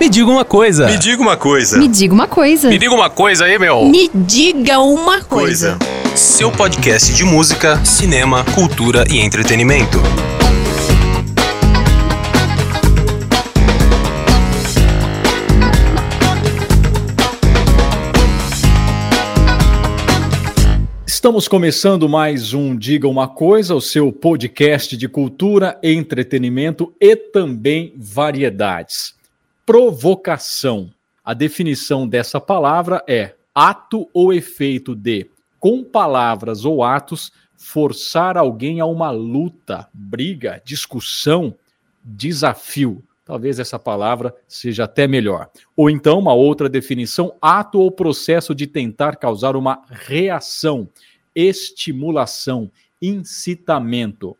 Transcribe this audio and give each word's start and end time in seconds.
Me 0.00 0.08
diga 0.08 0.30
uma 0.30 0.44
coisa. 0.44 0.86
Me 0.86 0.96
diga 0.96 1.20
uma 1.20 1.36
coisa. 1.36 1.76
Me 1.76 1.88
diga 1.88 2.14
uma 2.14 2.28
coisa. 2.28 2.68
Me 2.68 2.78
diga 2.78 2.94
uma 2.94 3.10
coisa 3.10 3.46
aí, 3.46 3.58
meu. 3.58 3.84
Me 3.84 4.08
diga 4.14 4.78
uma 4.78 5.20
coisa. 5.22 5.76
Coisa. 5.76 6.16
Seu 6.16 6.52
podcast 6.52 7.12
de 7.12 7.24
música, 7.24 7.84
cinema, 7.84 8.44
cultura 8.54 9.04
e 9.10 9.18
entretenimento. 9.18 9.98
Estamos 21.04 21.48
começando 21.48 22.08
mais 22.08 22.54
um 22.54 22.76
Diga 22.76 23.08
uma 23.08 23.26
Coisa, 23.26 23.74
o 23.74 23.80
seu 23.80 24.12
podcast 24.12 24.96
de 24.96 25.08
cultura, 25.08 25.76
entretenimento 25.82 26.94
e 27.00 27.16
também 27.16 27.92
variedades. 27.96 29.17
Provocação. 29.68 30.90
A 31.22 31.34
definição 31.34 32.08
dessa 32.08 32.40
palavra 32.40 33.04
é 33.06 33.34
ato 33.54 34.08
ou 34.14 34.32
efeito 34.32 34.94
de, 34.94 35.30
com 35.60 35.84
palavras 35.84 36.64
ou 36.64 36.82
atos, 36.82 37.30
forçar 37.54 38.38
alguém 38.38 38.80
a 38.80 38.86
uma 38.86 39.10
luta, 39.10 39.86
briga, 39.92 40.62
discussão, 40.64 41.54
desafio. 42.02 43.04
Talvez 43.26 43.58
essa 43.58 43.78
palavra 43.78 44.34
seja 44.48 44.84
até 44.84 45.06
melhor. 45.06 45.50
Ou 45.76 45.90
então, 45.90 46.18
uma 46.18 46.32
outra 46.32 46.66
definição: 46.66 47.36
ato 47.38 47.78
ou 47.78 47.92
processo 47.92 48.54
de 48.54 48.66
tentar 48.66 49.16
causar 49.16 49.54
uma 49.54 49.84
reação, 49.90 50.88
estimulação, 51.34 52.72
incitamento. 53.02 54.34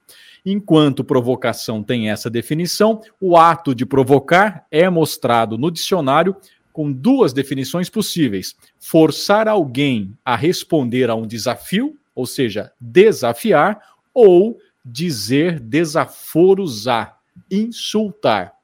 Enquanto 0.50 1.04
provocação 1.04 1.82
tem 1.82 2.08
essa 2.08 2.30
definição, 2.30 3.02
o 3.20 3.36
ato 3.36 3.74
de 3.74 3.84
provocar 3.84 4.66
é 4.70 4.88
mostrado 4.88 5.58
no 5.58 5.70
dicionário 5.70 6.34
com 6.72 6.90
duas 6.90 7.34
definições 7.34 7.90
possíveis: 7.90 8.56
forçar 8.80 9.46
alguém 9.46 10.16
a 10.24 10.34
responder 10.34 11.10
a 11.10 11.14
um 11.14 11.26
desafio, 11.26 11.98
ou 12.14 12.24
seja, 12.24 12.72
desafiar, 12.80 13.78
ou 14.14 14.58
dizer 14.82 15.60
desaforos 15.60 16.88
a, 16.88 17.14
insultar. 17.50 18.54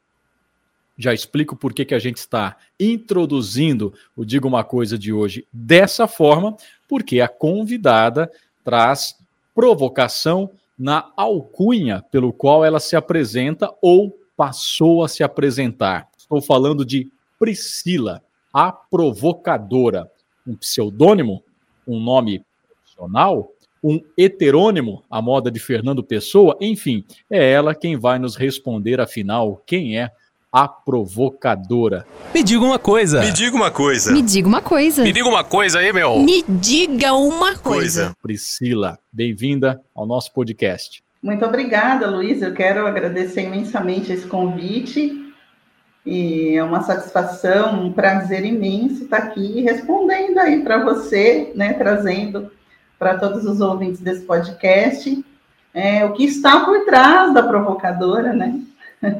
Já 0.96 1.12
explico 1.12 1.54
por 1.54 1.74
que, 1.74 1.84
que 1.84 1.94
a 1.94 1.98
gente 1.98 2.16
está 2.16 2.56
introduzindo 2.80 3.92
o 4.16 4.24
Diga 4.24 4.46
uma 4.46 4.64
Coisa 4.64 4.96
de 4.96 5.12
hoje 5.12 5.46
dessa 5.52 6.08
forma, 6.08 6.56
porque 6.88 7.20
a 7.20 7.28
convidada 7.28 8.32
traz 8.64 9.18
provocação 9.54 10.50
na 10.78 11.12
alcunha 11.16 12.04
pelo 12.10 12.32
qual 12.32 12.64
ela 12.64 12.80
se 12.80 12.96
apresenta 12.96 13.72
ou 13.80 14.16
passou 14.36 15.04
a 15.04 15.08
se 15.08 15.22
apresentar. 15.22 16.08
Estou 16.18 16.40
falando 16.40 16.84
de 16.84 17.08
Priscila, 17.38 18.22
a 18.52 18.72
provocadora. 18.72 20.10
Um 20.46 20.56
pseudônimo, 20.56 21.42
um 21.86 21.98
nome 21.98 22.44
profissional, 22.68 23.50
um 23.82 24.00
heterônimo, 24.16 25.02
a 25.10 25.20
moda 25.20 25.50
de 25.50 25.60
Fernando 25.60 26.02
Pessoa, 26.02 26.56
enfim, 26.60 27.04
é 27.30 27.50
ela 27.50 27.74
quem 27.74 27.96
vai 27.96 28.18
nos 28.18 28.34
responder, 28.36 29.00
afinal, 29.00 29.62
quem 29.66 29.98
é 29.98 30.10
a 30.54 30.68
provocadora. 30.68 32.06
Me 32.32 32.40
diga 32.40 32.64
uma 32.64 32.78
coisa. 32.78 33.18
Me 33.18 33.32
diga 33.32 33.56
uma 33.56 33.72
coisa. 33.72 34.12
Me 34.12 34.22
diga 34.22 34.46
uma 34.46 34.62
coisa. 34.62 35.02
Me 35.02 35.10
diga 35.10 35.28
uma 35.28 35.42
coisa 35.42 35.80
aí, 35.80 35.92
meu. 35.92 36.20
Me 36.20 36.44
diga 36.48 37.12
uma 37.12 37.56
coisa. 37.56 37.60
Coisa. 38.04 38.16
Priscila, 38.22 38.96
bem-vinda 39.12 39.82
ao 39.92 40.06
nosso 40.06 40.32
podcast. 40.32 41.02
Muito 41.20 41.44
obrigada, 41.44 42.08
Luiz. 42.08 42.40
Eu 42.40 42.54
quero 42.54 42.86
agradecer 42.86 43.42
imensamente 43.42 44.12
esse 44.12 44.28
convite. 44.28 45.34
E 46.06 46.54
é 46.54 46.62
uma 46.62 46.82
satisfação, 46.82 47.86
um 47.86 47.92
prazer 47.92 48.44
imenso 48.44 49.02
estar 49.04 49.16
aqui 49.16 49.60
respondendo 49.62 50.38
aí 50.38 50.62
para 50.62 50.84
você, 50.84 51.50
né, 51.56 51.72
trazendo 51.72 52.52
para 52.96 53.18
todos 53.18 53.44
os 53.44 53.60
ouvintes 53.60 54.00
desse 54.00 54.20
podcast 54.20 55.24
é, 55.74 56.04
o 56.04 56.12
que 56.12 56.24
está 56.24 56.64
por 56.64 56.84
trás 56.84 57.34
da 57.34 57.42
provocadora, 57.42 58.32
né? 58.32 58.60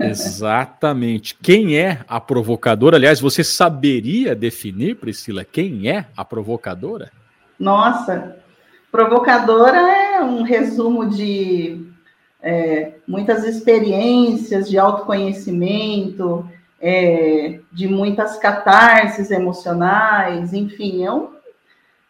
Exatamente. 0.01 1.37
Quem 1.41 1.77
é 1.77 2.01
a 2.09 2.21
provocadora? 2.21 2.97
Aliás, 2.97 3.21
você 3.21 3.43
saberia 3.45 4.35
definir, 4.35 4.97
Priscila, 4.97 5.45
quem 5.45 5.89
é 5.91 6.07
a 6.17 6.25
provocadora? 6.25 7.11
Nossa, 7.59 8.37
provocadora 8.91 9.79
é 9.79 10.21
um 10.23 10.43
resumo 10.43 11.09
de 11.09 11.87
é, 12.43 12.95
muitas 13.09 13.45
experiências 13.45 14.69
de 14.69 14.79
autoconhecimento, 14.79 16.49
é, 16.81 17.61
de 17.73 17.89
muitas 17.89 18.37
catarses 18.37 19.31
emocionais, 19.31 20.53
enfim, 20.53 21.05
é 21.05 21.11
um, 21.11 21.31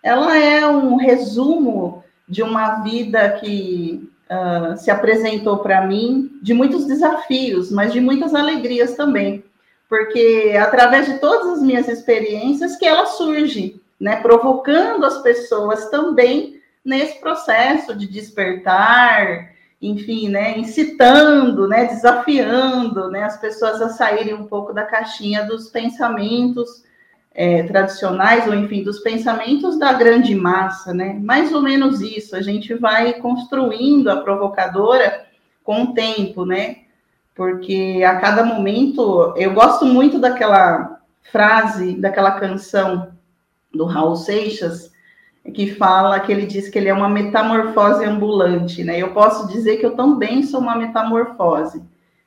ela 0.03 0.37
é 0.37 0.67
um 0.67 0.97
resumo 0.97 2.03
de 2.29 2.43
uma 2.43 2.83
vida 2.83 3.31
que 3.41 4.11
uh, 4.31 4.77
se 4.77 4.91
apresentou 4.91 5.59
para 5.59 5.87
mim 5.87 6.39
de 6.43 6.55
muitos 6.55 6.87
desafios, 6.87 7.71
mas 7.71 7.93
de 7.93 8.01
muitas 8.01 8.35
alegrias 8.35 8.95
também, 8.95 9.45
porque 9.89 10.55
através 10.61 11.07
de 11.07 11.19
todas 11.19 11.55
as 11.55 11.63
minhas 11.63 11.89
experiências 11.89 12.77
que 12.77 12.87
ela 12.87 13.07
surge, 13.07 13.81
né, 14.01 14.17
provocando 14.17 15.05
as 15.05 15.23
pessoas 15.23 15.89
também 15.89 16.61
nesse 16.85 17.21
processo 17.21 17.95
de 17.95 18.07
despertar, 18.07 19.53
enfim, 19.81 20.29
né, 20.29 20.59
incitando, 20.59 21.69
né, 21.69 21.87
desafiando, 21.87 23.11
né, 23.11 23.23
as 23.23 23.39
pessoas 23.39 23.81
a 23.81 23.91
saírem 23.91 24.35
um 24.35 24.47
pouco 24.47 24.73
da 24.73 24.85
caixinha 24.85 25.45
dos 25.45 25.69
pensamentos 25.69 26.84
é, 27.35 27.65
tradicionais, 27.65 28.47
ou 28.47 28.55
enfim, 28.55 28.85
dos 28.85 29.01
pensamentos 29.01 29.77
da 29.77 29.93
grande 29.93 30.35
massa, 30.35 30.95
né? 30.95 31.19
Mais 31.21 31.53
ou 31.53 31.61
menos 31.61 32.01
isso. 32.01 32.37
A 32.37 32.41
gente 32.41 32.75
vai 32.75 33.15
construindo 33.15 34.09
a 34.09 34.19
provocadora 34.19 35.27
com 35.65 35.83
o 35.83 35.95
tempo, 35.95 36.47
né? 36.47 36.79
Porque 37.35 38.05
a 38.07 38.21
cada 38.21 38.45
momento, 38.45 39.35
eu 39.37 39.53
gosto 39.53 39.85
muito 39.85 40.21
daquela 40.21 41.01
frase, 41.33 41.97
daquela 41.97 42.39
canção 42.39 43.13
do 43.75 43.85
Raul 43.85 44.15
Seixas, 44.15 44.93
que 45.53 45.75
fala 45.75 46.21
que 46.21 46.31
ele 46.31 46.47
diz 46.47 46.69
que 46.69 46.79
ele 46.79 46.89
é 46.89 46.95
uma 46.95 47.09
metamorfose 47.09 48.05
ambulante, 48.05 48.85
né? 48.85 48.97
Eu 48.97 49.13
posso 49.13 49.49
dizer 49.49 49.79
que 49.79 49.85
eu 49.85 49.97
também 49.97 50.45
sou 50.45 50.61
uma 50.61 50.77
metamorfose. 50.77 51.83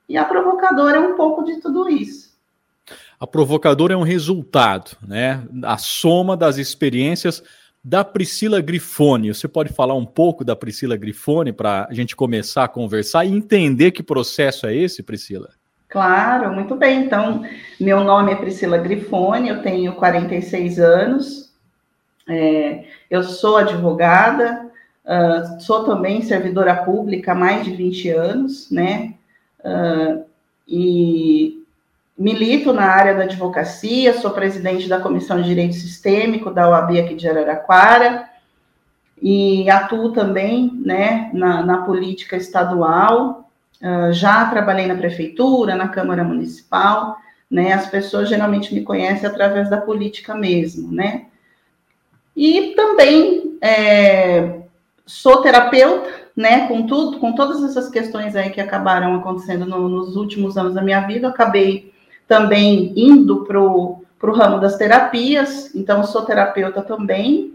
E 0.10 0.18
a 0.18 0.26
provocadora 0.26 0.98
é 0.98 1.00
um 1.00 1.16
pouco 1.16 1.44
de 1.44 1.62
tudo 1.62 1.90
isso. 1.90 2.27
A 3.20 3.26
provocadora 3.26 3.94
é 3.94 3.98
um 3.98 4.04
resultado, 4.04 4.92
né? 5.06 5.44
A 5.64 5.78
soma 5.78 6.38
das 6.38 6.58
experiências 6.58 7.44
da 7.84 8.04
Priscila 8.04 8.62
Grifone. 8.62 9.34
Você 9.34 9.48
pode 9.48 9.74
falar 9.74 9.96
um 9.96 10.06
pouco 10.06 10.44
da 10.44 10.56
Priscila 10.56 10.96
Grifone 10.96 11.52
para 11.52 11.88
a 11.90 11.94
gente 11.94 12.16
começar 12.16 12.66
a 12.66 12.68
conversar 12.68 13.26
e 13.26 13.34
entender 13.34 13.92
que 13.92 14.04
processo 14.04 14.68
é 14.68 14.76
esse, 14.76 15.02
Priscila? 15.02 15.50
Claro, 15.90 16.54
muito 16.54 16.76
bem. 16.76 17.06
Então, 17.06 17.44
meu 17.80 18.04
nome 18.04 18.32
é 18.32 18.36
Priscila 18.36 18.78
Grifone, 18.78 19.50
eu 19.50 19.62
tenho 19.62 19.94
46 19.94 20.80
anos, 20.80 21.54
é, 22.28 22.84
eu 23.10 23.24
sou 23.24 23.56
advogada, 23.56 24.70
uh, 25.06 25.62
sou 25.62 25.86
também 25.86 26.22
servidora 26.22 26.76
pública 26.84 27.32
há 27.32 27.36
mais 27.36 27.64
de 27.64 27.72
20 27.72 28.10
anos, 28.10 28.70
né? 28.70 29.14
Uh, 29.60 30.26
e 30.68 31.66
Milito 32.18 32.74
na 32.74 32.86
área 32.86 33.14
da 33.14 33.24
advocacia, 33.24 34.20
sou 34.20 34.32
presidente 34.32 34.90
da 34.90 35.00
Comissão 35.00 35.40
de 35.40 35.48
Direito 35.48 35.76
Sistêmico 35.76 36.50
da 36.50 36.68
OAB 36.68 36.98
aqui 36.98 37.14
de 37.14 37.30
Araraquara 37.30 38.28
e 39.22 39.70
atuo 39.70 40.12
também 40.12 40.72
né, 40.84 41.30
na, 41.32 41.64
na 41.64 41.78
política 41.84 42.36
estadual. 42.36 43.48
Uh, 43.80 44.12
já 44.12 44.46
trabalhei 44.46 44.88
na 44.88 44.96
prefeitura, 44.96 45.76
na 45.76 45.88
Câmara 45.90 46.24
Municipal, 46.24 47.18
né? 47.50 47.74
As 47.74 47.88
pessoas 47.88 48.28
geralmente 48.28 48.74
me 48.74 48.82
conhecem 48.82 49.30
através 49.30 49.70
da 49.70 49.78
política 49.78 50.34
mesmo, 50.34 50.92
né? 50.92 51.28
E 52.36 52.74
também 52.76 53.58
é, 53.62 54.62
sou 55.06 55.44
terapeuta, 55.44 56.10
né? 56.36 56.68
Com 56.68 56.88
tudo, 56.88 57.20
com 57.20 57.34
todas 57.34 57.64
essas 57.64 57.90
questões 57.90 58.36
aí 58.36 58.50
que 58.50 58.60
acabaram 58.60 59.16
acontecendo 59.16 59.68
no, 59.68 59.88
nos 59.88 60.16
últimos 60.16 60.58
anos 60.58 60.74
da 60.74 60.82
minha 60.82 61.02
vida, 61.02 61.28
acabei 61.28 61.94
também 62.28 62.94
indo 62.96 63.46
para 63.46 63.60
o 63.62 64.06
ramo 64.34 64.60
das 64.60 64.76
terapias, 64.78 65.74
então 65.74 66.04
sou 66.04 66.24
terapeuta 66.24 66.82
também. 66.82 67.54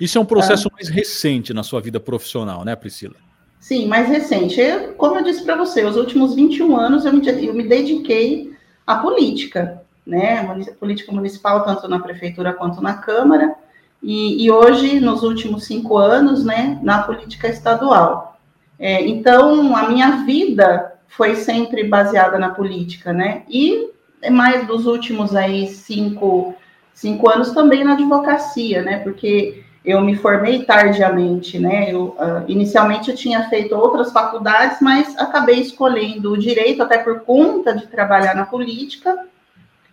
Isso 0.00 0.18
é 0.18 0.20
um 0.20 0.24
processo 0.24 0.68
ah, 0.68 0.72
mais 0.74 0.88
recente 0.88 1.54
na 1.54 1.62
sua 1.62 1.80
vida 1.80 2.00
profissional, 2.00 2.64
né, 2.64 2.74
Priscila? 2.74 3.14
Sim, 3.58 3.86
mais 3.86 4.08
recente. 4.08 4.60
Eu, 4.60 4.94
como 4.94 5.16
eu 5.16 5.24
disse 5.24 5.44
para 5.44 5.56
você, 5.56 5.84
os 5.84 5.96
últimos 5.96 6.34
21 6.34 6.76
anos 6.76 7.04
eu 7.04 7.12
me, 7.12 7.26
eu 7.46 7.54
me 7.54 7.62
dediquei 7.62 8.52
à 8.86 8.96
política, 8.96 9.82
né? 10.06 10.42
Política 10.80 11.12
municipal, 11.12 11.64
tanto 11.64 11.86
na 11.86 11.98
prefeitura 11.98 12.54
quanto 12.54 12.80
na 12.80 12.94
Câmara, 12.94 13.54
e, 14.02 14.44
e 14.44 14.50
hoje, 14.50 14.98
nos 14.98 15.22
últimos 15.22 15.64
cinco 15.64 15.98
anos, 15.98 16.42
né, 16.44 16.78
na 16.82 17.02
política 17.02 17.48
estadual. 17.48 18.40
É, 18.78 19.06
então, 19.06 19.76
a 19.76 19.88
minha 19.90 20.24
vida 20.24 20.94
foi 21.06 21.34
sempre 21.36 21.84
baseada 21.84 22.38
na 22.38 22.48
política, 22.48 23.12
né? 23.12 23.42
E 23.48 23.90
mais 24.28 24.66
dos 24.66 24.86
últimos 24.86 25.34
aí 25.34 25.68
cinco, 25.68 26.54
cinco 26.92 27.30
anos 27.30 27.52
também 27.52 27.84
na 27.84 27.92
advocacia, 27.92 28.82
né? 28.82 28.98
Porque 28.98 29.62
eu 29.84 30.00
me 30.02 30.14
formei 30.14 30.64
tardiamente, 30.64 31.58
né? 31.58 31.90
Eu, 31.90 32.08
uh, 32.18 32.44
inicialmente 32.46 33.10
eu 33.10 33.16
tinha 33.16 33.48
feito 33.48 33.74
outras 33.74 34.12
faculdades, 34.12 34.78
mas 34.80 35.16
acabei 35.18 35.60
escolhendo 35.60 36.32
o 36.32 36.38
direito, 36.38 36.82
até 36.82 36.98
por 36.98 37.20
conta 37.20 37.74
de 37.74 37.86
trabalhar 37.86 38.34
na 38.34 38.44
política, 38.44 39.26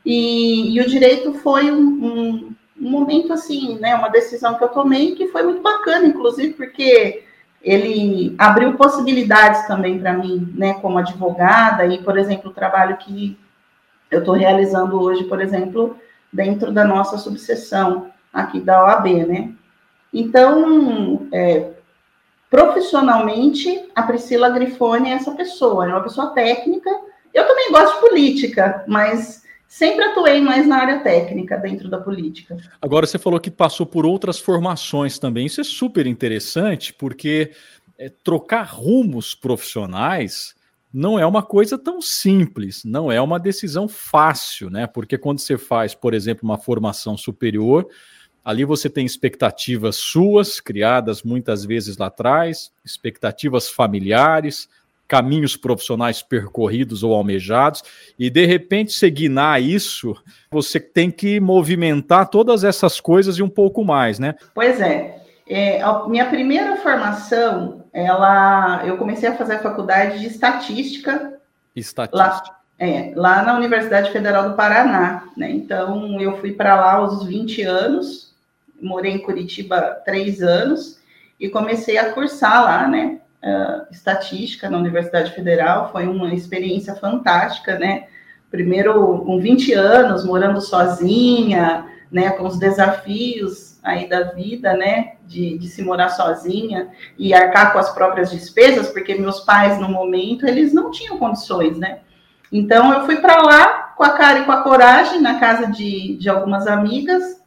e, 0.05 0.75
e 0.75 0.81
o 0.81 0.87
direito 0.87 1.33
foi 1.35 1.71
um, 1.71 1.79
um, 1.79 2.55
um, 2.81 2.89
momento 2.89 3.31
assim, 3.31 3.77
né? 3.79 3.95
Uma 3.95 4.09
decisão 4.09 4.55
que 4.55 4.63
eu 4.63 4.69
tomei 4.69 5.15
que 5.15 5.27
foi 5.27 5.43
muito 5.43 5.61
bacana, 5.61 6.05
inclusive, 6.07 6.53
porque 6.53 7.23
ele 7.61 8.35
abriu 8.37 8.73
possibilidades 8.73 9.67
também 9.67 9.99
para 9.99 10.13
mim, 10.13 10.53
né? 10.55 10.73
Como 10.75 10.97
advogada, 10.97 11.85
e, 11.85 12.03
por 12.03 12.17
exemplo, 12.17 12.51
o 12.51 12.53
trabalho 12.53 12.97
que 12.97 13.37
eu 14.09 14.19
estou 14.19 14.35
realizando 14.35 15.01
hoje, 15.01 15.23
por 15.25 15.41
exemplo, 15.41 15.97
dentro 16.31 16.71
da 16.71 16.85
nossa 16.85 17.17
subseção 17.17 18.11
aqui 18.31 18.59
da 18.59 18.83
OAB, 18.83 19.27
né? 19.27 19.53
Então, 20.13 21.27
é, 21.33 21.71
profissionalmente, 22.49 23.89
a 23.95 24.03
Priscila 24.03 24.49
Grifone 24.49 25.09
é 25.09 25.13
essa 25.13 25.31
pessoa, 25.31 25.85
é 25.85 25.89
uma 25.89 26.03
pessoa 26.03 26.31
técnica. 26.31 26.89
Eu 27.33 27.45
também 27.45 27.71
gosto 27.71 27.95
de 27.95 28.09
política, 28.09 28.83
mas 28.87 29.43
sempre 29.67 30.05
atuei 30.05 30.41
mais 30.41 30.65
na 30.65 30.77
área 30.77 30.99
técnica 30.99 31.57
dentro 31.57 31.89
da 31.89 31.99
política. 31.99 32.57
Agora, 32.81 33.05
você 33.05 33.19
falou 33.19 33.39
que 33.39 33.51
passou 33.51 33.85
por 33.85 34.05
outras 34.05 34.39
formações 34.39 35.19
também. 35.19 35.45
Isso 35.45 35.61
é 35.61 35.63
super 35.63 36.07
interessante, 36.07 36.93
porque 36.93 37.51
é, 37.97 38.09
trocar 38.23 38.63
rumos 38.63 39.35
profissionais 39.35 40.55
não 40.93 41.19
é 41.19 41.25
uma 41.25 41.43
coisa 41.43 41.77
tão 41.77 42.01
simples, 42.01 42.83
não 42.83 43.11
é 43.11 43.21
uma 43.21 43.39
decisão 43.39 43.87
fácil, 43.87 44.69
né? 44.69 44.87
Porque 44.87 45.17
quando 45.17 45.39
você 45.39 45.57
faz, 45.57 45.93
por 45.93 46.13
exemplo, 46.13 46.43
uma 46.43 46.57
formação 46.57 47.17
superior, 47.17 47.87
Ali 48.47 48.63
você 48.63 48.89
tem 48.89 49.05
expectativas 49.05 49.97
suas, 49.97 50.61
criadas 50.61 51.21
muitas 51.21 51.65
vezes 51.65 51.97
lá 51.97 52.05
atrás, 52.05 52.71
expectativas 52.81 53.69
familiares, 53.69 54.69
caminhos 55.05 55.57
profissionais 55.57 56.21
percorridos 56.21 57.03
ou 57.03 57.13
almejados, 57.13 57.83
e 58.17 58.29
de 58.29 58.45
repente 58.45 58.93
seguir 58.93 59.29
isso, 59.61 60.15
você 60.49 60.79
tem 60.79 61.11
que 61.11 61.41
movimentar 61.41 62.29
todas 62.29 62.63
essas 62.63 63.01
coisas 63.01 63.37
e 63.37 63.43
um 63.43 63.49
pouco 63.49 63.83
mais, 63.83 64.17
né? 64.17 64.33
Pois 64.55 64.79
é. 64.79 65.26
É 65.49 65.81
minha 66.07 66.25
primeira 66.25 66.75
formação, 66.77 67.85
ela, 67.93 68.83
eu 68.85 68.97
comecei 68.97 69.29
a 69.29 69.35
fazer 69.35 69.55
a 69.55 69.59
faculdade 69.59 70.19
de 70.19 70.27
estatística. 70.27 71.39
Estatística. 71.75 72.17
Lá, 72.17 72.57
é, 72.77 73.11
lá 73.15 73.41
na 73.41 73.55
Universidade 73.55 74.11
Federal 74.11 74.49
do 74.49 74.55
Paraná, 74.55 75.23
né? 75.35 75.49
Então 75.49 76.21
eu 76.21 76.37
fui 76.37 76.51
para 76.51 76.75
lá 76.75 76.93
aos 76.93 77.25
20 77.25 77.63
anos, 77.63 78.35
morei 78.79 79.13
em 79.13 79.23
Curitiba 79.23 79.99
três 80.05 80.41
anos 80.41 80.99
e 81.39 81.49
comecei 81.49 81.97
a 81.97 82.11
cursar 82.13 82.63
lá, 82.63 82.87
né? 82.87 83.19
Uh, 83.43 83.91
estatística 83.91 84.69
na 84.69 84.77
Universidade 84.77 85.31
Federal, 85.33 85.91
foi 85.91 86.07
uma 86.07 86.33
experiência 86.33 86.95
fantástica, 86.95 87.79
né? 87.79 88.07
Primeiro, 88.51 89.19
com 89.25 89.39
20 89.39 89.73
anos, 89.73 90.25
morando 90.25 90.59
sozinha, 90.61 91.85
né? 92.11 92.31
Com 92.31 92.45
os 92.45 92.59
desafios 92.59 93.76
aí 93.87 94.07
da 94.07 94.23
vida, 94.23 94.73
né? 94.73 95.13
De, 95.25 95.57
de 95.57 95.67
se 95.67 95.81
morar 95.81 96.09
sozinha 96.09 96.89
e 97.17 97.33
arcar 97.33 97.73
com 97.73 97.79
as 97.79 97.89
próprias 97.93 98.31
despesas, 98.31 98.89
porque 98.89 99.15
meus 99.15 99.41
pais, 99.41 99.79
no 99.79 99.89
momento, 99.89 100.45
eles 100.45 100.73
não 100.73 100.91
tinham 100.91 101.17
condições, 101.17 101.77
né? 101.77 101.99
Então, 102.51 102.93
eu 102.93 103.05
fui 103.05 103.17
para 103.17 103.41
lá 103.41 103.93
com 103.95 104.03
a 104.03 104.11
cara 104.11 104.39
e 104.39 104.45
com 104.45 104.51
a 104.51 104.61
coragem, 104.61 105.21
na 105.21 105.39
casa 105.39 105.67
de, 105.67 106.17
de 106.17 106.29
algumas 106.29 106.67
amigas, 106.67 107.41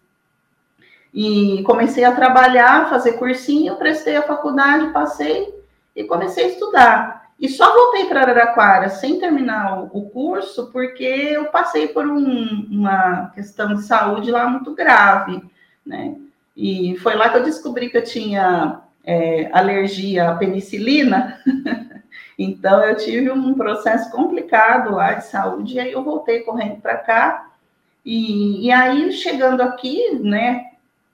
e 1.13 1.63
comecei 1.65 2.05
a 2.05 2.15
trabalhar, 2.15 2.89
fazer 2.89 3.15
cursinho, 3.15 3.77
prestei 3.77 4.17
a 4.17 4.23
faculdade, 4.23 4.93
passei 4.93 5.53
e 5.95 6.05
comecei 6.05 6.45
a 6.45 6.49
estudar. 6.49 7.21
E 7.41 7.49
só 7.49 7.73
voltei 7.73 8.05
para 8.05 8.21
Araraquara 8.21 8.91
sem 8.91 9.19
terminar 9.19 9.89
o, 9.93 10.11
curso, 10.11 10.71
porque 10.71 11.03
eu 11.03 11.47
passei 11.47 11.89
por 11.89 12.07
um, 12.07 12.67
uma 12.71 13.31
questão 13.35 13.75
de 13.75 13.83
saúde 13.83 14.31
lá 14.31 14.47
muito 14.47 14.75
grave, 14.75 15.43
né? 15.85 16.17
E 16.57 16.97
foi 16.99 17.15
lá 17.15 17.29
que 17.29 17.39
eu 17.39 17.45
descobri 17.45 17.89
que 17.89 17.97
eu 17.97 18.05
tinha 18.05 18.81
é, 19.05 19.49
alergia 19.53 20.31
à 20.31 20.35
penicilina. 20.35 21.41
então, 22.39 22.85
eu 22.85 22.97
tive 22.97 23.31
um 23.31 23.55
processo 23.55 24.11
complicado 24.11 24.93
lá 24.95 25.15
de 25.15 25.27
saúde, 25.27 25.77
e 25.77 25.81
aí 25.81 25.93
eu 25.93 26.03
voltei 26.03 26.41
correndo 26.41 26.81
para 26.81 26.97
cá. 26.97 27.51
E, 28.05 28.67
e 28.67 28.71
aí, 28.71 29.13
chegando 29.13 29.61
aqui, 29.63 30.19
né, 30.23 30.71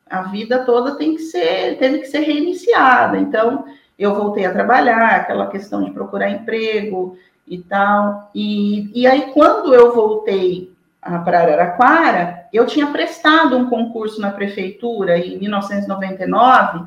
a 0.09 0.23
vida 0.23 0.65
toda 0.65 0.97
tem 0.97 1.17
que 1.17 1.23
ser, 1.23 1.79
teve 1.79 1.99
que 1.99 2.07
ser 2.07 2.21
reiniciada. 2.21 3.19
Então, 3.19 3.65
eu 3.99 4.15
voltei 4.15 4.45
a 4.45 4.53
trabalhar, 4.53 5.17
aquela 5.17 5.49
questão 5.49 5.85
de 5.85 5.91
procurar 5.91 6.31
emprego 6.31 7.19
e 7.47 7.59
tal. 7.59 8.31
E, 8.35 8.91
e 8.99 9.07
aí, 9.07 9.33
quando 9.33 9.75
eu 9.75 9.95
voltei 9.95 10.76
para 11.25 11.41
Araraquara, 11.41 12.49
eu 12.53 12.67
tinha 12.67 12.87
prestado 12.89 13.57
um 13.57 13.69
concurso 13.69 14.21
na 14.21 14.31
prefeitura 14.31 15.19
em 15.19 15.39
1999 15.39 16.87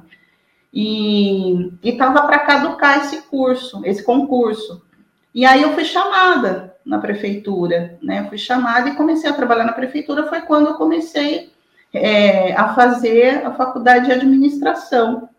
e 0.73 1.71
estava 1.83 2.23
para 2.23 2.39
caducar 2.39 2.99
esse 2.99 3.23
curso, 3.23 3.81
esse 3.85 4.03
concurso. 4.03 4.81
E 5.33 5.45
aí 5.45 5.61
eu 5.61 5.73
fui 5.73 5.85
chamada 5.85 6.75
na 6.85 6.97
prefeitura, 6.97 7.97
né? 8.01 8.21
Eu 8.21 8.29
fui 8.29 8.37
chamada 8.37 8.89
e 8.89 8.95
comecei 8.95 9.29
a 9.29 9.33
trabalhar 9.33 9.63
na 9.63 9.73
prefeitura. 9.73 10.27
Foi 10.27 10.41
quando 10.41 10.67
eu 10.67 10.73
comecei 10.75 11.51
é, 11.93 12.53
a 12.53 12.73
fazer 12.73 13.45
a 13.45 13.53
faculdade 13.53 14.05
de 14.05 14.11
administração, 14.11 15.29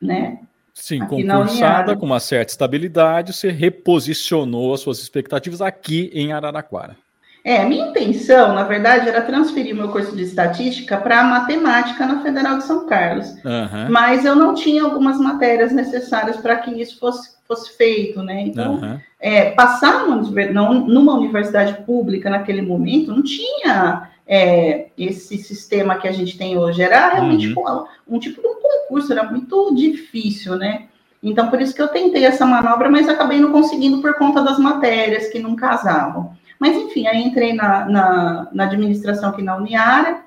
né? 0.00 0.40
Sim, 0.74 1.02
aqui 1.02 1.24
concursada 1.24 1.96
com 1.96 2.04
uma 2.04 2.18
certa 2.18 2.50
estabilidade, 2.50 3.32
você 3.32 3.50
reposicionou 3.50 4.74
as 4.74 4.80
suas 4.80 4.98
expectativas 4.98 5.62
aqui 5.62 6.10
em 6.12 6.32
Araraquara. 6.32 6.96
É, 7.44 7.62
minha 7.62 7.88
intenção, 7.88 8.54
na 8.54 8.62
verdade, 8.62 9.06
era 9.06 9.20
transferir 9.20 9.76
meu 9.76 9.90
curso 9.90 10.16
de 10.16 10.22
estatística 10.22 10.96
para 10.96 11.22
matemática 11.24 12.06
na 12.06 12.22
Federal 12.22 12.56
de 12.56 12.64
São 12.64 12.86
Carlos. 12.86 13.28
Uhum. 13.44 13.90
Mas 13.90 14.24
eu 14.24 14.34
não 14.34 14.54
tinha 14.54 14.82
algumas 14.82 15.18
matérias 15.20 15.70
necessárias 15.70 16.38
para 16.38 16.56
que 16.56 16.70
isso 16.70 16.98
fosse, 16.98 17.36
fosse 17.46 17.76
feito, 17.76 18.22
né? 18.22 18.40
Então, 18.40 18.76
uhum. 18.76 18.98
é, 19.20 19.50
passar 19.50 20.06
numa, 20.06 21.18
universidade 21.18 21.82
pública 21.84 22.30
naquele 22.30 22.62
momento 22.62 23.12
não 23.12 23.22
tinha 23.22 24.08
é, 24.26 24.86
esse 24.96 25.36
sistema 25.36 25.96
que 25.96 26.08
a 26.08 26.12
gente 26.12 26.38
tem 26.38 26.56
hoje. 26.56 26.80
Era 26.80 27.10
realmente 27.10 27.48
uhum. 27.48 27.84
um, 28.08 28.16
um 28.16 28.18
tipo 28.18 28.40
de 28.40 28.48
um 28.48 28.54
concurso, 28.54 29.12
era 29.12 29.22
muito 29.22 29.74
difícil, 29.74 30.56
né? 30.56 30.86
Então, 31.22 31.50
por 31.50 31.60
isso 31.60 31.74
que 31.74 31.82
eu 31.82 31.88
tentei 31.88 32.24
essa 32.24 32.46
manobra, 32.46 32.90
mas 32.90 33.06
acabei 33.06 33.38
não 33.38 33.52
conseguindo 33.52 34.00
por 34.00 34.14
conta 34.14 34.42
das 34.42 34.58
matérias 34.58 35.28
que 35.28 35.38
não 35.38 35.54
casavam. 35.54 36.34
Mas, 36.58 36.76
enfim, 36.76 37.06
aí 37.06 37.22
entrei 37.22 37.52
na, 37.52 37.84
na, 37.86 38.48
na 38.52 38.64
administração 38.64 39.30
aqui 39.30 39.42
na 39.42 39.56
Uniara, 39.56 40.24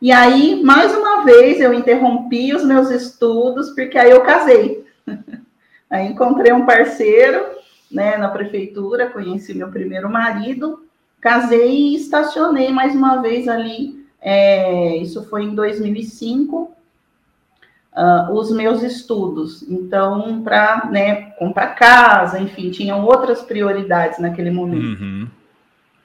e 0.00 0.12
aí, 0.12 0.62
mais 0.62 0.94
uma 0.94 1.24
vez, 1.24 1.60
eu 1.60 1.74
interrompi 1.74 2.54
os 2.54 2.64
meus 2.64 2.88
estudos, 2.90 3.70
porque 3.70 3.98
aí 3.98 4.10
eu 4.10 4.22
casei. 4.22 4.86
aí 5.90 6.06
encontrei 6.06 6.52
um 6.52 6.64
parceiro, 6.64 7.44
né, 7.90 8.16
na 8.16 8.28
prefeitura, 8.28 9.10
conheci 9.10 9.54
meu 9.54 9.68
primeiro 9.68 10.08
marido, 10.08 10.84
casei 11.20 11.70
e 11.70 11.96
estacionei 11.96 12.70
mais 12.70 12.94
uma 12.94 13.20
vez 13.20 13.48
ali. 13.48 14.06
É, 14.20 14.96
isso 14.98 15.24
foi 15.24 15.42
em 15.42 15.54
2005. 15.54 16.56
Uh, 16.56 18.00
ah, 18.00 18.30
os 18.32 18.52
meus 18.52 18.84
estudos. 18.84 19.64
Então, 19.68 20.42
para 20.42 20.88
né, 20.92 21.30
comprar 21.32 21.74
casa, 21.74 22.38
enfim, 22.38 22.70
tinham 22.70 23.04
outras 23.04 23.42
prioridades 23.42 24.20
naquele 24.20 24.52
momento. 24.52 25.02
Uhum. 25.02 25.28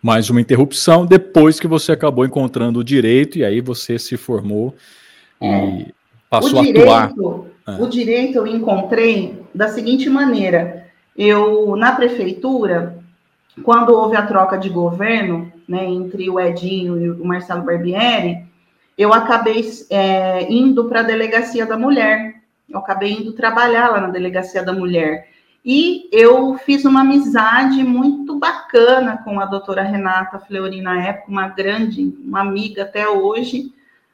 Mais 0.04 0.30
uma 0.30 0.42
interrupção 0.42 1.06
depois 1.06 1.62
que 1.62 1.68
você 1.68 1.94
acabou 1.94 2.26
encontrando 2.26 2.82
o 2.82 2.84
direito 2.84 3.38
e 3.38 3.46
aí 3.46 3.62
você 3.62 3.98
se 3.98 4.18
formou 4.18 4.76
é. 5.40 5.66
e 5.66 5.96
passou 6.30 6.60
o 6.60 6.66
direito, 6.66 6.92
a 6.92 7.04
atuar. 7.06 7.42
Ah. 7.66 7.78
O 7.80 7.88
direito 7.88 8.38
eu 8.38 8.46
encontrei 8.46 9.42
da 9.56 9.70
seguinte 9.70 10.10
maneira: 10.10 10.88
eu 11.18 11.78
na 11.78 11.94
prefeitura 11.94 13.02
quando 13.64 13.94
houve 13.94 14.18
a 14.18 14.26
troca 14.26 14.58
de 14.58 14.68
governo, 14.68 15.50
né, 15.66 15.86
entre 15.86 16.30
o 16.30 16.38
Edinho 16.38 17.00
e 17.00 17.10
o 17.10 17.24
Marcelo 17.24 17.64
Barbieri, 17.64 18.46
eu 18.98 19.14
acabei 19.14 19.64
é, 19.90 20.52
indo 20.52 20.84
para 20.86 21.00
a 21.00 21.04
delegacia 21.04 21.66
da 21.66 21.78
mulher. 21.78 22.42
Eu 22.70 22.80
acabei 22.80 23.14
indo 23.14 23.32
trabalhar 23.32 23.90
lá 23.90 24.02
na 24.02 24.10
delegacia 24.10 24.64
da 24.64 24.74
mulher. 24.74 25.30
E 25.66 26.10
eu 26.12 26.58
fiz 26.58 26.84
uma 26.84 27.02
amizade 27.02 27.84
muito 27.84 28.38
bacana 28.38 29.18
com 29.24 29.40
a 29.40 29.46
doutora 29.46 29.82
Renata 29.82 30.40
Fleury 30.40 30.82
na 30.82 31.02
época, 31.02 31.32
uma 31.32 31.48
grande, 31.48 32.14
uma 32.24 32.42
amiga 32.42 32.84
até 32.84 33.08
hoje 33.08 33.72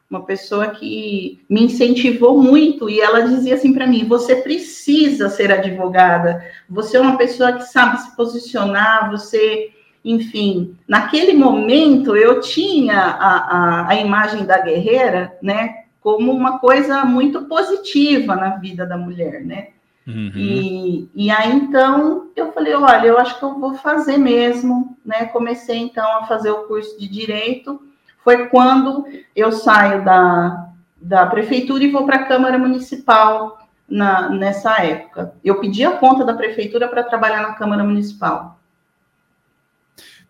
uma 0.09 0.23
pessoa 0.23 0.69
que 0.69 1.39
me 1.47 1.65
incentivou 1.65 2.41
muito. 2.41 2.89
E 2.89 2.99
ela 2.99 3.21
dizia 3.21 3.55
assim 3.55 3.73
para 3.73 3.85
mim: 3.85 4.05
você 4.05 4.37
precisa 4.37 5.29
ser 5.29 5.51
advogada, 5.51 6.43
você 6.67 6.97
é 6.97 7.01
uma 7.01 7.17
pessoa 7.17 7.53
que 7.53 7.63
sabe 7.63 8.01
se 8.01 8.15
posicionar, 8.15 9.11
você 9.11 9.71
enfim, 10.03 10.77
naquele 10.87 11.33
momento 11.33 12.15
eu 12.15 12.39
tinha 12.39 12.97
a, 12.97 13.35
a, 13.37 13.89
a 13.89 13.95
imagem 13.95 14.45
da 14.45 14.57
guerreira, 14.57 15.37
né, 15.41 15.83
como 15.99 16.31
uma 16.31 16.57
coisa 16.57 17.03
muito 17.03 17.41
positiva 17.43 18.33
na 18.33 18.55
vida 18.55 18.85
da 18.85 18.97
mulher, 18.97 19.43
né? 19.43 19.67
Uhum. 20.09 20.31
E, 20.35 21.09
e 21.13 21.29
aí 21.29 21.51
então 21.51 22.29
eu 22.35 22.51
falei, 22.51 22.73
olha, 22.73 23.05
eu 23.05 23.17
acho 23.19 23.37
que 23.37 23.45
eu 23.45 23.59
vou 23.59 23.75
fazer 23.75 24.17
mesmo, 24.17 24.97
né? 25.05 25.25
Comecei 25.25 25.77
então 25.77 26.17
a 26.17 26.25
fazer 26.25 26.49
o 26.49 26.63
curso 26.63 26.99
de 26.99 27.07
direito. 27.07 27.79
Foi 28.23 28.47
quando 28.47 29.05
eu 29.35 29.51
saio 29.51 30.03
da, 30.03 30.69
da 30.99 31.25
prefeitura 31.27 31.83
e 31.83 31.91
vou 31.91 32.05
para 32.05 32.17
a 32.17 32.25
Câmara 32.25 32.57
Municipal 32.57 33.59
na, 33.87 34.29
nessa 34.29 34.83
época. 34.83 35.33
Eu 35.43 35.59
pedi 35.59 35.85
a 35.85 35.97
conta 35.97 36.25
da 36.25 36.33
prefeitura 36.33 36.87
para 36.87 37.03
trabalhar 37.03 37.43
na 37.43 37.53
Câmara 37.53 37.83
Municipal. 37.83 38.58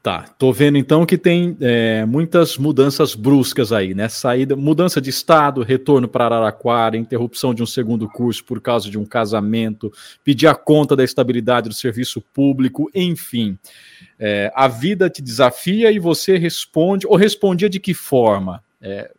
Tá, 0.02 0.24
tô 0.38 0.54
vendo 0.54 0.78
então 0.78 1.06
que 1.06 1.18
tem 1.18 1.58
é, 1.60 2.06
muitas 2.06 2.58
mudanças 2.58 3.14
bruscas 3.14 3.74
aí, 3.74 3.94
né? 3.94 4.08
Saída, 4.08 4.56
mudança 4.56 5.02
de 5.02 5.10
estado, 5.10 5.62
retorno 5.62 6.08
para 6.08 6.24
Araraquara, 6.24 6.96
interrupção 6.96 7.54
de 7.54 7.62
um 7.62 7.66
segundo 7.66 8.08
curso 8.08 8.42
por 8.46 8.62
causa 8.62 8.90
de 8.90 8.98
um 8.98 9.04
casamento, 9.06 9.92
pedir 10.24 10.48
a 10.48 10.56
conta 10.56 10.96
da 10.96 11.04
estabilidade 11.04 11.68
do 11.68 11.76
serviço 11.76 12.22
público, 12.34 12.90
enfim. 12.96 13.60
É, 14.18 14.50
a 14.56 14.70
vida 14.70 15.10
te 15.10 15.22
desafia 15.22 15.92
e 15.92 16.00
você 16.00 16.38
responde, 16.38 17.06
ou 17.06 17.18
respondia 17.18 17.70
de 17.70 17.78
que 17.78 17.94
forma? 17.94 18.64
É, 18.82 19.12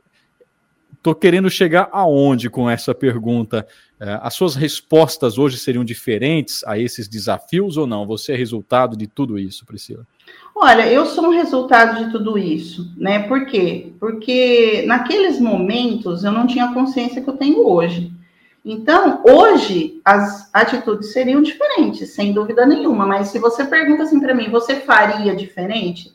tô 1.02 1.14
querendo 1.14 1.50
chegar 1.50 1.90
aonde 1.92 2.49
com 2.49 2.70
essa 2.70 2.94
pergunta? 2.94 3.66
É, 4.00 4.18
as 4.22 4.32
suas 4.32 4.54
respostas 4.54 5.37
hoje 5.37 5.58
seriam 5.58 5.84
diferentes 5.84 6.64
a 6.64 6.78
esses 6.78 7.06
desafios 7.06 7.76
ou 7.76 7.87
não? 7.87 8.06
Você 8.06 8.32
é 8.32 8.37
resultado 8.37 8.96
de 8.96 9.06
tudo 9.06 9.38
isso, 9.38 9.66
Priscila? 9.66 10.06
Olha, 10.54 10.87
eu 10.87 11.07
sou 11.07 11.26
um 11.26 11.30
resultado 11.30 12.04
de 12.04 12.11
tudo 12.11 12.37
isso, 12.37 12.92
né? 12.97 13.21
Por 13.28 13.47
quê? 13.47 13.92
Porque 13.99 14.85
naqueles 14.87 15.40
momentos 15.40 16.25
eu 16.25 16.33
não 16.33 16.47
tinha 16.47 16.66
a 16.66 16.75
consciência 16.75 17.23
que 17.23 17.28
eu 17.28 17.37
tenho 17.37 17.66
hoje. 17.66 18.12
Então, 18.64 19.23
hoje 19.25 20.00
as 20.04 20.52
atitudes 20.52 21.12
seriam 21.12 21.40
diferentes, 21.40 22.11
sem 22.11 22.33
dúvida 22.33 22.66
nenhuma. 22.66 23.07
Mas 23.07 23.28
se 23.28 23.38
você 23.38 23.64
pergunta 23.64 24.02
assim 24.02 24.21
para 24.21 24.35
mim, 24.35 24.50
você 24.50 24.76
faria 24.76 25.35
diferente? 25.35 26.12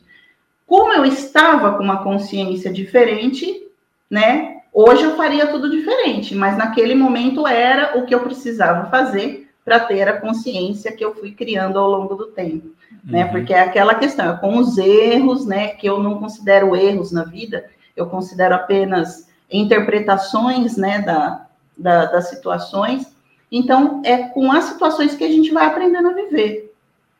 Como 0.66 0.92
eu 0.92 1.04
estava 1.04 1.76
com 1.76 1.82
uma 1.82 2.02
consciência 2.02 2.72
diferente, 2.72 3.66
né? 4.10 4.58
Hoje 4.72 5.02
eu 5.02 5.16
faria 5.16 5.46
tudo 5.46 5.70
diferente, 5.70 6.34
mas 6.34 6.56
naquele 6.56 6.94
momento 6.94 7.46
era 7.46 7.98
o 7.98 8.04
que 8.04 8.14
eu 8.14 8.20
precisava 8.20 8.90
fazer 8.90 9.45
para 9.66 9.80
ter 9.80 10.08
a 10.08 10.20
consciência 10.20 10.92
que 10.92 11.04
eu 11.04 11.12
fui 11.12 11.32
criando 11.32 11.76
ao 11.76 11.90
longo 11.90 12.14
do 12.14 12.26
tempo, 12.26 12.70
né? 13.02 13.24
uhum. 13.24 13.32
Porque 13.32 13.52
é 13.52 13.58
aquela 13.58 13.96
questão, 13.96 14.32
é 14.32 14.36
com 14.36 14.58
os 14.58 14.78
erros, 14.78 15.44
né? 15.44 15.70
Que 15.70 15.88
eu 15.88 16.00
não 16.00 16.20
considero 16.20 16.76
erros 16.76 17.10
na 17.10 17.24
vida, 17.24 17.66
eu 17.96 18.06
considero 18.06 18.54
apenas 18.54 19.28
interpretações, 19.50 20.76
né? 20.76 21.02
Da, 21.02 21.46
da, 21.76 22.04
das 22.04 22.30
situações. 22.30 23.12
Então, 23.50 24.02
é 24.04 24.28
com 24.28 24.52
as 24.52 24.66
situações 24.66 25.16
que 25.16 25.24
a 25.24 25.28
gente 25.28 25.50
vai 25.50 25.66
aprendendo 25.66 26.10
a 26.10 26.14
viver. 26.14 26.72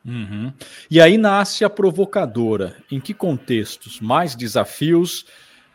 Uhum. 0.05 0.53
E 0.89 1.01
aí 1.01 1.17
nasce 1.17 1.65
a 1.65 1.69
provocadora. 1.69 2.77
Em 2.89 3.01
que 3.01 3.13
contextos? 3.13 3.99
Mais 3.99 4.35
desafios? 4.35 5.25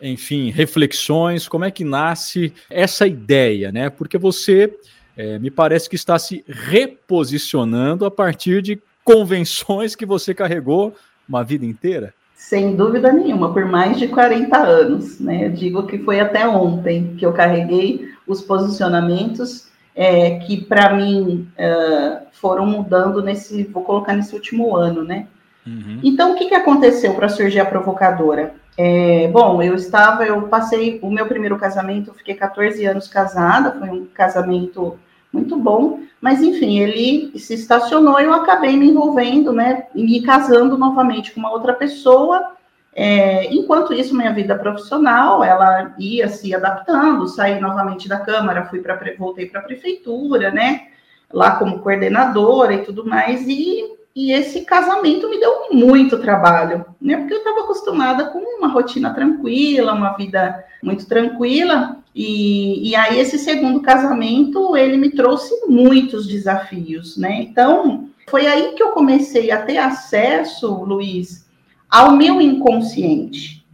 enfim, 0.05 0.51
reflexões, 0.51 1.47
como 1.47 1.65
é 1.65 1.71
que 1.71 1.85
nasce 1.85 2.53
essa 2.69 3.07
ideia, 3.07 3.71
né? 3.71 3.89
Porque 3.89 4.19
você 4.19 4.77
é, 5.17 5.39
me 5.39 5.51
parece 5.51 5.89
que 5.89 5.97
está 5.97 6.19
se 6.19 6.45
reposicionando 6.47 8.05
a 8.05 8.11
partir 8.11 8.63
de 8.63 8.81
convenções 9.05 9.95
que 9.95 10.07
você 10.07 10.33
carregou 10.35 10.95
uma 11.29 11.43
vida 11.43 11.65
inteira. 11.65 12.15
Sem 12.35 12.75
dúvida 12.75 13.13
nenhuma, 13.13 13.53
por 13.53 13.65
mais 13.65 13.99
de 13.99 14.09
40 14.09 14.57
anos, 14.59 15.21
né? 15.21 15.47
Eu 15.47 15.51
digo 15.53 15.87
que 15.87 15.99
foi 15.99 16.19
até 16.19 16.47
ontem 16.47 17.15
que 17.17 17.25
eu 17.25 17.33
carreguei 17.33 18.11
os 18.27 18.41
posicionamentos 18.41 19.69
é, 19.95 20.39
que 20.41 20.61
para 20.61 20.95
mim 20.95 21.49
uh, 21.57 22.27
foram 22.33 22.67
mudando 22.67 23.23
nesse, 23.23 23.65
vou 23.65 23.85
colocar 23.85 24.15
nesse 24.15 24.35
último 24.35 24.75
ano, 24.75 25.05
né? 25.05 25.29
Uhum. 25.67 26.01
Então, 26.03 26.33
o 26.33 26.35
que, 26.35 26.47
que 26.47 26.55
aconteceu 26.55 27.15
para 27.15 27.29
surgir 27.29 27.61
a 27.61 27.65
provocadora? 27.65 28.55
É, 28.77 29.29
bom, 29.29 29.63
eu 29.63 29.75
estava, 29.75 30.25
eu 30.25 30.43
passei 30.43 30.99
o 31.03 31.11
meu 31.11 31.27
primeiro 31.27 31.59
casamento, 31.59 32.11
eu 32.11 32.15
fiquei 32.15 32.35
14 32.35 32.85
anos 32.87 33.07
casada, 33.07 33.79
foi 33.79 33.91
um 33.91 34.07
casamento 34.07 34.99
muito 35.33 35.57
bom, 35.57 36.01
mas 36.21 36.43
enfim, 36.43 36.79
ele 36.79 37.39
se 37.39 37.55
estacionou 37.55 38.21
e 38.21 38.25
eu 38.25 38.33
acabei 38.33 38.77
me 38.77 38.89
envolvendo, 38.89 39.53
né, 39.53 39.87
me 39.95 40.23
casando 40.23 40.77
novamente 40.77 41.33
com 41.33 41.41
uma 41.41 41.53
outra 41.53 41.75
pessoa. 41.75 42.53
É, 42.95 43.47
enquanto 43.53 43.95
isso, 43.95 44.15
minha 44.15 44.33
vida 44.33 44.55
profissional, 44.55 45.43
ela 45.43 45.95
ia 45.99 46.29
se 46.29 46.55
adaptando, 46.55 47.27
saí 47.29 47.59
novamente 47.61 48.09
da 48.09 48.19
Câmara, 48.19 48.67
fui 48.67 48.81
para 48.81 48.99
voltei 49.19 49.47
para 49.47 49.61
a 49.61 49.65
prefeitura, 49.65 50.51
né, 50.51 50.89
lá 51.33 51.57
como 51.57 51.81
coordenadora 51.81 52.75
e 52.75 52.85
tudo 52.85 53.07
mais, 53.07 53.47
e 53.47 53.85
e 54.15 54.31
esse 54.31 54.63
casamento 54.63 55.29
me 55.29 55.41
deu 55.41 55.69
muito 55.73 56.19
trabalho, 56.19 56.85
né? 57.01 57.17
Porque 57.17 57.33
eu 57.33 57.39
estava 57.39 57.61
acostumada 57.61 58.27
com 58.27 58.39
uma 58.39 58.69
rotina 58.69 59.13
tranquila, 59.15 59.95
uma 59.95 60.13
vida 60.13 60.65
muito 60.83 61.07
tranquila. 61.07 61.97
E, 62.15 62.91
e 62.91 62.95
aí 62.95 63.19
esse 63.19 63.39
segundo 63.39 63.81
casamento 63.81 64.77
ele 64.77 64.99
me 64.99 65.11
trouxe 65.11 65.67
muitos 65.67 66.27
desafios, 66.27 67.17
né? 67.17 67.41
Então 67.41 68.11
foi 68.29 68.47
aí 68.47 68.75
que 68.75 68.83
eu 68.83 68.91
comecei 68.91 69.51
a 69.51 69.63
ter 69.63 69.79
acesso, 69.79 70.85
Luiz, 70.85 71.49
ao 71.89 72.13
meu 72.13 72.41
inconsciente. 72.41 73.65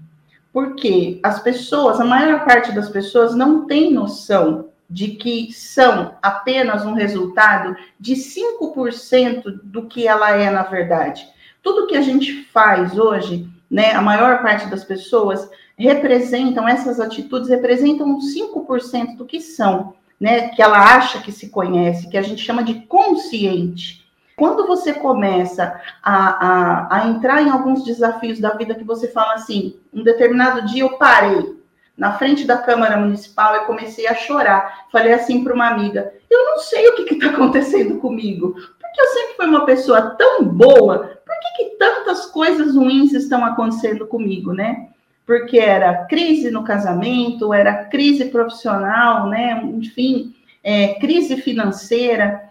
Porque 0.53 1.19
as 1.23 1.41
pessoas, 1.41 2.01
a 2.01 2.05
maior 2.05 2.45
parte 2.45 2.73
das 2.73 2.89
pessoas 2.89 3.35
não 3.35 3.67
tem 3.67 3.93
noção 3.93 4.68
de 4.89 5.09
que 5.09 5.53
são 5.53 6.15
apenas 6.23 6.87
um 6.87 6.95
resultado 6.95 7.77
de 8.01 8.15
5% 8.15 9.61
do 9.63 9.87
que 9.87 10.07
ela 10.07 10.31
é 10.31 10.51
na 10.51 10.63
verdade. 10.63 11.29
Tudo 11.63 11.87
que 11.87 11.97
a 11.97 12.01
gente 12.01 12.45
faz 12.45 12.99
hoje, 12.99 13.49
né, 13.71 13.93
a 13.93 14.01
maior 14.01 14.43
parte 14.43 14.67
das 14.69 14.85
pessoas 14.85 15.49
representam, 15.77 16.67
essas 16.67 16.99
atitudes 16.99 17.49
representam 17.49 18.19
5% 18.19 19.17
do 19.17 19.27
que 19.27 19.41
são, 19.41 19.95
né, 20.19 20.49
que 20.49 20.63
ela 20.63 20.97
acha 20.97 21.21
que 21.21 21.31
se 21.31 21.51
conhece, 21.51 22.09
que 22.09 22.17
a 22.17 22.23
gente 22.23 22.43
chama 22.43 22.65
de 22.65 22.75
consciente. 22.87 24.07
Quando 24.37 24.67
você 24.67 24.95
começa 24.95 25.81
a, 26.03 26.47
a, 26.47 26.97
a 26.97 27.09
entrar 27.09 27.43
em 27.43 27.51
alguns 27.51 27.85
desafios 27.85 28.39
da 28.39 28.51
vida 28.51 28.75
que 28.75 28.85
você 28.85 29.09
fala 29.09 29.35
assim, 29.35 29.77
um 29.93 30.03
determinado 30.03 30.67
dia 30.67 30.83
eu 30.83 30.97
parei, 30.97 31.58
na 31.99 32.13
frente 32.13 32.47
da 32.47 32.57
Câmara 32.57 32.97
Municipal, 32.97 33.57
eu 33.57 33.65
comecei 33.65 34.07
a 34.07 34.15
chorar. 34.15 34.87
Falei 34.93 35.13
assim 35.13 35.43
para 35.43 35.53
uma 35.53 35.67
amiga: 35.67 36.13
eu 36.31 36.45
não 36.45 36.59
sei 36.59 36.89
o 36.89 36.95
que 36.95 37.13
está 37.15 37.31
acontecendo 37.31 37.99
comigo, 37.99 38.53
porque 38.53 39.01
eu 39.01 39.07
sempre 39.09 39.35
fui 39.37 39.47
uma 39.47 39.67
pessoa 39.67 40.01
tão 40.11 40.45
boa, 40.45 41.21
por 41.27 41.35
que, 41.41 41.57
que 41.57 41.77
tantas 41.77 42.27
coisas 42.27 42.77
ruins 42.77 43.13
estão 43.13 43.45
acontecendo 43.45 44.07
comigo, 44.07 44.53
né? 44.53 44.89
Porque 45.27 45.59
era 45.59 46.07
crise 46.07 46.51
no 46.51 46.63
casamento, 46.65 47.53
era 47.53 47.85
crise 47.85 48.27
profissional, 48.27 49.29
né? 49.29 49.61
Enfim, 49.65 50.35
é, 50.63 50.95
crise 50.95 51.37
financeira. 51.37 52.48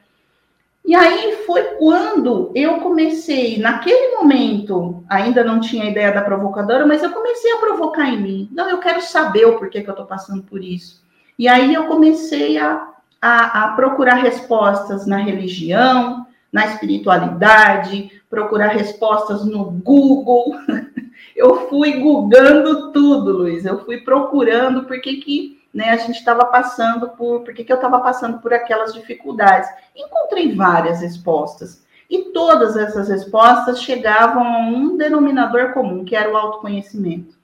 E 0.87 0.95
aí 0.95 1.43
foi 1.45 1.61
quando 1.77 2.49
eu 2.55 2.79
comecei, 2.79 3.59
naquele 3.59 4.15
momento, 4.15 5.03
ainda 5.09 5.43
não 5.43 5.59
tinha 5.59 5.89
ideia 5.89 6.13
da 6.13 6.21
provocadora, 6.21 6.87
mas 6.87 7.03
eu 7.03 7.11
comecei 7.11 7.51
a 7.51 7.57
provocar 7.57 8.07
em 8.07 8.21
mim. 8.21 8.49
Não, 8.53 8.69
eu 8.69 8.77
quero 8.77 9.01
saber 9.01 9.45
o 9.45 9.59
porquê 9.59 9.81
que 9.81 9.89
eu 9.89 9.91
estou 9.91 10.05
passando 10.05 10.43
por 10.43 10.63
isso. 10.63 11.03
E 11.37 11.45
aí 11.45 11.73
eu 11.73 11.87
comecei 11.87 12.57
a, 12.57 12.87
a, 13.21 13.65
a 13.65 13.67
procurar 13.73 14.15
respostas 14.15 15.05
na 15.05 15.17
religião, 15.17 16.25
na 16.53 16.67
espiritualidade, 16.67 18.09
procurar 18.29 18.69
respostas 18.69 19.43
no 19.45 19.65
Google. 19.65 20.55
Eu 21.35 21.67
fui 21.69 21.99
googando 21.99 22.91
tudo, 22.91 23.31
Luiz. 23.31 23.63
Eu 23.63 23.83
fui 23.85 23.97
procurando 24.01 24.85
porque 24.85 25.17
que 25.17 25.56
né, 25.73 25.89
a 25.89 25.97
gente 25.97 26.17
estava 26.17 26.45
passando 26.45 27.09
por, 27.09 27.41
por 27.41 27.53
que, 27.53 27.63
que 27.63 27.71
eu 27.71 27.77
estava 27.77 27.99
passando 27.99 28.39
por 28.39 28.53
aquelas 28.53 28.93
dificuldades. 28.93 29.69
Encontrei 29.95 30.55
várias 30.55 31.01
respostas. 31.01 31.85
E 32.09 32.31
todas 32.31 32.77
essas 32.77 33.09
respostas 33.09 33.81
chegavam 33.81 34.43
a 34.43 34.59
um 34.59 34.95
denominador 34.95 35.73
comum, 35.73 36.05
que 36.05 36.15
era 36.15 36.31
o 36.31 36.37
autoconhecimento. 36.37 37.35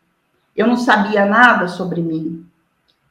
Eu 0.55 0.67
não 0.67 0.77
sabia 0.77 1.25
nada 1.25 1.67
sobre 1.67 2.01
mim. 2.01 2.45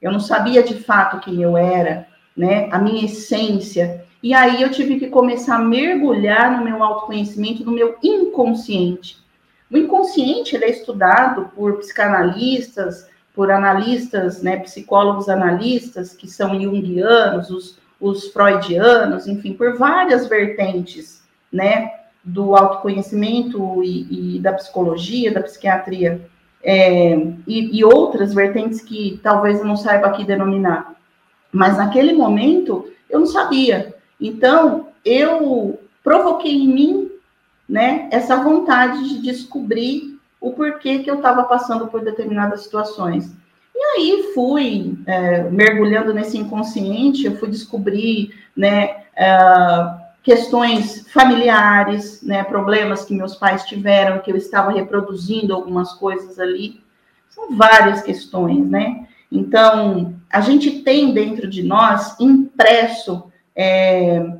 Eu 0.01 0.11
não 0.11 0.21
sabia 0.21 0.63
de 0.63 0.83
fato 0.83 1.21
quem 1.21 1.43
eu 1.43 1.57
era, 1.57 2.07
né? 2.37 2.69
A 2.73 2.79
minha 2.79 3.05
essência. 3.05 4.05
E 4.23 4.33
aí 4.33 4.63
eu 4.63 4.71
tive 4.71 4.99
que 4.99 5.09
começar 5.09 5.57
a 5.57 5.63
mergulhar 5.63 6.57
no 6.57 6.65
meu 6.65 6.83
autoconhecimento, 6.83 7.65
no 7.65 7.73
meu 7.73 7.97
inconsciente. 8.03 9.19
O 9.71 9.77
inconsciente 9.77 10.55
ele 10.55 10.65
é 10.65 10.71
estudado 10.71 11.51
por 11.55 11.79
psicanalistas, 11.79 13.09
por 13.35 13.51
analistas, 13.51 14.43
né, 14.43 14.59
psicólogos 14.59 15.29
analistas, 15.29 16.15
que 16.15 16.29
são 16.29 16.61
junguianos, 16.61 17.51
os, 17.51 17.79
os 18.01 18.29
freudianos, 18.29 19.27
enfim, 19.27 19.55
por 19.55 19.77
várias 19.77 20.27
vertentes, 20.27 21.23
né? 21.51 22.03
do 22.25 22.55
autoconhecimento 22.55 23.83
e, 23.83 24.37
e 24.37 24.39
da 24.39 24.53
psicologia, 24.53 25.33
da 25.33 25.43
psiquiatria, 25.43 26.25
é, 26.63 27.15
e, 27.47 27.79
e, 27.79 27.85
outras 27.85 28.33
vertentes 28.33 28.81
que 28.81 29.19
talvez 29.23 29.59
eu 29.59 29.65
não 29.65 29.77
saiba 29.77 30.07
aqui 30.07 30.25
denominar. 30.25 30.95
Mas 31.51 31.77
naquele 31.77 32.13
momento 32.13 32.89
eu 33.11 33.19
não 33.19 33.27
sabia. 33.27 33.95
Então 34.21 34.89
eu 35.05 35.81
provoquei 36.05 36.53
em 36.53 36.69
mim, 36.69 37.11
né, 37.69 38.09
essa 38.13 38.37
vontade 38.37 39.09
de 39.09 39.23
descobrir 39.23 40.12
o 40.43 40.53
porquê 40.53 40.99
que 40.99 41.11
eu 41.11 41.15
estava 41.15 41.45
passando 41.45 41.87
por 41.87 42.03
determinadas 42.03 42.65
situações. 42.65 43.33
E 43.75 43.85
aí 43.97 44.33
fui 44.35 44.99
é, 45.07 45.45
mergulhando 45.45 46.13
nesse 46.13 46.37
inconsciente, 46.37 47.25
eu 47.25 47.37
fui 47.37 47.49
descobrir, 47.49 48.35
né, 48.55 49.05
uh, 49.13 50.03
questões 50.23 51.09
familiares, 51.11 52.23
né, 52.23 52.43
problemas 52.43 53.05
que 53.05 53.15
meus 53.15 53.37
pais 53.37 53.65
tiveram, 53.65 54.19
que 54.19 54.31
eu 54.31 54.37
estava 54.37 54.73
reproduzindo 54.73 55.55
algumas 55.55 55.93
coisas 55.95 56.39
ali. 56.39 56.83
São 57.31 57.57
várias 57.57 58.03
questões, 58.03 58.69
né? 58.69 59.07
Então, 59.31 60.15
a 60.31 60.41
gente 60.41 60.83
tem 60.83 61.15
dentro 61.15 61.49
de 61.49 61.63
nós 61.63 62.19
impresso 62.21 63.25
é, 63.57 64.37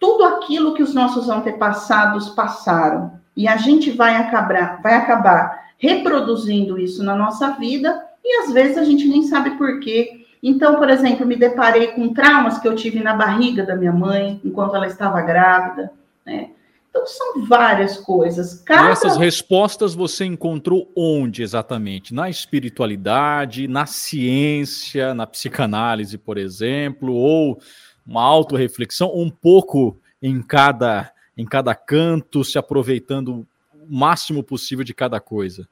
tudo 0.00 0.24
aquilo 0.24 0.72
que 0.74 0.82
os 0.82 0.94
nossos 0.94 1.28
antepassados 1.28 2.30
passaram. 2.30 3.20
E 3.36 3.48
a 3.48 3.56
gente 3.56 3.90
vai 3.90 4.16
acabar, 4.16 4.80
vai 4.82 4.94
acabar 4.94 5.70
reproduzindo 5.78 6.78
isso 6.78 7.02
na 7.02 7.16
nossa 7.16 7.50
vida, 7.52 8.04
e 8.24 8.42
às 8.42 8.52
vezes 8.52 8.78
a 8.78 8.84
gente 8.84 9.06
nem 9.06 9.22
sabe 9.24 9.52
por 9.52 9.80
quê, 9.80 10.22
então, 10.42 10.76
por 10.76 10.90
exemplo, 10.90 11.24
me 11.24 11.36
deparei 11.36 11.88
com 11.88 12.12
traumas 12.12 12.58
que 12.58 12.66
eu 12.66 12.74
tive 12.74 13.00
na 13.00 13.14
barriga 13.14 13.64
da 13.64 13.76
minha 13.76 13.92
mãe, 13.92 14.40
enquanto 14.44 14.74
ela 14.74 14.88
estava 14.88 15.20
grávida, 15.22 15.92
né? 16.26 16.50
Então, 16.90 17.06
são 17.06 17.46
várias 17.46 17.96
coisas. 17.96 18.60
Cada... 18.60 18.90
essas 18.90 19.16
respostas 19.16 19.94
você 19.94 20.26
encontrou 20.26 20.90
onde 20.94 21.42
exatamente? 21.42 22.12
Na 22.12 22.28
espiritualidade, 22.28 23.66
na 23.66 23.86
ciência, 23.86 25.14
na 25.14 25.26
psicanálise, 25.26 26.18
por 26.18 26.36
exemplo, 26.36 27.14
ou 27.14 27.58
uma 28.06 28.22
autorreflexão, 28.22 29.10
um 29.14 29.30
pouco 29.30 29.96
em 30.20 30.42
cada, 30.42 31.10
em 31.36 31.44
cada 31.44 31.74
canto, 31.74 32.44
se 32.44 32.58
aproveitando 32.58 33.28
o 33.28 33.46
máximo 33.88 34.42
possível 34.42 34.84
de 34.84 34.94
cada 34.94 35.20
coisa? 35.20 35.66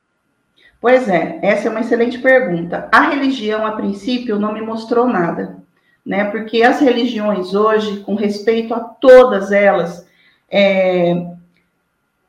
Pois 0.81 1.09
é, 1.09 1.39
essa 1.43 1.69
é 1.69 1.71
uma 1.71 1.81
excelente 1.81 2.19
pergunta. 2.19 2.89
A 2.91 3.11
religião, 3.11 3.67
a 3.67 3.73
princípio, 3.73 4.39
não 4.39 4.53
me 4.53 4.63
mostrou 4.63 5.07
nada, 5.07 5.59
né? 6.05 6.25
Porque 6.31 6.63
as 6.63 6.81
religiões 6.81 7.55
hoje, 7.55 8.01
com 8.01 8.15
respeito 8.15 8.73
a 8.73 8.81
todas 8.81 9.53
elas, 9.53 10.09
é, 10.51 11.27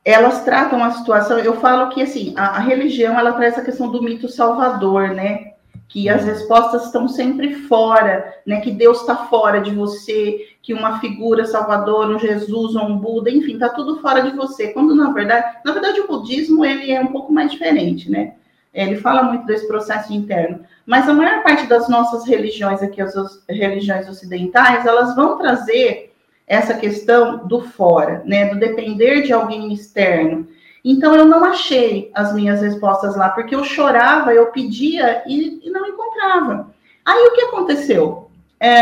elas 0.04 0.44
tratam 0.44 0.84
a 0.84 0.92
situação. 0.92 1.40
Eu 1.40 1.62
falo 1.62 1.90
que 1.92 2.02
assim, 2.02 2.34
a, 2.36 2.58
a, 2.58 2.60
religião 2.60 3.18
ela 3.18 3.32
traz 3.34 3.58
a 3.58 3.64
questão 3.64 3.90
do 3.90 4.04
mito 4.04 4.28
salvador, 4.28 5.10
né? 5.10 5.51
Que 5.92 6.08
as 6.08 6.24
respostas 6.24 6.86
estão 6.86 7.06
sempre 7.10 7.54
fora, 7.54 8.34
né? 8.48 8.62
Que 8.62 8.72
Deus 8.72 9.02
está 9.02 9.28
fora 9.28 9.60
de 9.60 9.72
você, 9.72 10.48
que 10.62 10.74
uma 10.74 11.02
figura 11.02 11.46
salvadora, 11.46 12.16
um 12.16 12.20
Jesus 12.20 12.76
ou 12.76 12.86
um 12.86 12.98
Buda, 12.98 13.30
enfim, 13.30 13.56
está 13.56 13.68
tudo 13.68 14.00
fora 14.00 14.22
de 14.22 14.34
você. 14.34 14.70
Quando 14.70 14.96
na 14.96 15.12
verdade, 15.12 15.58
na 15.66 15.74
verdade 15.74 16.00
o 16.00 16.08
budismo 16.08 16.64
ele 16.64 16.92
é 16.92 17.02
um 17.02 17.08
pouco 17.08 17.34
mais 17.34 17.52
diferente, 17.52 18.10
né? 18.10 18.36
Ele 18.74 18.96
fala 18.96 19.24
muito 19.24 19.46
desse 19.46 19.68
processo 19.68 20.14
interno. 20.14 20.62
Mas 20.86 21.10
a 21.10 21.14
maior 21.14 21.44
parte 21.44 21.68
das 21.68 21.90
nossas 21.90 22.26
religiões 22.26 22.82
aqui, 22.82 23.02
as 23.02 23.14
religiões 23.50 24.08
ocidentais, 24.08 24.86
elas 24.86 25.14
vão 25.14 25.38
trazer 25.38 26.14
essa 26.48 26.74
questão 26.74 27.46
do 27.48 27.62
fora, 27.62 28.24
né? 28.26 28.46
Do 28.46 28.58
depender 28.58 29.24
de 29.24 29.34
alguém 29.34 29.74
externo. 29.74 30.48
Então 30.84 31.16
eu 31.16 31.26
não 31.26 31.44
achei 31.44 32.12
as 32.14 32.34
minhas 32.34 32.62
respostas 32.62 33.16
lá, 33.16 33.30
porque 33.30 33.54
eu 33.54 33.64
chorava, 33.64 34.34
eu 34.34 34.48
pedia 34.48 35.24
e, 35.28 35.60
e 35.64 35.70
não 35.70 35.86
encontrava. 35.86 36.74
Aí 37.06 37.28
o 37.28 37.34
que 37.34 37.42
aconteceu? 37.42 38.30
É, 38.60 38.82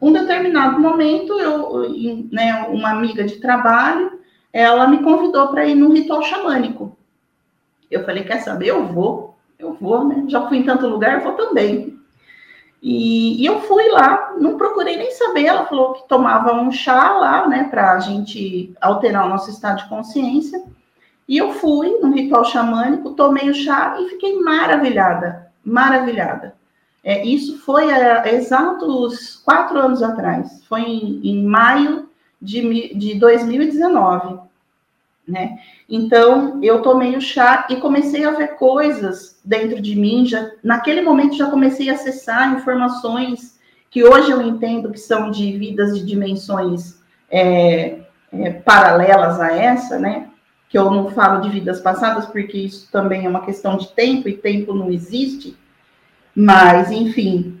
um 0.00 0.12
determinado 0.12 0.78
momento, 0.78 1.38
eu, 1.40 1.90
né, 2.30 2.66
uma 2.68 2.90
amiga 2.90 3.24
de 3.24 3.36
trabalho, 3.36 4.20
ela 4.52 4.86
me 4.86 5.02
convidou 5.02 5.48
para 5.48 5.66
ir 5.66 5.74
num 5.74 5.92
ritual 5.92 6.22
xamânico. 6.22 6.96
Eu 7.90 8.04
falei, 8.04 8.24
quer 8.24 8.40
saber? 8.40 8.68
Eu 8.68 8.86
vou, 8.86 9.36
eu 9.58 9.72
vou, 9.74 10.04
né? 10.04 10.24
Já 10.28 10.46
fui 10.48 10.58
em 10.58 10.64
tanto 10.64 10.86
lugar, 10.86 11.14
eu 11.14 11.24
vou 11.24 11.32
também. 11.32 11.98
E, 12.82 13.40
e, 13.42 13.46
eu 13.46 13.62
fui 13.62 13.88
lá, 13.88 14.34
não 14.38 14.58
procurei 14.58 14.96
nem 14.96 15.10
saber. 15.12 15.46
Ela 15.46 15.64
falou 15.64 15.94
que 15.94 16.06
tomava 16.06 16.52
um 16.52 16.70
chá 16.70 17.12
lá, 17.12 17.48
né, 17.48 17.64
para 17.70 17.94
a 17.94 17.98
gente 17.98 18.74
alterar 18.80 19.24
o 19.24 19.30
nosso 19.30 19.50
estado 19.50 19.78
de 19.78 19.88
consciência. 19.88 20.62
E 21.28 21.36
eu 21.36 21.52
fui 21.52 21.98
no 22.00 22.12
ritual 22.12 22.44
xamânico, 22.44 23.14
tomei 23.14 23.48
o 23.48 23.54
chá 23.54 23.96
e 23.98 24.10
fiquei 24.10 24.38
maravilhada, 24.40 25.50
maravilhada. 25.64 26.54
É, 27.02 27.24
isso 27.24 27.58
foi 27.58 27.92
há 27.92 28.32
exatos 28.32 29.36
quatro 29.44 29.78
anos 29.78 30.02
atrás, 30.02 30.64
foi 30.68 30.82
em, 30.82 31.20
em 31.22 31.44
maio 31.44 32.08
de, 32.40 32.94
de 32.94 33.14
2019 33.18 34.44
né? 35.26 35.58
Então, 35.88 36.62
eu 36.62 36.82
tomei 36.82 37.16
o 37.16 37.20
chá 37.20 37.66
e 37.70 37.76
comecei 37.76 38.24
a 38.24 38.32
ver 38.32 38.56
coisas 38.56 39.38
dentro 39.44 39.80
de 39.80 39.96
mim, 39.96 40.26
já, 40.26 40.50
naquele 40.62 41.00
momento 41.00 41.36
já 41.36 41.50
comecei 41.50 41.88
a 41.88 41.94
acessar 41.94 42.52
informações 42.54 43.58
que 43.90 44.04
hoje 44.04 44.30
eu 44.30 44.42
entendo 44.42 44.90
que 44.90 44.98
são 44.98 45.30
de 45.30 45.56
vidas 45.56 45.98
de 45.98 46.04
dimensões 46.04 47.00
é, 47.30 48.00
é, 48.32 48.50
paralelas 48.50 49.40
a 49.40 49.54
essa, 49.56 49.98
né? 49.98 50.28
Que 50.74 50.78
eu 50.78 50.90
não 50.90 51.08
falo 51.08 51.40
de 51.40 51.50
vidas 51.50 51.78
passadas, 51.78 52.26
porque 52.26 52.58
isso 52.58 52.88
também 52.90 53.26
é 53.26 53.28
uma 53.28 53.44
questão 53.44 53.76
de 53.76 53.86
tempo, 53.92 54.28
e 54.28 54.32
tempo 54.32 54.74
não 54.74 54.90
existe, 54.90 55.56
mas, 56.34 56.90
enfim. 56.90 57.60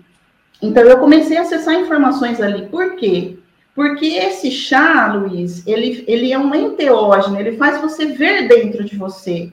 Então, 0.60 0.82
eu 0.82 0.98
comecei 0.98 1.36
a 1.36 1.42
acessar 1.42 1.74
informações 1.74 2.40
ali, 2.40 2.66
por 2.66 2.96
quê? 2.96 3.38
Porque 3.72 4.04
esse 4.04 4.50
chá, 4.50 5.12
Luiz, 5.14 5.64
ele, 5.64 6.04
ele 6.08 6.32
é 6.32 6.36
um 6.36 6.52
enteógeno, 6.56 7.38
ele 7.38 7.56
faz 7.56 7.80
você 7.80 8.06
ver 8.06 8.48
dentro 8.48 8.82
de 8.82 8.96
você. 8.96 9.52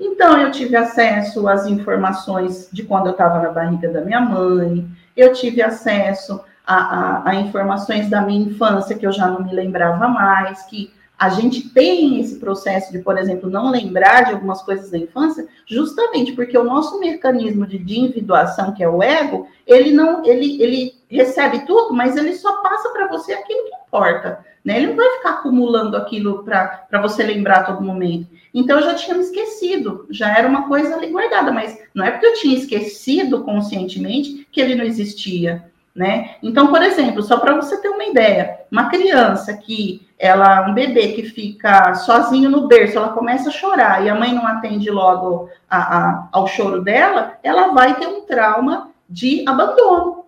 Então, 0.00 0.40
eu 0.40 0.50
tive 0.50 0.74
acesso 0.74 1.46
às 1.46 1.66
informações 1.66 2.70
de 2.72 2.84
quando 2.84 3.08
eu 3.08 3.12
estava 3.12 3.38
na 3.42 3.50
barriga 3.50 3.90
da 3.90 4.00
minha 4.00 4.22
mãe, 4.22 4.88
eu 5.14 5.34
tive 5.34 5.60
acesso 5.60 6.40
a, 6.66 6.76
a, 6.76 7.28
a, 7.28 7.34
informações 7.34 8.08
da 8.08 8.22
minha 8.22 8.46
infância 8.46 8.96
que 8.96 9.06
eu 9.06 9.12
já 9.12 9.26
não 9.26 9.44
me 9.44 9.52
lembrava 9.52 10.08
mais, 10.08 10.62
que 10.62 10.90
a 11.18 11.28
gente 11.28 11.70
tem 11.70 12.20
esse 12.20 12.38
processo 12.40 12.90
de, 12.90 12.98
por 12.98 13.16
exemplo, 13.16 13.48
não 13.48 13.70
lembrar 13.70 14.24
de 14.24 14.32
algumas 14.32 14.62
coisas 14.62 14.90
da 14.90 14.98
infância, 14.98 15.46
justamente 15.66 16.32
porque 16.32 16.58
o 16.58 16.64
nosso 16.64 16.98
mecanismo 16.98 17.66
de, 17.66 17.76
individuação, 17.76 18.72
que 18.72 18.82
é 18.82 18.88
o 18.88 19.02
ego, 19.02 19.48
ele 19.66 19.92
não, 19.92 20.24
ele, 20.24 20.60
ele 20.60 20.94
recebe 21.08 21.60
tudo, 21.66 21.94
mas 21.94 22.16
ele 22.16 22.34
só 22.34 22.60
passa 22.62 22.90
para 22.90 23.06
você 23.06 23.32
aquilo 23.32 23.64
que 23.64 23.76
importa, 23.86 24.44
né? 24.64 24.78
Ele 24.78 24.88
não 24.88 24.96
vai 24.96 25.08
ficar 25.16 25.30
acumulando 25.30 25.96
aquilo 25.96 26.42
para 26.42 27.00
você 27.00 27.22
lembrar 27.22 27.60
a 27.60 27.64
todo 27.64 27.84
momento. 27.84 28.26
Então 28.52 28.78
eu 28.78 28.84
já 28.84 28.94
tinha 28.94 29.16
me 29.16 29.22
esquecido, 29.22 30.06
já 30.10 30.36
era 30.36 30.48
uma 30.48 30.66
coisa 30.68 30.96
ali 30.96 31.08
guardada, 31.08 31.52
mas 31.52 31.78
não 31.94 32.04
é 32.04 32.10
porque 32.10 32.26
eu 32.26 32.34
tinha 32.34 32.58
esquecido 32.58 33.42
conscientemente 33.44 34.46
que 34.50 34.60
ele 34.60 34.74
não 34.74 34.84
existia, 34.84 35.64
né? 35.94 36.36
Então, 36.42 36.68
por 36.68 36.82
exemplo, 36.82 37.22
só 37.22 37.38
para 37.38 37.54
você 37.54 37.80
ter 37.80 37.88
uma 37.88 38.04
ideia, 38.04 38.60
uma 38.70 38.88
criança 38.90 39.56
que 39.56 40.03
ela, 40.18 40.68
um 40.68 40.74
bebê 40.74 41.12
que 41.12 41.24
fica 41.24 41.94
sozinho 41.94 42.48
no 42.48 42.66
berço, 42.66 42.96
ela 42.96 43.10
começa 43.10 43.48
a 43.48 43.52
chorar 43.52 44.04
e 44.04 44.08
a 44.08 44.14
mãe 44.14 44.32
não 44.32 44.46
atende 44.46 44.90
logo 44.90 45.48
a, 45.68 45.78
a, 45.78 46.28
ao 46.32 46.46
choro 46.46 46.82
dela, 46.82 47.38
ela 47.42 47.72
vai 47.72 47.94
ter 47.98 48.06
um 48.06 48.22
trauma 48.22 48.90
de 49.08 49.44
abandono. 49.46 50.24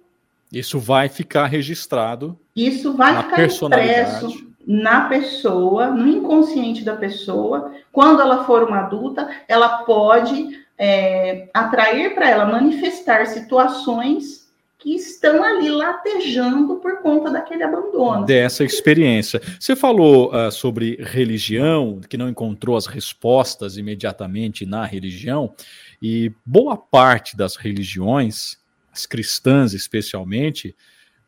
Isso 0.52 0.78
vai 0.78 1.08
ficar 1.08 1.46
registrado. 1.46 2.38
Isso 2.54 2.94
vai 2.94 3.22
ficar 3.22 3.44
impresso 3.44 4.46
na 4.66 5.02
pessoa, 5.02 5.86
no 5.88 6.08
inconsciente 6.08 6.84
da 6.84 6.96
pessoa. 6.96 7.72
Quando 7.92 8.20
ela 8.20 8.44
for 8.44 8.64
uma 8.64 8.80
adulta, 8.80 9.28
ela 9.46 9.78
pode 9.78 10.66
é, 10.78 11.48
atrair 11.54 12.14
para 12.14 12.28
ela, 12.28 12.44
manifestar 12.44 13.26
situações 13.26 14.45
que 14.86 14.94
estão 14.94 15.42
ali 15.42 15.68
latejando 15.68 16.76
por 16.76 17.02
conta 17.02 17.28
daquele 17.28 17.64
abandono. 17.64 18.24
Dessa 18.24 18.62
experiência. 18.62 19.42
Você 19.58 19.74
falou 19.74 20.32
uh, 20.32 20.52
sobre 20.52 20.96
religião, 21.02 22.00
que 22.08 22.16
não 22.16 22.28
encontrou 22.28 22.76
as 22.76 22.86
respostas 22.86 23.76
imediatamente 23.76 24.64
na 24.64 24.84
religião, 24.84 25.52
e 26.00 26.32
boa 26.44 26.76
parte 26.76 27.36
das 27.36 27.56
religiões, 27.56 28.58
as 28.92 29.06
cristãs 29.06 29.72
especialmente, 29.72 30.72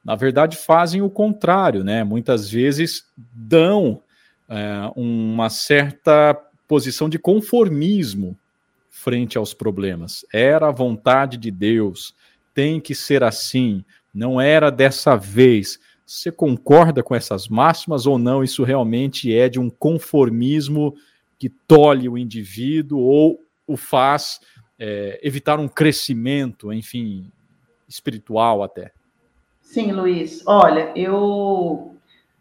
na 0.04 0.14
verdade 0.14 0.56
fazem 0.56 1.02
o 1.02 1.10
contrário, 1.10 1.82
né? 1.82 2.04
Muitas 2.04 2.48
vezes 2.48 3.06
dão 3.34 4.00
uh, 4.48 4.92
uma 4.94 5.50
certa 5.50 6.32
posição 6.68 7.08
de 7.08 7.18
conformismo 7.18 8.38
frente 8.88 9.36
aos 9.36 9.52
problemas. 9.52 10.24
Era 10.32 10.68
a 10.68 10.72
vontade 10.72 11.36
de 11.36 11.50
Deus 11.50 12.14
tem 12.58 12.80
que 12.80 12.92
ser 12.92 13.22
assim, 13.22 13.84
não 14.12 14.40
era 14.40 14.68
dessa 14.68 15.14
vez. 15.14 15.78
Você 16.04 16.32
concorda 16.32 17.04
com 17.04 17.14
essas 17.14 17.46
máximas 17.46 18.04
ou 18.04 18.18
não? 18.18 18.42
Isso 18.42 18.64
realmente 18.64 19.32
é 19.32 19.48
de 19.48 19.60
um 19.60 19.70
conformismo 19.70 20.96
que 21.38 21.48
tolhe 21.48 22.08
o 22.08 22.18
indivíduo 22.18 22.98
ou 22.98 23.40
o 23.64 23.76
faz 23.76 24.40
é, 24.76 25.20
evitar 25.22 25.60
um 25.60 25.68
crescimento, 25.68 26.72
enfim, 26.72 27.30
espiritual 27.88 28.64
até? 28.64 28.90
Sim, 29.60 29.92
Luiz. 29.92 30.42
Olha, 30.44 30.90
eu. 30.96 31.94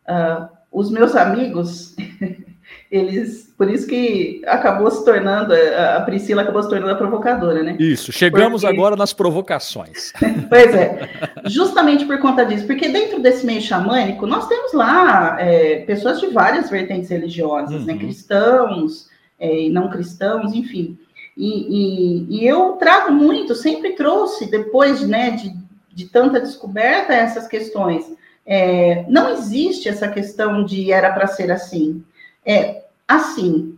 Uh, 0.10 0.50
os 0.72 0.90
meus 0.90 1.16
amigos, 1.16 1.96
eles. 2.92 3.54
Por 3.58 3.70
isso 3.70 3.88
que 3.88 4.42
acabou 4.46 4.90
se 4.90 5.04
tornando. 5.04 5.54
A 5.54 6.02
Priscila 6.02 6.42
acabou 6.42 6.62
se 6.64 6.70
tornando 6.70 6.92
a 6.92 6.96
provocadora, 6.96 7.64
né? 7.64 7.76
Isso, 7.80 8.12
chegamos 8.12 8.62
porque... 8.62 8.76
agora 8.76 8.96
nas 8.96 9.14
provocações. 9.14 10.14
pois 10.50 10.74
é. 10.74 11.10
Justamente 11.46 12.06
por 12.06 12.20
conta 12.20 12.46
disso. 12.46 12.66
Porque 12.66 12.88
dentro 12.90 13.20
desse 13.20 13.46
meio 13.46 13.62
xamânico, 13.62 14.26
nós 14.28 14.48
temos 14.48 14.74
lá 14.74 15.38
é, 15.40 15.82
pessoas 15.82 16.20
de 16.20 16.28
várias 16.28 16.70
vertentes 16.70 17.10
religiosas, 17.10 17.86
né? 17.86 17.94
uhum. 17.94 18.00
né? 18.00 18.06
Cristãos, 18.06 19.10
é, 19.40 19.70
não 19.70 19.90
cristãos, 19.90 20.54
enfim. 20.54 20.98
E, 21.36 21.46
e, 21.46 22.38
e, 22.40 22.48
eu 22.48 22.74
trago 22.74 23.14
muito, 23.14 23.54
sempre 23.54 23.94
trouxe, 23.94 24.50
depois 24.50 25.08
né, 25.08 25.32
de 25.32 25.54
de 25.98 26.06
tanta 26.06 26.40
descoberta 26.40 27.12
essas 27.12 27.48
questões. 27.48 28.06
É, 28.46 29.04
não 29.10 29.32
existe 29.32 29.90
essa 29.90 30.08
questão 30.08 30.64
de 30.64 30.92
era 30.92 31.12
para 31.12 31.26
ser 31.26 31.52
assim. 31.52 32.04
É 32.48 32.86
assim. 33.08 33.78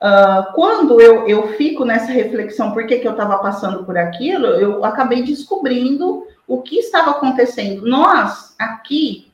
Uh, 0.00 0.52
quando 0.54 1.00
eu, 1.00 1.28
eu 1.28 1.48
fico 1.56 1.84
nessa 1.84 2.10
reflexão, 2.10 2.72
por 2.72 2.86
que, 2.86 2.98
que 2.98 3.06
eu 3.06 3.12
estava 3.12 3.38
passando 3.38 3.84
por 3.84 3.96
aquilo, 3.96 4.46
eu 4.46 4.84
acabei 4.84 5.22
descobrindo 5.22 6.26
o 6.46 6.60
que 6.60 6.78
estava 6.78 7.12
acontecendo. 7.12 7.86
Nós, 7.86 8.54
aqui, 8.58 9.30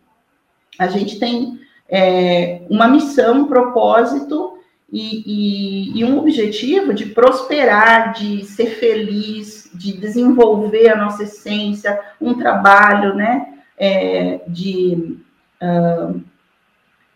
a 0.79 0.87
gente 0.89 1.19
tem 1.19 1.59
é, 1.89 2.63
uma 2.69 2.87
missão, 2.87 3.41
um 3.41 3.45
propósito 3.47 4.59
e, 4.93 5.97
e, 5.97 6.01
e, 6.01 6.05
um 6.05 6.19
objetivo 6.19 6.95
de 6.95 7.07
prosperar, 7.07 8.13
de 8.13 8.45
ser 8.45 8.67
feliz, 8.67 9.71
de 9.75 9.97
desenvolver 9.97 10.91
a 10.91 10.97
nossa 10.97 11.25
essência, 11.25 11.99
um 12.21 12.35
trabalho, 12.35 13.15
né, 13.15 13.59
é, 13.77 14.41
de, 14.47 15.19
uh, 15.63 16.21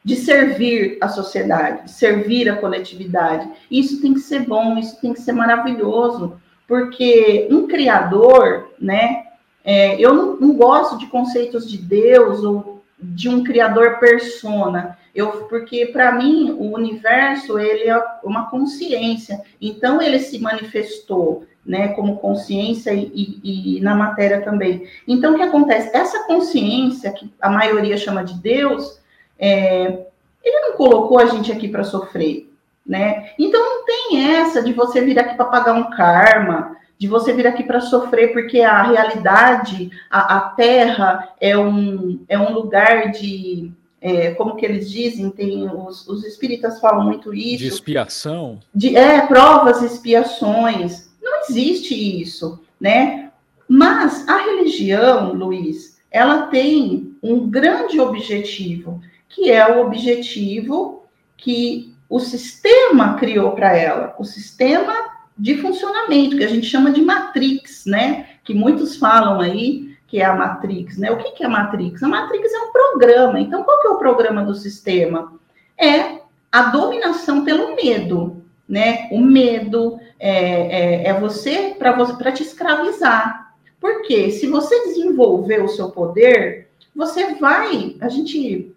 de 0.05 0.17
servir 0.17 0.99
a 1.01 1.09
sociedade, 1.09 1.85
de 1.85 1.93
servir 1.93 2.49
a 2.49 2.57
coletividade. 2.57 3.49
Isso 3.71 4.01
tem 4.01 4.15
que 4.15 4.21
ser 4.21 4.41
bom, 4.41 4.79
isso 4.79 5.01
tem 5.01 5.13
que 5.13 5.21
ser 5.21 5.33
maravilhoso, 5.33 6.41
porque 6.67 7.49
um 7.51 7.67
criador, 7.67 8.71
né, 8.81 9.25
é, 9.65 10.01
eu 10.01 10.13
não, 10.13 10.37
não 10.37 10.55
gosto 10.55 10.99
de 10.99 11.07
conceitos 11.07 11.71
de 11.71 11.79
Deus 11.79 12.43
ou 12.43 12.83
de 12.99 13.29
um 13.29 13.45
criador 13.45 13.99
persona. 13.99 14.99
Eu, 15.15 15.45
porque 15.45 15.87
para 15.87 16.13
mim 16.13 16.57
o 16.59 16.73
universo 16.73 17.59
ele 17.59 17.89
é 17.89 18.03
uma 18.25 18.49
consciência, 18.49 19.43
então 19.61 20.01
ele 20.01 20.19
se 20.19 20.39
manifestou, 20.39 21.45
né, 21.65 21.89
como 21.89 22.17
consciência 22.17 22.93
e, 22.93 23.13
e, 23.15 23.77
e, 23.77 23.81
na 23.81 23.95
matéria 23.95 24.41
também. 24.41 24.87
Então 25.07 25.35
o 25.35 25.37
que 25.37 25.43
acontece? 25.43 25.97
Essa 25.97 26.25
consciência 26.25 27.13
que 27.13 27.31
a 27.41 27.51
maioria 27.51 27.97
chama 27.97 28.25
de 28.25 28.35
Deus, 28.35 29.01
é, 29.43 30.07
ele 30.45 30.61
não 30.61 30.77
colocou 30.77 31.19
a 31.19 31.27
gente 31.27 31.51
aqui 31.51 31.67
para 31.67 31.83
sofrer, 31.83 32.49
né? 32.87 33.33
Então 33.37 33.61
não 33.61 33.85
tem 33.85 34.37
essa 34.37 34.63
de 34.63 34.73
você 34.73 35.01
vir 35.01 35.19
aqui 35.19 35.35
para 35.35 35.47
pagar 35.47 35.73
um 35.73 35.91
karma, 35.91 36.77
de 36.97 37.09
você 37.09 37.33
vir 37.33 37.49
aqui 37.49 37.65
para 37.65 37.81
sofrer, 37.81 38.33
porque 38.33 38.61
a 38.61 38.85
realidade, 38.85 39.91
a, 40.09 40.37
a 40.37 40.41
Terra 40.51 41.35
é 41.41 41.59
um, 41.59 42.21
é 42.29 42.39
um 42.39 42.53
lugar 42.53 43.11
de, 43.11 43.73
é, 44.01 44.31
como 44.35 44.55
que 44.55 44.65
eles 44.65 44.89
dizem, 44.89 45.29
tem 45.31 45.69
os, 45.69 46.07
os 46.07 46.25
espíritas 46.25 46.79
falam 46.79 47.05
muito 47.05 47.35
isso. 47.35 47.59
De 47.59 47.67
expiação? 47.67 48.61
De, 48.73 48.97
é, 48.97 49.27
provas, 49.27 49.83
expiações. 49.83 51.11
Não 51.21 51.41
existe 51.41 52.21
isso, 52.21 52.61
né? 52.81 53.33
Mas 53.69 54.29
a 54.29 54.39
religião, 54.39 55.33
Luiz, 55.33 56.01
ela 56.13 56.43
tem 56.43 57.17
um 57.21 57.49
grande 57.49 57.99
objetivo, 57.99 59.01
que 59.33 59.51
é 59.51 59.67
o 59.75 59.85
objetivo 59.85 61.05
que 61.37 61.93
o 62.09 62.21
sistema 62.21 63.15
criou 63.15 63.53
para 63.53 63.77
ela. 63.77 64.15
O 64.19 64.25
sistema 64.25 64.95
de 65.37 65.57
funcionamento, 65.57 66.37
que 66.37 66.45
a 66.45 66.49
gente 66.49 66.67
chama 66.67 66.93
de 66.93 67.03
matrix, 67.03 67.85
né? 67.87 68.29
Que 68.45 68.55
muitos 68.55 68.97
falam 68.97 69.41
aí 69.41 69.93
que 70.07 70.21
é 70.21 70.27
a 70.27 70.37
matrix, 70.37 70.99
né? 70.99 71.11
O 71.11 71.17
que, 71.17 71.43
é 71.43 71.47
a 71.47 71.49
matrix? 71.49 72.03
A 72.03 72.09
matrix 72.09 72.53
é 72.53 72.59
um 72.59 72.71
programa. 72.71 73.41
Então, 73.41 73.65
qual 73.65 73.81
que 73.81 73.87
é 73.87 73.91
o 73.91 73.99
programa 73.99 74.45
do 74.45 74.55
sistema? 74.55 75.33
É 75.79 76.21
a 76.53 76.65
dominação 76.65 77.47
pelo 77.47 77.75
medo, 77.75 78.45
né? 78.69 79.09
O 79.11 79.19
medo 79.19 79.99
é, 80.21 80.35
é, 80.35 81.09
é 81.09 81.19
você 81.19 81.75
para 81.79 81.93
você 81.93 82.13
para 82.13 82.31
te 82.31 82.43
escravizar. 82.43 83.55
Porque 83.81 84.31
se 84.31 84.47
você 84.47 84.85
desenvolver 84.85 85.65
o 85.65 85.69
seu 85.69 85.91
poder, 85.91 86.69
você 86.95 87.35
vai. 87.37 87.97
A 87.99 88.09
gente 88.11 88.72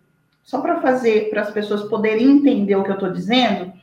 só 0.46 0.62
para 0.62 0.80
fazer 0.80 1.30
para 1.30 1.42
as 1.42 1.52
pessoas 1.52 1.84
poderem 1.84 2.32
entender 2.32 2.78
o 2.78 2.84
que 2.84 2.92
eu 2.92 2.96
estou 2.96 3.12
dizendo, 3.12 3.74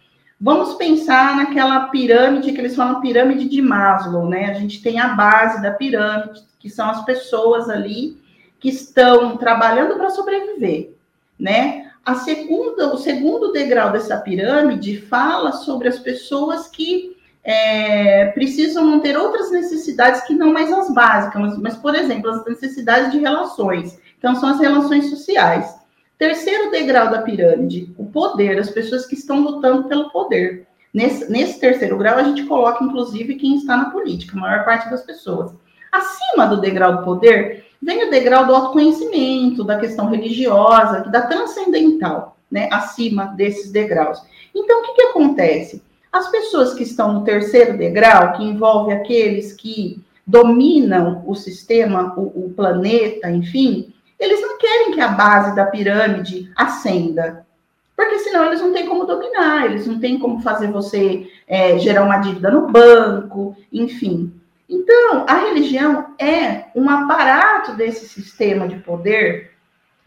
Vamos 0.44 0.74
pensar 0.74 1.36
naquela 1.36 1.86
pirâmide 1.86 2.50
que 2.50 2.58
eles 2.58 2.74
falam 2.74 3.00
pirâmide 3.00 3.48
de 3.48 3.62
Maslow, 3.62 4.28
né? 4.28 4.46
A 4.46 4.54
gente 4.54 4.82
tem 4.82 4.98
a 4.98 5.10
base 5.10 5.62
da 5.62 5.70
pirâmide, 5.70 6.42
que 6.58 6.68
são 6.68 6.90
as 6.90 7.04
pessoas 7.04 7.70
ali 7.70 8.20
que 8.58 8.68
estão 8.68 9.36
trabalhando 9.36 9.94
para 9.94 10.10
sobreviver, 10.10 10.94
né? 11.38 11.92
A 12.04 12.16
segunda, 12.16 12.92
o 12.92 12.98
segundo 12.98 13.52
degrau 13.52 13.92
dessa 13.92 14.16
pirâmide 14.16 15.00
fala 15.02 15.52
sobre 15.52 15.86
as 15.86 16.00
pessoas 16.00 16.66
que 16.66 17.16
é, 17.44 18.26
precisam 18.34 18.84
manter 18.84 19.16
outras 19.16 19.52
necessidades 19.52 20.22
que 20.22 20.34
não 20.34 20.52
mais 20.52 20.72
as 20.72 20.92
básicas, 20.92 21.40
mas, 21.40 21.58
mas, 21.58 21.76
por 21.76 21.94
exemplo, 21.94 22.28
as 22.28 22.44
necessidades 22.44 23.12
de 23.12 23.20
relações. 23.20 23.96
Então, 24.18 24.34
são 24.34 24.48
as 24.48 24.58
relações 24.58 25.08
sociais. 25.08 25.72
Terceiro 26.22 26.70
degrau 26.70 27.10
da 27.10 27.22
pirâmide, 27.22 27.92
o 27.98 28.04
poder, 28.04 28.56
as 28.56 28.70
pessoas 28.70 29.04
que 29.04 29.16
estão 29.16 29.42
lutando 29.42 29.88
pelo 29.88 30.08
poder. 30.10 30.68
Nesse, 30.94 31.28
nesse 31.28 31.58
terceiro 31.58 31.98
grau, 31.98 32.16
a 32.16 32.22
gente 32.22 32.44
coloca, 32.44 32.84
inclusive, 32.84 33.34
quem 33.34 33.56
está 33.56 33.76
na 33.76 33.90
política, 33.90 34.36
a 34.36 34.40
maior 34.40 34.64
parte 34.64 34.88
das 34.88 35.02
pessoas. 35.02 35.50
Acima 35.90 36.46
do 36.46 36.60
degrau 36.60 36.98
do 36.98 37.02
poder, 37.02 37.64
vem 37.82 38.06
o 38.06 38.10
degrau 38.12 38.46
do 38.46 38.54
autoconhecimento, 38.54 39.64
da 39.64 39.80
questão 39.80 40.10
religiosa, 40.10 41.00
da 41.10 41.22
transcendental, 41.22 42.36
né? 42.48 42.68
Acima 42.70 43.34
desses 43.36 43.72
degraus. 43.72 44.22
Então, 44.54 44.78
o 44.78 44.82
que, 44.84 44.92
que 44.92 45.02
acontece? 45.02 45.82
As 46.12 46.30
pessoas 46.30 46.72
que 46.72 46.84
estão 46.84 47.14
no 47.14 47.24
terceiro 47.24 47.76
degrau, 47.76 48.34
que 48.34 48.44
envolve 48.44 48.92
aqueles 48.92 49.54
que 49.54 50.00
dominam 50.24 51.24
o 51.26 51.34
sistema, 51.34 52.14
o, 52.16 52.46
o 52.46 52.52
planeta, 52.54 53.28
enfim, 53.28 53.91
eles 54.22 54.40
não 54.40 54.56
querem 54.56 54.92
que 54.92 55.00
a 55.00 55.08
base 55.08 55.56
da 55.56 55.66
pirâmide 55.66 56.48
ascenda, 56.54 57.44
porque 57.96 58.20
senão 58.20 58.44
eles 58.44 58.60
não 58.60 58.72
têm 58.72 58.86
como 58.86 59.04
dominar, 59.04 59.66
eles 59.66 59.84
não 59.84 59.98
têm 59.98 60.16
como 60.16 60.40
fazer 60.40 60.70
você 60.70 61.28
é, 61.48 61.76
gerar 61.80 62.04
uma 62.04 62.18
dívida 62.18 62.48
no 62.48 62.68
banco, 62.68 63.56
enfim. 63.72 64.32
Então, 64.68 65.26
a 65.28 65.34
religião 65.40 66.14
é 66.20 66.66
um 66.76 66.88
aparato 66.88 67.72
desse 67.72 68.06
sistema 68.06 68.68
de 68.68 68.76
poder 68.76 69.50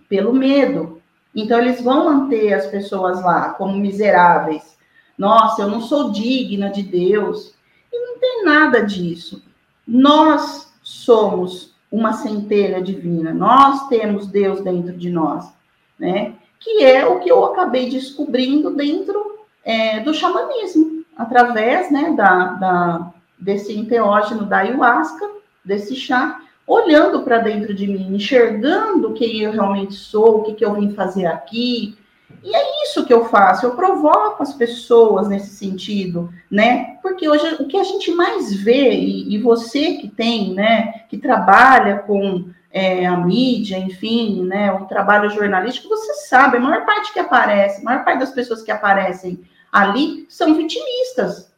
pelo 0.08 0.34
medo. 0.34 1.02
Então, 1.36 1.60
eles 1.60 1.82
vão 1.82 2.06
manter 2.06 2.54
as 2.54 2.68
pessoas 2.68 3.22
lá 3.22 3.50
como 3.50 3.78
miseráveis. 3.78 4.78
Nossa, 5.18 5.64
eu 5.64 5.68
não 5.68 5.82
sou 5.82 6.12
digna 6.12 6.70
de 6.70 6.84
Deus. 6.84 7.54
E 7.92 8.00
não 8.00 8.18
tem 8.18 8.46
nada 8.46 8.82
disso. 8.82 9.44
Nós 9.86 10.74
somos 10.82 11.75
uma 11.96 12.14
centelha 12.14 12.82
divina. 12.82 13.34
Nós 13.34 13.88
temos 13.88 14.28
Deus 14.28 14.62
dentro 14.62 14.94
de 14.94 15.10
nós, 15.10 15.50
né? 15.98 16.34
Que 16.60 16.84
é 16.84 17.06
o 17.06 17.20
que 17.20 17.30
eu 17.30 17.46
acabei 17.46 17.90
descobrindo 17.90 18.72
dentro 18.72 19.40
é, 19.64 20.02
do 20.02 20.14
xamanismo, 20.14 21.06
através, 21.18 21.90
né, 21.92 22.14
da, 22.16 22.46
da 22.54 23.14
desse 23.38 23.78
enteógeno 23.78 24.46
da 24.46 24.60
ayahuasca, 24.60 25.30
desse 25.64 25.96
chá, 25.96 26.40
olhando 26.66 27.22
para 27.22 27.40
dentro 27.40 27.74
de 27.74 27.86
mim, 27.86 28.16
enxergando 28.16 29.14
quem 29.14 29.42
eu 29.42 29.52
realmente 29.52 29.94
sou, 29.94 30.40
o 30.40 30.44
que, 30.44 30.54
que 30.54 30.66
eu 30.66 30.74
vim 30.74 30.92
fazer 30.92 31.26
aqui, 31.28 31.98
e 32.44 32.56
é 32.56 32.84
isso 32.84 33.06
que 33.06 33.14
eu 33.14 33.26
faço, 33.26 33.66
eu 33.66 33.76
provoco 33.76 34.44
as 34.44 34.54
pessoas 34.54 35.28
nesse 35.28 35.56
sentido, 35.56 36.30
né? 36.50 36.98
Porque 37.02 37.28
hoje 37.28 37.56
o 37.60 37.68
que 37.68 37.78
a 37.78 37.84
gente 37.84 38.12
mais 38.12 38.54
vê, 38.54 38.92
e, 38.92 39.34
e 39.36 39.38
você 39.38 39.94
que 39.94 40.08
tem, 40.08 40.54
né, 40.54 41.06
que 41.10 41.18
trabalha 41.18 42.00
com 42.00 42.50
é, 42.72 43.06
a 43.06 43.18
mídia, 43.18 43.78
enfim, 43.78 44.44
né, 44.44 44.72
o 44.72 44.86
trabalho 44.86 45.30
jornalístico, 45.30 45.90
você 45.90 46.14
sabe, 46.28 46.58
a 46.58 46.60
maior 46.60 46.86
parte 46.86 47.14
que 47.14 47.20
aparece, 47.20 47.82
a 47.82 47.84
maior 47.84 48.04
parte 48.04 48.20
das 48.20 48.32
pessoas 48.32 48.62
que 48.62 48.72
aparecem 48.72 49.40
ali 49.72 50.26
são 50.30 50.54
vitimistas. 50.56 51.54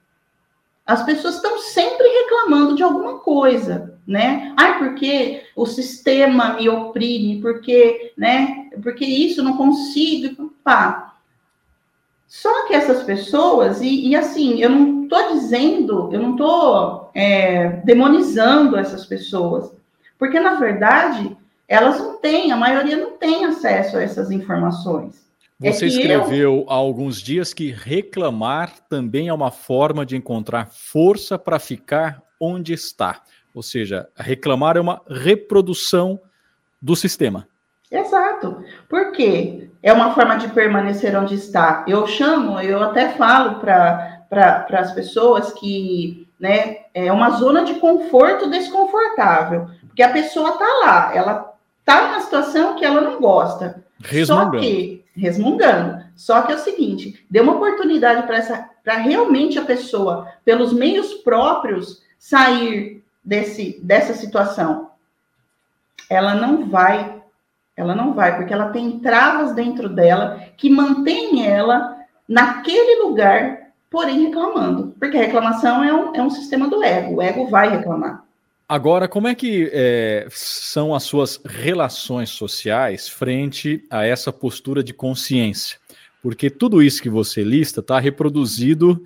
As 0.85 1.03
pessoas 1.03 1.35
estão 1.35 1.57
sempre 1.59 2.07
reclamando 2.07 2.27
reclamando 2.47 2.75
de 2.75 2.83
alguma 2.83 3.19
coisa, 3.19 3.96
né? 4.07 4.53
Ai, 4.55 4.79
porque 4.79 5.43
o 5.55 5.65
sistema 5.65 6.53
me 6.53 6.69
oprime, 6.69 7.41
porque, 7.41 8.13
né? 8.17 8.69
Porque 8.81 9.03
isso 9.03 9.43
não 9.43 9.57
consigo, 9.57 10.53
pá. 10.63 11.15
Só 12.27 12.67
que 12.67 12.73
essas 12.73 13.03
pessoas, 13.03 13.81
e, 13.81 14.09
e 14.09 14.15
assim, 14.15 14.61
eu 14.61 14.69
não 14.69 15.03
estou 15.03 15.33
dizendo, 15.33 16.09
eu 16.11 16.21
não 16.21 16.31
estou 16.31 17.09
é, 17.13 17.69
demonizando 17.83 18.77
essas 18.77 19.05
pessoas, 19.05 19.71
porque 20.17 20.39
na 20.39 20.55
verdade 20.55 21.35
elas 21.67 21.99
não 21.99 22.17
têm, 22.19 22.51
a 22.51 22.57
maioria 22.57 22.97
não 22.97 23.17
tem 23.17 23.45
acesso 23.45 23.97
a 23.97 24.01
essas 24.01 24.31
informações. 24.31 25.25
É 25.61 25.71
Você 25.71 25.85
é 25.85 25.87
escreveu 25.87 26.53
eu... 26.53 26.65
há 26.69 26.75
alguns 26.75 27.21
dias 27.21 27.53
que 27.53 27.71
reclamar 27.71 28.73
também 28.89 29.27
é 29.27 29.33
uma 29.33 29.51
forma 29.51 30.05
de 30.05 30.15
encontrar 30.15 30.67
força 30.67 31.37
para 31.39 31.59
ficar 31.59 32.21
onde 32.39 32.73
está. 32.73 33.21
Ou 33.57 33.63
seja, 33.63 34.07
reclamar 34.15 34.77
é 34.77 34.79
uma 34.79 35.01
reprodução 35.09 36.19
do 36.79 36.95
sistema. 36.95 37.47
Exato. 37.89 38.63
Por 38.87 39.11
quê? 39.13 39.71
É 39.81 39.91
uma 39.91 40.13
forma 40.13 40.35
de 40.35 40.47
permanecer 40.49 41.17
onde 41.17 41.33
está. 41.33 41.83
Eu 41.87 42.05
chamo, 42.05 42.59
eu 42.59 42.83
até 42.83 43.13
falo 43.13 43.55
para 43.55 44.25
pra, 44.29 44.67
as 44.73 44.91
pessoas 44.91 45.53
que 45.53 46.27
né, 46.39 46.81
é 46.93 47.11
uma 47.11 47.31
zona 47.31 47.63
de 47.63 47.73
conforto 47.79 48.47
desconfortável. 48.47 49.67
Porque 49.87 50.03
a 50.03 50.13
pessoa 50.13 50.51
está 50.51 50.67
lá, 50.85 51.15
ela 51.15 51.55
está 51.79 52.09
numa 52.09 52.21
situação 52.21 52.75
que 52.75 52.85
ela 52.85 53.01
não 53.01 53.19
gosta. 53.19 53.83
Resmungando. 54.03 54.53
Só 54.53 54.59
que, 54.59 55.05
resmungando. 55.15 56.03
Só 56.15 56.41
que 56.43 56.51
é 56.51 56.55
o 56.57 56.59
seguinte, 56.59 57.25
dê 57.27 57.39
uma 57.39 57.55
oportunidade 57.55 58.21
para 58.27 58.37
essa 58.37 58.69
para 58.83 58.97
realmente 58.97 59.57
a 59.57 59.65
pessoa, 59.65 60.31
pelos 60.45 60.71
meios 60.71 61.15
próprios, 61.15 62.03
sair 62.19 63.03
desse, 63.27 63.77
dessa 63.83 64.13
situação. 64.13 64.91
Ela 66.09 66.33
não 66.33 66.69
vai 66.69 67.17
ela 67.75 67.93
não 67.93 68.11
vai, 68.11 68.35
porque 68.35 68.51
ela 68.51 68.69
tem 68.69 68.97
travas 68.97 69.53
dentro 69.53 69.87
dela 69.87 70.43
que 70.57 70.67
mantém 70.67 71.45
ela 71.45 71.95
naquele 72.27 73.03
lugar, 73.03 73.67
porém 73.87 74.25
reclamando. 74.25 74.95
Porque 74.99 75.15
a 75.15 75.21
reclamação 75.21 75.83
é 75.83 75.93
um, 75.93 76.15
é 76.15 76.21
um 76.23 76.29
sistema 76.31 76.67
do 76.67 76.81
ego. 76.81 77.17
O 77.17 77.21
ego 77.21 77.47
vai 77.51 77.69
reclamar. 77.69 78.23
Agora, 78.67 79.07
como 79.07 79.27
é 79.27 79.35
que 79.35 79.69
é, 79.71 80.27
são 80.31 80.95
as 80.95 81.03
suas 81.03 81.39
relações 81.45 82.31
sociais 82.31 83.07
frente 83.07 83.85
a 83.91 84.03
essa 84.03 84.33
postura 84.33 84.83
de 84.83 84.91
consciência? 84.91 85.77
Porque 86.19 86.49
tudo 86.49 86.81
isso 86.81 87.01
que 87.01 87.11
você 87.11 87.43
lista 87.43 87.79
está 87.79 87.99
reproduzido 87.99 89.03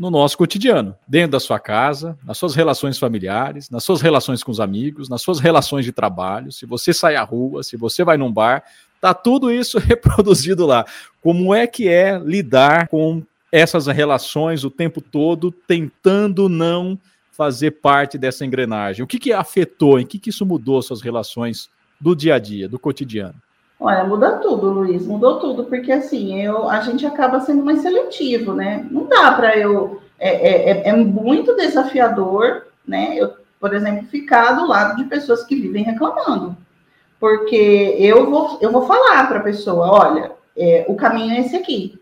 no 0.00 0.10
nosso 0.10 0.38
cotidiano, 0.38 0.96
dentro 1.06 1.32
da 1.32 1.38
sua 1.38 1.60
casa, 1.60 2.16
nas 2.24 2.38
suas 2.38 2.54
relações 2.54 2.98
familiares, 2.98 3.68
nas 3.68 3.84
suas 3.84 4.00
relações 4.00 4.42
com 4.42 4.50
os 4.50 4.58
amigos, 4.58 5.10
nas 5.10 5.20
suas 5.20 5.40
relações 5.40 5.84
de 5.84 5.92
trabalho. 5.92 6.50
Se 6.50 6.64
você 6.64 6.94
sai 6.94 7.16
à 7.16 7.22
rua, 7.22 7.62
se 7.62 7.76
você 7.76 8.02
vai 8.02 8.16
num 8.16 8.32
bar, 8.32 8.64
tá 8.98 9.12
tudo 9.12 9.52
isso 9.52 9.76
reproduzido 9.78 10.64
lá. 10.64 10.86
Como 11.20 11.54
é 11.54 11.66
que 11.66 11.86
é 11.86 12.18
lidar 12.18 12.88
com 12.88 13.22
essas 13.52 13.88
relações 13.88 14.64
o 14.64 14.70
tempo 14.70 15.02
todo, 15.02 15.52
tentando 15.52 16.48
não 16.48 16.98
fazer 17.30 17.72
parte 17.72 18.16
dessa 18.16 18.42
engrenagem? 18.42 19.04
O 19.04 19.06
que, 19.06 19.18
que 19.18 19.34
afetou, 19.34 20.00
em 20.00 20.06
que, 20.06 20.18
que 20.18 20.30
isso 20.30 20.46
mudou 20.46 20.80
suas 20.80 21.02
relações 21.02 21.68
do 22.00 22.16
dia 22.16 22.36
a 22.36 22.38
dia, 22.38 22.66
do 22.66 22.78
cotidiano? 22.78 23.34
Olha, 23.80 24.04
muda 24.04 24.32
tudo, 24.32 24.68
Luiz, 24.68 25.06
mudou 25.06 25.40
tudo, 25.40 25.64
porque 25.64 25.90
assim, 25.90 26.38
eu, 26.38 26.68
a 26.68 26.80
gente 26.80 27.06
acaba 27.06 27.40
sendo 27.40 27.64
mais 27.64 27.80
seletivo, 27.80 28.52
né? 28.52 28.86
Não 28.90 29.06
dá 29.06 29.32
para 29.32 29.56
eu. 29.56 30.02
É, 30.18 30.28
é, 30.28 30.70
é, 30.70 30.88
é 30.90 30.96
muito 30.96 31.56
desafiador, 31.56 32.66
né? 32.86 33.14
Eu, 33.16 33.32
por 33.58 33.74
exemplo, 33.74 34.06
ficar 34.08 34.52
do 34.52 34.66
lado 34.66 34.96
de 34.96 35.04
pessoas 35.04 35.44
que 35.44 35.56
vivem 35.56 35.82
reclamando. 35.82 36.54
Porque 37.18 37.96
eu 37.98 38.30
vou, 38.30 38.58
eu 38.60 38.70
vou 38.70 38.86
falar 38.86 39.26
para 39.28 39.38
a 39.38 39.42
pessoa: 39.42 39.90
olha, 39.90 40.30
é, 40.54 40.84
o 40.86 40.94
caminho 40.94 41.32
é 41.32 41.40
esse 41.40 41.56
aqui. 41.56 41.98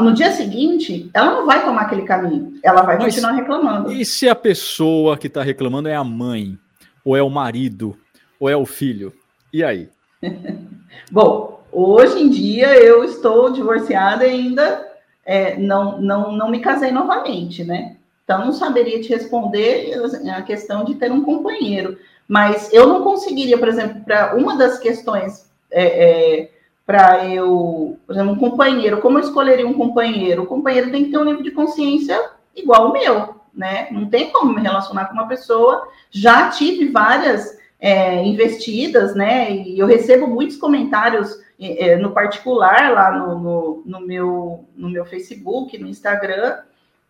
No 0.00 0.14
dia 0.14 0.32
seguinte, 0.32 1.10
ela 1.12 1.34
não 1.34 1.44
vai 1.44 1.62
tomar 1.62 1.82
aquele 1.82 2.02
caminho, 2.02 2.54
ela 2.62 2.82
vai 2.82 2.96
Mas, 2.96 3.06
continuar 3.06 3.32
reclamando. 3.32 3.92
E 3.92 4.04
se 4.04 4.28
a 4.28 4.34
pessoa 4.34 5.18
que 5.18 5.26
está 5.26 5.42
reclamando 5.42 5.88
é 5.88 5.94
a 5.94 6.04
mãe, 6.04 6.56
ou 7.04 7.16
é 7.16 7.22
o 7.22 7.28
marido, 7.28 7.98
ou 8.40 8.48
é 8.48 8.56
o 8.56 8.64
filho? 8.64 9.12
E 9.52 9.62
aí? 9.62 9.90
Bom, 11.10 11.60
hoje 11.70 12.20
em 12.20 12.28
dia 12.28 12.76
eu 12.76 13.04
estou 13.04 13.50
divorciada 13.50 14.26
e 14.26 14.30
ainda 14.30 14.92
é, 15.24 15.56
não, 15.56 16.00
não, 16.00 16.32
não 16.32 16.50
me 16.50 16.60
casei 16.60 16.90
novamente, 16.90 17.64
né? 17.64 17.96
Então, 18.24 18.44
não 18.44 18.52
saberia 18.52 19.00
te 19.00 19.08
responder 19.08 19.94
a 20.30 20.42
questão 20.42 20.84
de 20.84 20.94
ter 20.94 21.10
um 21.10 21.24
companheiro. 21.24 21.98
Mas 22.28 22.72
eu 22.72 22.86
não 22.86 23.02
conseguiria, 23.02 23.58
por 23.58 23.68
exemplo, 23.68 24.02
para 24.04 24.34
uma 24.36 24.56
das 24.56 24.78
questões, 24.78 25.50
é, 25.70 25.84
é, 25.84 26.50
para 26.86 27.26
eu, 27.26 27.98
por 28.06 28.14
exemplo, 28.14 28.32
um 28.32 28.38
companheiro, 28.38 29.00
como 29.00 29.18
eu 29.18 29.22
escolheria 29.22 29.66
um 29.66 29.74
companheiro? 29.74 30.42
O 30.42 30.46
companheiro 30.46 30.90
tem 30.90 31.04
que 31.04 31.10
ter 31.10 31.18
um 31.18 31.24
nível 31.24 31.42
de 31.42 31.50
consciência 31.50 32.18
igual 32.56 32.86
ao 32.86 32.92
meu, 32.92 33.34
né? 33.52 33.88
Não 33.90 34.08
tem 34.08 34.30
como 34.30 34.54
me 34.54 34.62
relacionar 34.62 35.06
com 35.06 35.14
uma 35.14 35.28
pessoa. 35.28 35.88
Já 36.10 36.48
tive 36.48 36.88
várias 36.88 37.58
é, 37.82 38.24
investidas, 38.24 39.12
né? 39.16 39.50
E 39.50 39.76
eu 39.76 39.88
recebo 39.88 40.28
muitos 40.28 40.56
comentários 40.56 41.36
é, 41.60 41.88
é, 41.88 41.96
no 41.96 42.12
particular 42.12 42.92
lá 42.92 43.18
no, 43.18 43.38
no, 43.40 43.82
no, 43.84 44.00
meu, 44.00 44.64
no 44.76 44.88
meu 44.88 45.04
Facebook, 45.04 45.76
no 45.76 45.88
Instagram, 45.88 46.58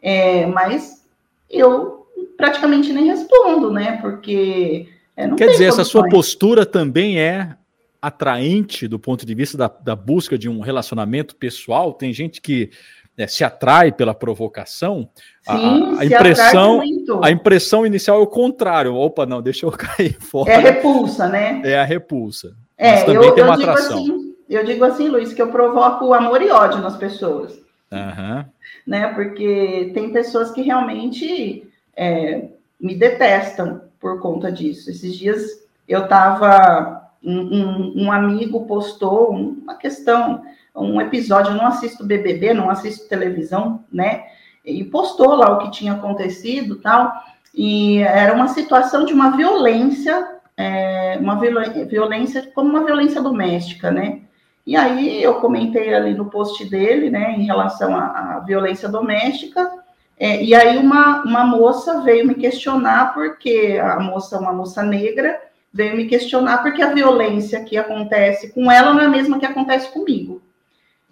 é, 0.00 0.46
mas 0.46 1.06
eu 1.50 2.06
praticamente 2.38 2.90
nem 2.90 3.04
respondo, 3.04 3.70
né? 3.70 3.98
Porque. 4.00 4.88
É, 5.14 5.28
Quer 5.34 5.50
dizer, 5.50 5.66
essa 5.66 5.84
sua 5.84 6.08
postura 6.08 6.64
também 6.64 7.20
é 7.20 7.54
atraente 8.00 8.88
do 8.88 8.98
ponto 8.98 9.26
de 9.26 9.34
vista 9.34 9.58
da, 9.58 9.68
da 9.68 9.94
busca 9.94 10.38
de 10.38 10.48
um 10.48 10.60
relacionamento 10.60 11.36
pessoal? 11.36 11.92
Tem 11.92 12.14
gente 12.14 12.40
que 12.40 12.70
né, 13.16 13.26
se 13.26 13.44
atrai 13.44 13.92
pela 13.92 14.14
provocação, 14.14 15.08
Sim, 15.42 15.96
a, 15.96 16.00
a 16.00 16.04
impressão 16.04 16.82
a 17.22 17.30
impressão 17.30 17.86
inicial 17.86 18.20
é 18.20 18.22
o 18.22 18.26
contrário. 18.26 18.94
Opa, 18.94 19.26
não, 19.26 19.42
deixa 19.42 19.66
eu 19.66 19.70
cair 19.76 20.16
fora. 20.20 20.50
É 20.50 20.56
a 20.56 20.60
repulsa, 20.60 21.28
né? 21.28 21.60
É 21.64 21.78
a 21.78 21.84
repulsa. 21.84 22.56
É, 22.76 22.92
Mas 22.92 23.04
também 23.04 23.28
eu, 23.28 23.34
tem 23.34 23.44
uma 23.44 23.54
eu 23.54 23.60
atração. 23.60 23.98
Assim, 23.98 24.34
eu 24.48 24.64
digo 24.64 24.84
assim, 24.84 25.08
Luiz, 25.08 25.32
que 25.32 25.42
eu 25.42 25.50
provoco 25.50 26.12
amor 26.12 26.42
e 26.42 26.50
ódio 26.50 26.80
nas 26.80 26.96
pessoas. 26.96 27.60
Uhum. 27.90 28.44
Né? 28.86 29.08
Porque 29.14 29.90
tem 29.94 30.12
pessoas 30.12 30.50
que 30.50 30.62
realmente 30.62 31.70
é, 31.96 32.48
me 32.80 32.94
detestam 32.94 33.82
por 34.00 34.20
conta 34.20 34.50
disso. 34.50 34.90
Esses 34.90 35.14
dias 35.16 35.62
eu 35.86 36.04
estava. 36.04 37.00
Um, 37.24 37.38
um, 37.38 38.04
um, 38.04 38.12
amigo 38.12 38.66
postou 38.66 39.30
uma 39.30 39.76
questão 39.76 40.42
um 40.74 41.00
episódio, 41.00 41.52
eu 41.52 41.56
não 41.56 41.66
assisto 41.66 42.04
BBB, 42.04 42.54
não 42.54 42.70
assisto 42.70 43.08
televisão, 43.08 43.84
né? 43.92 44.24
E 44.64 44.84
postou 44.84 45.34
lá 45.34 45.50
o 45.50 45.58
que 45.58 45.70
tinha 45.70 45.92
acontecido 45.92 46.76
tal. 46.76 47.12
E 47.54 47.98
era 47.98 48.34
uma 48.34 48.48
situação 48.48 49.04
de 49.04 49.12
uma 49.12 49.36
violência, 49.36 50.40
é, 50.56 51.18
uma 51.20 51.38
violência, 51.38 52.50
como 52.54 52.70
uma 52.70 52.84
violência 52.84 53.20
doméstica, 53.20 53.90
né? 53.90 54.22
E 54.66 54.76
aí 54.76 55.22
eu 55.22 55.34
comentei 55.40 55.92
ali 55.92 56.14
no 56.14 56.30
post 56.30 56.64
dele, 56.70 57.10
né, 57.10 57.32
em 57.32 57.44
relação 57.44 57.96
à, 57.96 58.36
à 58.36 58.40
violência 58.40 58.88
doméstica. 58.88 59.70
É, 60.18 60.42
e 60.42 60.54
aí 60.54 60.78
uma, 60.78 61.22
uma 61.24 61.44
moça 61.44 62.00
veio 62.02 62.26
me 62.26 62.34
questionar, 62.34 63.12
porque 63.12 63.80
a 63.82 63.98
moça, 63.98 64.38
uma 64.38 64.52
moça 64.52 64.82
negra, 64.82 65.40
veio 65.72 65.96
me 65.96 66.06
questionar 66.06 66.58
porque 66.62 66.80
a 66.80 66.92
violência 66.92 67.64
que 67.64 67.76
acontece 67.76 68.52
com 68.52 68.70
ela 68.70 68.92
não 68.92 69.00
é 69.00 69.06
a 69.06 69.10
mesma 69.10 69.40
que 69.40 69.46
acontece 69.46 69.90
comigo. 69.92 70.40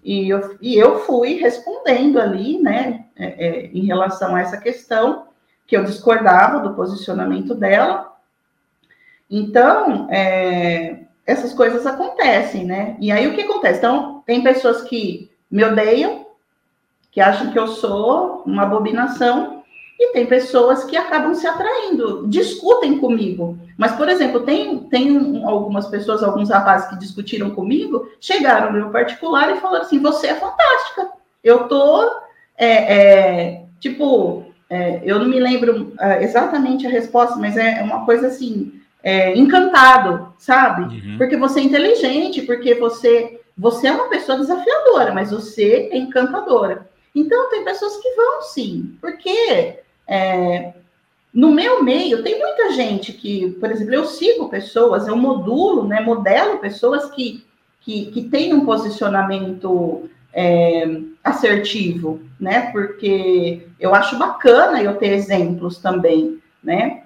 E 0.03 0.29
eu, 0.29 0.57
e 0.61 0.77
eu 0.77 1.01
fui 1.01 1.35
respondendo 1.35 2.19
ali, 2.19 2.61
né, 2.61 3.07
é, 3.17 3.47
é, 3.47 3.67
em 3.67 3.85
relação 3.85 4.35
a 4.35 4.41
essa 4.41 4.57
questão, 4.57 5.27
que 5.67 5.77
eu 5.77 5.85
discordava 5.85 6.61
do 6.61 6.75
posicionamento 6.75 7.55
dela. 7.55 8.17
Então, 9.31 10.09
é, 10.11 11.01
essas 11.25 11.53
coisas 11.53 11.87
acontecem, 11.87 12.65
né? 12.65 12.97
E 12.99 13.13
aí 13.13 13.29
o 13.29 13.35
que 13.35 13.43
acontece? 13.43 13.79
Então, 13.79 14.23
tem 14.27 14.43
pessoas 14.43 14.83
que 14.83 15.31
me 15.51 15.63
odeiam, 15.63 16.27
que 17.13 17.21
acham 17.21 17.53
que 17.53 17.59
eu 17.59 17.69
sou 17.69 18.43
uma 18.45 18.63
abominação, 18.63 19.60
e 20.01 20.15
tem 20.15 20.25
pessoas 20.25 20.83
que 20.85 20.97
acabam 20.97 21.35
se 21.35 21.47
atraindo, 21.47 22.27
discutem 22.27 22.99
comigo. 22.99 23.59
Mas, 23.77 23.93
por 23.93 24.09
exemplo, 24.09 24.41
tem, 24.41 24.79
tem 24.85 25.45
algumas 25.45 25.89
pessoas, 25.89 26.23
alguns 26.23 26.49
rapazes 26.49 26.89
que 26.89 26.99
discutiram 26.99 27.51
comigo, 27.51 28.11
chegaram 28.19 28.73
no 28.73 28.79
meu 28.79 28.91
particular 28.91 29.55
e 29.55 29.61
falaram 29.61 29.85
assim: 29.85 30.01
você 30.01 30.29
é 30.29 30.35
fantástica. 30.35 31.11
Eu 31.45 31.69
tô, 31.69 32.11
é, 32.57 32.97
é, 32.97 33.65
tipo, 33.79 34.47
é, 34.71 35.03
eu 35.05 35.19
não 35.19 35.29
me 35.29 35.39
lembro 35.39 35.93
é, 36.01 36.25
exatamente 36.25 36.87
a 36.87 36.91
resposta, 36.91 37.37
mas 37.37 37.59
é 37.59 37.83
uma 37.83 38.07
coisa 38.07 38.29
assim, 38.29 38.81
é, 39.03 39.37
encantado, 39.37 40.33
sabe? 40.39 40.95
Uhum. 40.95 41.19
Porque 41.19 41.37
você 41.37 41.61
é 41.61 41.65
inteligente, 41.65 42.41
porque 42.43 42.75
você, 42.75 43.39
você 43.57 43.89
é 43.89 43.93
uma 43.93 44.09
pessoa 44.09 44.39
desafiadora, 44.39 45.13
mas 45.13 45.31
você 45.31 45.91
é 45.93 45.99
encantadora. 45.99 46.89
Então, 47.15 47.51
tem 47.51 47.65
pessoas 47.65 47.99
que 47.99 48.15
vão 48.15 48.43
sim, 48.43 48.97
porque 48.99 49.79
é, 50.11 50.73
no 51.33 51.53
meu 51.53 51.85
meio, 51.85 52.25
tem 52.25 52.37
muita 52.37 52.73
gente 52.73 53.13
que, 53.13 53.53
por 53.53 53.71
exemplo, 53.71 53.95
eu 53.95 54.05
sigo 54.05 54.49
pessoas, 54.49 55.07
eu 55.07 55.17
modulo, 55.17 55.87
né, 55.87 56.01
modelo 56.01 56.59
pessoas 56.59 57.09
que, 57.13 57.47
que, 57.81 58.07
que 58.07 58.23
têm 58.29 58.53
um 58.53 58.67
posicionamento 58.67 60.11
é, 60.33 61.01
assertivo, 61.23 62.21
né? 62.41 62.73
Porque 62.73 63.69
eu 63.79 63.95
acho 63.95 64.19
bacana 64.19 64.83
eu 64.83 64.97
ter 64.97 65.13
exemplos 65.13 65.79
também, 65.79 66.43
né? 66.63 67.05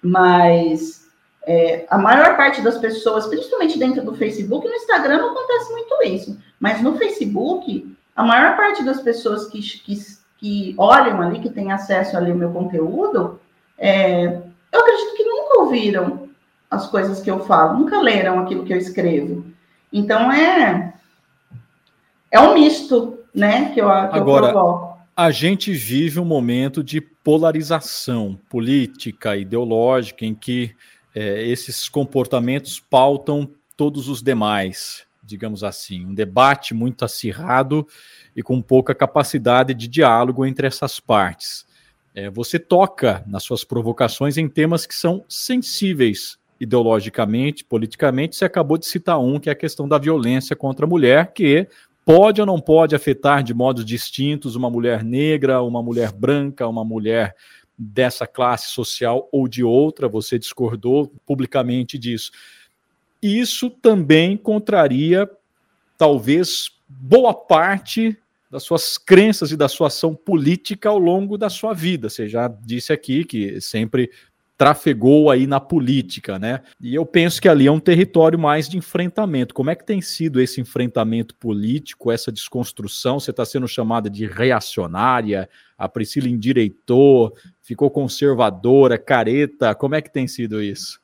Mas 0.00 1.08
é, 1.44 1.84
a 1.90 1.98
maior 1.98 2.36
parte 2.36 2.62
das 2.62 2.78
pessoas, 2.78 3.26
principalmente 3.26 3.76
dentro 3.76 4.04
do 4.04 4.14
Facebook, 4.14 4.68
no 4.68 4.74
Instagram 4.74 5.16
acontece 5.16 5.72
muito 5.72 6.02
isso, 6.04 6.40
mas 6.60 6.80
no 6.80 6.96
Facebook, 6.96 7.96
a 8.14 8.22
maior 8.22 8.56
parte 8.56 8.84
das 8.84 9.00
pessoas 9.00 9.46
que, 9.46 9.60
que, 9.60 9.96
que 10.38 10.74
olham 10.76 11.20
ali, 11.20 11.40
que 11.40 11.50
têm 11.50 11.72
acesso 11.72 12.16
ali 12.16 12.30
ao 12.30 12.36
meu 12.36 12.50
conteúdo, 12.50 13.40
é, 13.78 14.24
eu 14.72 14.80
acredito 14.80 15.16
que 15.16 15.24
nunca 15.24 15.60
ouviram 15.60 16.28
as 16.70 16.86
coisas 16.88 17.20
que 17.20 17.30
eu 17.30 17.40
falo, 17.44 17.78
nunca 17.78 18.00
leram 18.00 18.38
aquilo 18.40 18.64
que 18.64 18.72
eu 18.72 18.78
escrevo. 18.78 19.46
Então 19.92 20.30
é 20.32 20.94
é 22.30 22.40
um 22.40 22.54
misto, 22.54 23.18
né, 23.34 23.72
que 23.72 23.80
eu, 23.80 23.86
que 23.86 24.18
Agora, 24.18 24.48
eu 24.48 24.52
provoco. 24.52 24.96
A 25.16 25.30
gente 25.30 25.72
vive 25.72 26.20
um 26.20 26.24
momento 26.24 26.84
de 26.84 27.00
polarização 27.00 28.38
política, 28.50 29.36
ideológica, 29.36 30.26
em 30.26 30.34
que 30.34 30.74
é, 31.14 31.42
esses 31.46 31.88
comportamentos 31.88 32.78
pautam 32.78 33.48
todos 33.74 34.08
os 34.08 34.22
demais, 34.22 35.05
digamos 35.26 35.64
assim. 35.64 36.06
Um 36.06 36.14
debate 36.14 36.72
muito 36.72 37.04
acirrado 37.04 37.86
e 38.34 38.42
com 38.42 38.62
pouca 38.62 38.94
capacidade 38.94 39.74
de 39.74 39.88
diálogo 39.88 40.46
entre 40.46 40.66
essas 40.66 41.00
partes. 41.00 41.66
É, 42.14 42.30
você 42.30 42.58
toca 42.58 43.22
nas 43.26 43.42
suas 43.42 43.64
provocações 43.64 44.38
em 44.38 44.48
temas 44.48 44.86
que 44.86 44.94
são 44.94 45.24
sensíveis 45.28 46.38
ideologicamente, 46.58 47.64
politicamente. 47.64 48.36
Você 48.36 48.44
acabou 48.44 48.78
de 48.78 48.86
citar 48.86 49.20
um, 49.20 49.38
que 49.38 49.50
é 49.50 49.52
a 49.52 49.56
questão 49.56 49.86
da 49.86 49.98
violência 49.98 50.56
contra 50.56 50.86
a 50.86 50.88
mulher, 50.88 51.32
que 51.34 51.68
pode 52.04 52.40
ou 52.40 52.46
não 52.46 52.60
pode 52.60 52.94
afetar 52.94 53.42
de 53.42 53.52
modos 53.52 53.84
distintos 53.84 54.56
uma 54.56 54.70
mulher 54.70 55.04
negra, 55.04 55.60
uma 55.60 55.82
mulher 55.82 56.12
branca, 56.12 56.66
uma 56.66 56.84
mulher 56.84 57.34
dessa 57.76 58.26
classe 58.26 58.68
social 58.68 59.28
ou 59.30 59.46
de 59.46 59.62
outra, 59.62 60.08
você 60.08 60.38
discordou 60.38 61.12
publicamente 61.26 61.98
disso. 61.98 62.30
Isso 63.26 63.70
também 63.70 64.36
contraria, 64.36 65.28
talvez, 65.98 66.70
boa 66.88 67.34
parte 67.34 68.16
das 68.50 68.62
suas 68.62 68.96
crenças 68.96 69.50
e 69.50 69.56
da 69.56 69.68
sua 69.68 69.88
ação 69.88 70.14
política 70.14 70.88
ao 70.88 70.98
longo 70.98 71.36
da 71.36 71.50
sua 71.50 71.74
vida. 71.74 72.08
Você 72.08 72.28
já 72.28 72.46
disse 72.46 72.92
aqui 72.92 73.24
que 73.24 73.60
sempre 73.60 74.10
trafegou 74.56 75.30
aí 75.30 75.46
na 75.46 75.60
política, 75.60 76.38
né? 76.38 76.62
E 76.80 76.94
eu 76.94 77.04
penso 77.04 77.42
que 77.42 77.48
ali 77.48 77.66
é 77.66 77.72
um 77.72 77.80
território 77.80 78.38
mais 78.38 78.68
de 78.68 78.78
enfrentamento. 78.78 79.52
Como 79.52 79.68
é 79.68 79.74
que 79.74 79.84
tem 79.84 80.00
sido 80.00 80.40
esse 80.40 80.60
enfrentamento 80.60 81.34
político, 81.34 82.10
essa 82.10 82.32
desconstrução? 82.32 83.20
Você 83.20 83.32
está 83.32 83.44
sendo 83.44 83.68
chamada 83.68 84.08
de 84.08 84.24
reacionária, 84.26 85.48
a 85.76 85.88
Priscila 85.88 86.28
endireitou, 86.28 87.36
ficou 87.60 87.90
conservadora, 87.90 88.96
careta. 88.96 89.74
Como 89.74 89.94
é 89.94 90.00
que 90.00 90.10
tem 90.10 90.26
sido 90.26 90.62
isso? 90.62 91.00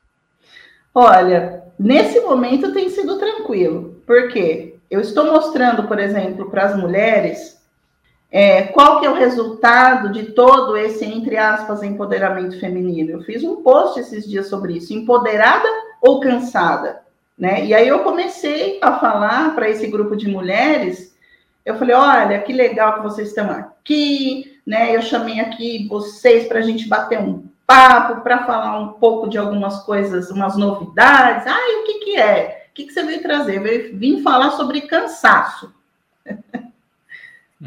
Olha, 0.95 1.65
nesse 1.79 2.21
momento 2.21 2.73
tem 2.73 2.91
sido 2.91 3.19
tranquilo, 3.19 4.03
porque 4.07 4.77
eu 4.91 5.01
estou 5.01 5.25
mostrando, 5.27 5.85
por 5.85 5.99
exemplo, 5.99 6.51
para 6.51 6.65
as 6.65 6.77
mulheres 6.77 7.63
é, 8.35 8.63
qual 8.63 8.99
que 8.99 9.05
é 9.05 9.11
o 9.11 9.15
resultado 9.15 10.11
de 10.11 10.33
todo 10.33 10.75
esse, 10.75 11.05
entre 11.05 11.37
aspas, 11.37 11.83
empoderamento 11.83 12.59
feminino? 12.59 13.11
Eu 13.11 13.21
fiz 13.21 13.45
um 13.45 13.63
post 13.63 14.01
esses 14.01 14.27
dias 14.27 14.49
sobre 14.49 14.79
isso, 14.79 14.95
empoderada 14.95 15.69
ou 16.01 16.19
cansada? 16.19 17.03
Né? 17.37 17.67
E 17.67 17.75
aí 17.75 17.87
eu 17.87 17.99
comecei 17.99 18.79
a 18.81 18.99
falar 18.99 19.55
para 19.55 19.69
esse 19.69 19.87
grupo 19.87 20.17
de 20.17 20.29
mulheres, 20.29 21.15
eu 21.65 21.77
falei, 21.77 21.95
olha, 21.95 22.41
que 22.41 22.55
legal 22.55 22.95
que 22.95 23.03
vocês 23.03 23.29
estão 23.29 23.51
aqui, 23.51 24.59
né? 24.67 24.97
Eu 24.97 25.03
chamei 25.03 25.39
aqui 25.39 25.87
vocês 25.89 26.49
para 26.49 26.59
a 26.59 26.63
gente 26.63 26.89
bater 26.89 27.21
um 27.21 27.45
papo, 27.73 28.21
para 28.21 28.45
falar 28.45 28.79
um 28.79 28.89
pouco 28.89 29.31
de 29.31 29.39
algumas 29.39 29.83
coisas, 29.85 30.31
umas 30.31 30.59
novidades. 30.59 31.47
Ah, 31.47 31.81
o 31.81 31.85
que, 31.85 31.95
que 32.01 32.17
é? 32.17 32.67
O 32.71 32.75
que, 32.75 32.85
que 32.85 32.93
você 32.93 33.03
veio 33.03 33.23
trazer? 33.23 33.65
Eu 33.65 33.97
vim 33.97 34.23
falar 34.23 34.51
sobre 34.53 34.83
cansaço. 34.83 35.73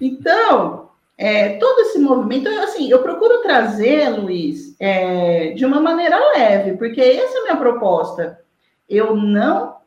Então, 0.02 0.90
é, 1.18 1.58
todo 1.58 1.80
esse 1.80 1.98
movimento, 2.00 2.50
assim, 2.50 2.92
eu 2.92 3.02
procuro 3.02 3.42
trazer, 3.42 4.10
Luiz, 4.10 4.76
é, 4.78 5.52
de 5.52 5.66
uma 5.66 5.80
maneira 5.80 6.20
leve, 6.36 6.74
porque 6.76 7.00
essa 7.00 7.38
é 7.38 7.40
a 7.40 7.44
minha 7.44 7.56
proposta. 7.56 8.42
Eu 8.90 9.16
não, 9.16 9.78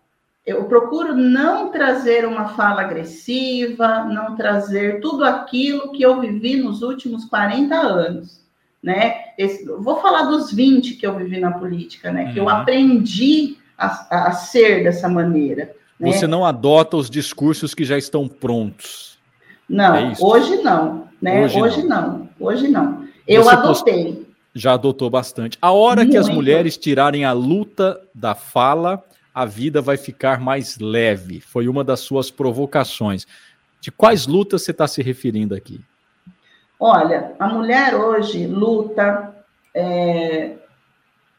eu 0.46 0.64
procuro 0.64 1.14
não 1.14 1.70
trazer 1.70 2.24
uma 2.24 2.48
fala 2.54 2.80
agressiva, 2.80 4.04
não 4.04 4.34
trazer 4.34 4.98
tudo 5.02 5.26
aquilo 5.26 5.92
que 5.92 6.00
eu 6.00 6.18
vivi 6.22 6.56
nos 6.56 6.80
últimos 6.80 7.26
40 7.26 7.76
anos, 7.76 8.47
né? 8.82 9.14
Esse, 9.36 9.64
vou 9.64 10.00
falar 10.00 10.22
dos 10.24 10.52
20 10.52 10.94
que 10.94 11.06
eu 11.06 11.16
vivi 11.16 11.38
na 11.38 11.52
política, 11.52 12.12
né? 12.12 12.24
Uhum. 12.24 12.32
Que 12.32 12.40
eu 12.40 12.44
uhum. 12.44 12.50
aprendi 12.50 13.56
a, 13.76 14.28
a 14.28 14.32
ser 14.32 14.82
dessa 14.82 15.08
maneira. 15.08 15.74
Né? 15.98 16.12
Você 16.12 16.26
não 16.26 16.44
adota 16.44 16.96
os 16.96 17.10
discursos 17.10 17.74
que 17.74 17.84
já 17.84 17.98
estão 17.98 18.28
prontos. 18.28 19.18
Não, 19.68 19.94
é 19.94 20.14
hoje 20.20 20.56
não, 20.62 21.08
né? 21.20 21.44
Hoje, 21.44 21.60
hoje 21.60 21.82
não. 21.82 22.18
não. 22.18 22.28
hoje 22.40 22.68
não. 22.68 23.06
Eu 23.26 23.44
Você 23.44 23.50
adotei. 23.50 24.28
Já 24.54 24.72
adotou 24.72 25.10
bastante. 25.10 25.58
A 25.60 25.72
hora 25.72 26.00
Muito. 26.00 26.12
que 26.12 26.16
as 26.16 26.28
mulheres 26.28 26.76
tirarem 26.76 27.24
a 27.24 27.32
luta 27.32 28.00
da 28.14 28.34
fala, 28.34 29.04
a 29.34 29.44
vida 29.44 29.82
vai 29.82 29.96
ficar 29.96 30.40
mais 30.40 30.78
leve. 30.78 31.40
Foi 31.40 31.68
uma 31.68 31.84
das 31.84 32.00
suas 32.00 32.30
provocações. 32.30 33.26
De 33.80 33.92
quais 33.92 34.26
lutas 34.26 34.62
você 34.62 34.70
está 34.70 34.88
se 34.88 35.02
referindo 35.02 35.54
aqui? 35.54 35.80
Olha, 36.80 37.32
a 37.38 37.48
mulher 37.48 37.96
hoje 37.96 38.46
luta 38.46 39.34
é, 39.74 40.52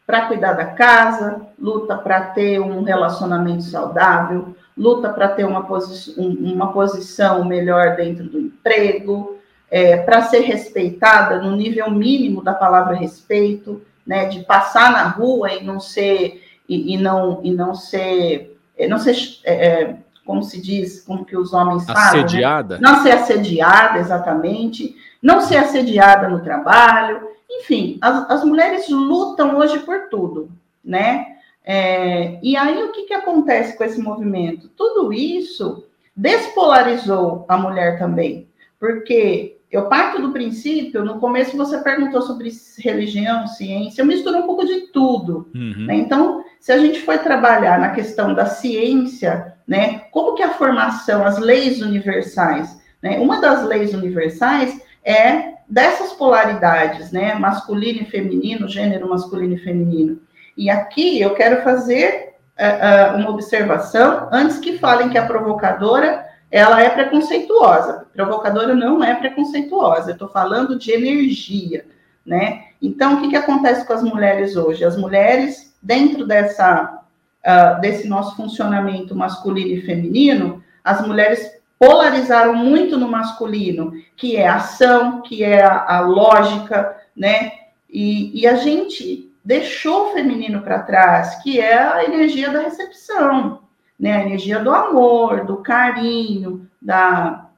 para 0.05 0.27
cuidar 0.27 0.53
da 0.53 0.65
casa, 0.65 1.41
luta 1.57 1.97
para 1.97 2.21
ter 2.21 2.59
um 2.59 2.83
relacionamento 2.83 3.63
saudável, 3.63 4.53
luta 4.75 5.09
para 5.09 5.29
ter 5.29 5.45
uma, 5.45 5.63
posi 5.63 6.13
uma 6.17 6.73
posição 6.73 7.45
melhor 7.45 7.95
dentro 7.95 8.25
do 8.25 8.39
emprego, 8.39 9.37
é, 9.71 9.97
para 9.97 10.23
ser 10.23 10.39
respeitada 10.39 11.41
no 11.41 11.55
nível 11.55 11.89
mínimo 11.89 12.43
da 12.43 12.53
palavra 12.53 12.95
respeito, 12.95 13.81
né, 14.05 14.25
de 14.25 14.39
passar 14.41 14.91
na 14.91 15.03
rua 15.03 15.53
e 15.53 15.63
não 15.63 15.79
ser 15.79 16.43
e, 16.67 16.95
e 16.95 16.97
não 16.97 17.39
e 17.43 17.51
não 17.51 17.75
ser 17.75 18.57
é, 18.75 18.87
não 18.87 18.97
ser 18.97 19.15
é, 19.43 19.53
é, 19.53 19.95
como 20.29 20.43
se 20.43 20.61
diz, 20.61 21.01
como 21.01 21.25
que 21.25 21.35
os 21.35 21.53
homens 21.53 21.87
falam, 21.87 22.01
né? 22.03 22.07
assediada, 22.07 22.75
né? 22.77 22.81
não 22.83 23.01
ser 23.01 23.13
assediada 23.13 23.97
exatamente, 23.97 24.95
não 25.19 25.41
ser 25.41 25.57
assediada 25.57 26.29
no 26.29 26.43
trabalho, 26.43 27.29
enfim, 27.49 27.97
as, 27.99 28.29
as 28.29 28.43
mulheres 28.43 28.87
lutam 28.89 29.57
hoje 29.57 29.79
por 29.79 30.07
tudo, 30.07 30.51
né? 30.85 31.25
É, 31.65 32.37
e 32.43 32.55
aí, 32.55 32.83
o 32.83 32.91
que, 32.91 33.05
que 33.05 33.13
acontece 33.15 33.75
com 33.75 33.83
esse 33.83 33.99
movimento? 33.99 34.69
Tudo 34.77 35.11
isso 35.11 35.85
despolarizou 36.15 37.43
a 37.49 37.57
mulher 37.57 37.97
também, 37.97 38.47
porque 38.79 39.57
eu 39.71 39.87
parto 39.87 40.21
do 40.21 40.31
princípio, 40.31 41.03
no 41.03 41.19
começo 41.19 41.57
você 41.57 41.79
perguntou 41.79 42.21
sobre 42.21 42.51
religião, 42.77 43.47
ciência, 43.47 44.03
eu 44.03 44.05
misturo 44.05 44.37
um 44.37 44.45
pouco 44.45 44.63
de 44.63 44.81
tudo. 44.91 45.49
Uhum. 45.55 45.87
Né? 45.87 45.95
Então, 45.95 46.43
se 46.59 46.71
a 46.71 46.77
gente 46.77 47.01
for 47.01 47.17
trabalhar 47.17 47.79
na 47.79 47.89
questão 47.89 48.35
da 48.35 48.45
ciência, 48.45 49.55
né, 49.69 50.01
como 50.09 50.33
que 50.33 50.41
a 50.41 50.55
formação, 50.55 51.23
as 51.23 51.37
leis 51.37 51.79
universais, 51.79 52.81
né, 53.03 53.19
uma 53.19 53.39
das 53.39 53.63
leis 53.63 53.93
universais 53.93 54.81
é 55.05 55.53
dessas 55.69 56.11
polaridades, 56.13 57.11
né, 57.11 57.35
masculino 57.35 58.01
e 58.01 58.05
feminino, 58.05 58.67
gênero 58.67 59.07
masculino 59.07 59.53
e 59.53 59.59
feminino. 59.59 60.19
E 60.57 60.71
aqui 60.71 61.21
eu 61.21 61.35
quero 61.35 61.61
fazer 61.61 62.33
uh, 62.57 63.13
uh, 63.13 63.19
uma 63.19 63.29
observação 63.29 64.27
antes 64.31 64.57
que 64.57 64.79
falem 64.79 65.09
que 65.09 65.19
a 65.19 65.27
provocadora 65.27 66.25
ela 66.49 66.81
é 66.81 66.89
preconceituosa. 66.89 68.07
Provocadora 68.11 68.73
não 68.73 69.03
é 69.03 69.13
preconceituosa. 69.13 70.09
Eu 70.09 70.13
estou 70.13 70.29
falando 70.29 70.79
de 70.79 70.91
energia, 70.91 71.85
né? 72.25 72.63
Então, 72.81 73.13
o 73.13 73.21
que, 73.21 73.29
que 73.29 73.35
acontece 73.35 73.85
com 73.85 73.93
as 73.93 74.01
mulheres 74.01 74.55
hoje? 74.55 74.83
As 74.83 74.97
mulheres 74.97 75.75
dentro 75.81 76.25
dessa 76.25 76.98
uh, 77.45 77.79
desse 77.81 78.07
nosso 78.07 78.35
funcionamento 78.35 79.15
masculino 79.15 79.71
e 79.71 79.81
feminino, 79.81 80.63
as 80.83 81.05
mulheres 81.05 81.59
polarizaram 81.77 82.55
muito 82.55 82.97
no 82.97 83.07
masculino, 83.07 83.93
que 84.15 84.35
é 84.35 84.47
a 84.47 84.55
ação, 84.55 85.21
que 85.21 85.43
é 85.43 85.63
a, 85.63 85.97
a 85.97 85.99
lógica, 86.01 86.97
né? 87.15 87.53
E, 87.89 88.41
e, 88.41 88.45
a 88.45 88.55
gente 88.55 89.31
deixou 89.43 90.07
o 90.07 90.13
feminino 90.13 90.61
para 90.61 90.83
trás, 90.83 91.41
que 91.41 91.59
é 91.59 91.75
a 91.75 92.03
energia 92.03 92.49
da 92.49 92.59
recepção, 92.59 93.61
né? 93.99 94.13
A 94.13 94.25
energia 94.25 94.59
do 94.59 94.71
amor, 94.71 95.45
do 95.45 95.57
carinho, 95.57 96.67
da 96.81 97.49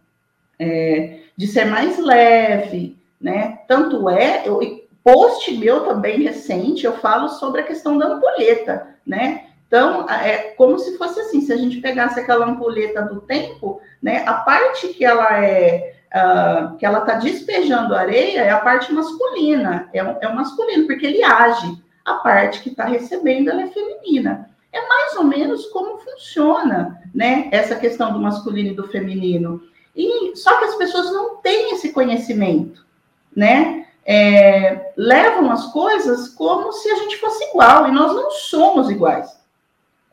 é, 0.60 1.22
de 1.36 1.48
ser 1.48 1.66
mais 1.66 1.98
leve, 1.98 2.96
né? 3.20 3.60
Tanto 3.68 4.08
é, 4.08 4.48
eu, 4.48 4.60
post 5.04 5.52
meu 5.58 5.84
também 5.86 6.22
recente, 6.22 6.86
eu 6.86 6.98
falo 6.98 7.30
sobre 7.30 7.62
a 7.62 7.66
questão 7.66 7.98
da 7.98 8.08
ampulheta, 8.08 8.96
né? 9.06 9.46
Então, 9.72 10.06
é 10.10 10.54
como 10.58 10.78
se 10.78 10.98
fosse 10.98 11.18
assim, 11.22 11.40
se 11.40 11.54
a 11.54 11.56
gente 11.56 11.80
pegasse 11.80 12.20
aquela 12.20 12.46
ampulheta 12.46 13.04
do 13.04 13.22
tempo, 13.22 13.80
né, 14.02 14.22
a 14.28 14.34
parte 14.34 14.90
que 14.90 15.06
ela 15.06 15.46
é, 15.46 15.96
uh, 16.14 16.76
que 16.76 16.86
ela 16.86 17.00
está 17.00 17.14
despejando 17.14 17.96
areia 17.96 18.42
é 18.42 18.50
a 18.50 18.60
parte 18.60 18.92
masculina, 18.92 19.90
é, 19.94 20.00
é 20.00 20.28
o 20.28 20.36
masculino, 20.36 20.86
porque 20.86 21.06
ele 21.06 21.24
age. 21.24 21.82
A 22.04 22.16
parte 22.16 22.60
que 22.60 22.68
está 22.68 22.84
recebendo, 22.84 23.50
ela 23.50 23.62
é 23.62 23.68
feminina. 23.68 24.50
É 24.74 24.86
mais 24.90 25.16
ou 25.16 25.24
menos 25.24 25.66
como 25.68 26.00
funciona, 26.00 27.02
né, 27.16 27.48
essa 27.54 27.78
questão 27.78 28.12
do 28.12 28.20
masculino 28.20 28.72
e 28.72 28.76
do 28.76 28.90
feminino. 28.90 29.62
E 29.96 30.36
só 30.36 30.58
que 30.60 30.66
as 30.66 30.76
pessoas 30.76 31.14
não 31.14 31.38
têm 31.38 31.76
esse 31.76 31.94
conhecimento, 31.94 32.86
né? 33.34 33.88
É, 34.06 34.92
levam 34.98 35.50
as 35.50 35.68
coisas 35.68 36.28
como 36.28 36.74
se 36.74 36.90
a 36.90 36.96
gente 36.96 37.18
fosse 37.20 37.42
igual, 37.46 37.88
e 37.88 37.92
nós 37.92 38.14
não 38.14 38.32
somos 38.32 38.90
iguais. 38.90 39.40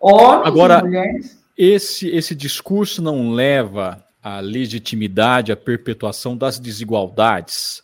Homens 0.00 0.46
Agora, 0.46 0.78
e 0.78 0.82
mulheres. 0.82 1.38
Esse, 1.56 2.08
esse 2.08 2.34
discurso 2.34 3.02
não 3.02 3.32
leva 3.32 4.04
à 4.22 4.38
legitimidade, 4.40 5.50
à 5.50 5.56
perpetuação 5.56 6.36
das 6.36 6.58
desigualdades, 6.58 7.82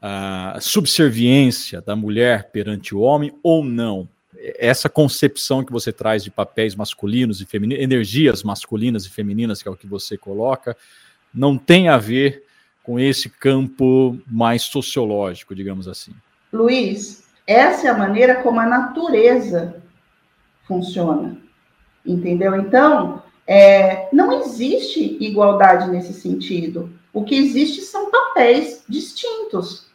à 0.00 0.58
subserviência 0.60 1.80
da 1.80 1.96
mulher 1.96 2.50
perante 2.52 2.94
o 2.94 3.00
homem 3.00 3.32
ou 3.42 3.64
não? 3.64 4.08
Essa 4.58 4.88
concepção 4.88 5.64
que 5.64 5.72
você 5.72 5.92
traz 5.92 6.22
de 6.22 6.30
papéis 6.30 6.76
masculinos 6.76 7.40
e 7.40 7.46
femininos, 7.46 7.82
energias 7.82 8.42
masculinas 8.44 9.04
e 9.04 9.10
femininas, 9.10 9.60
que 9.60 9.68
é 9.68 9.70
o 9.70 9.76
que 9.76 9.86
você 9.86 10.16
coloca, 10.16 10.76
não 11.34 11.58
tem 11.58 11.88
a 11.88 11.98
ver 11.98 12.44
com 12.82 13.00
esse 13.00 13.28
campo 13.28 14.16
mais 14.26 14.62
sociológico, 14.62 15.54
digamos 15.54 15.88
assim. 15.88 16.12
Luiz, 16.52 17.24
essa 17.44 17.88
é 17.88 17.90
a 17.90 17.98
maneira 17.98 18.36
como 18.42 18.60
a 18.60 18.66
natureza 18.66 19.82
funciona 20.68 21.45
entendeu? 22.06 22.56
Então, 22.56 23.22
é, 23.46 24.08
não 24.12 24.32
existe 24.40 25.16
igualdade 25.20 25.90
nesse 25.90 26.12
sentido. 26.12 26.90
O 27.12 27.24
que 27.24 27.34
existe 27.34 27.82
são 27.82 28.10
papéis 28.10 28.84
distintos. 28.88 29.86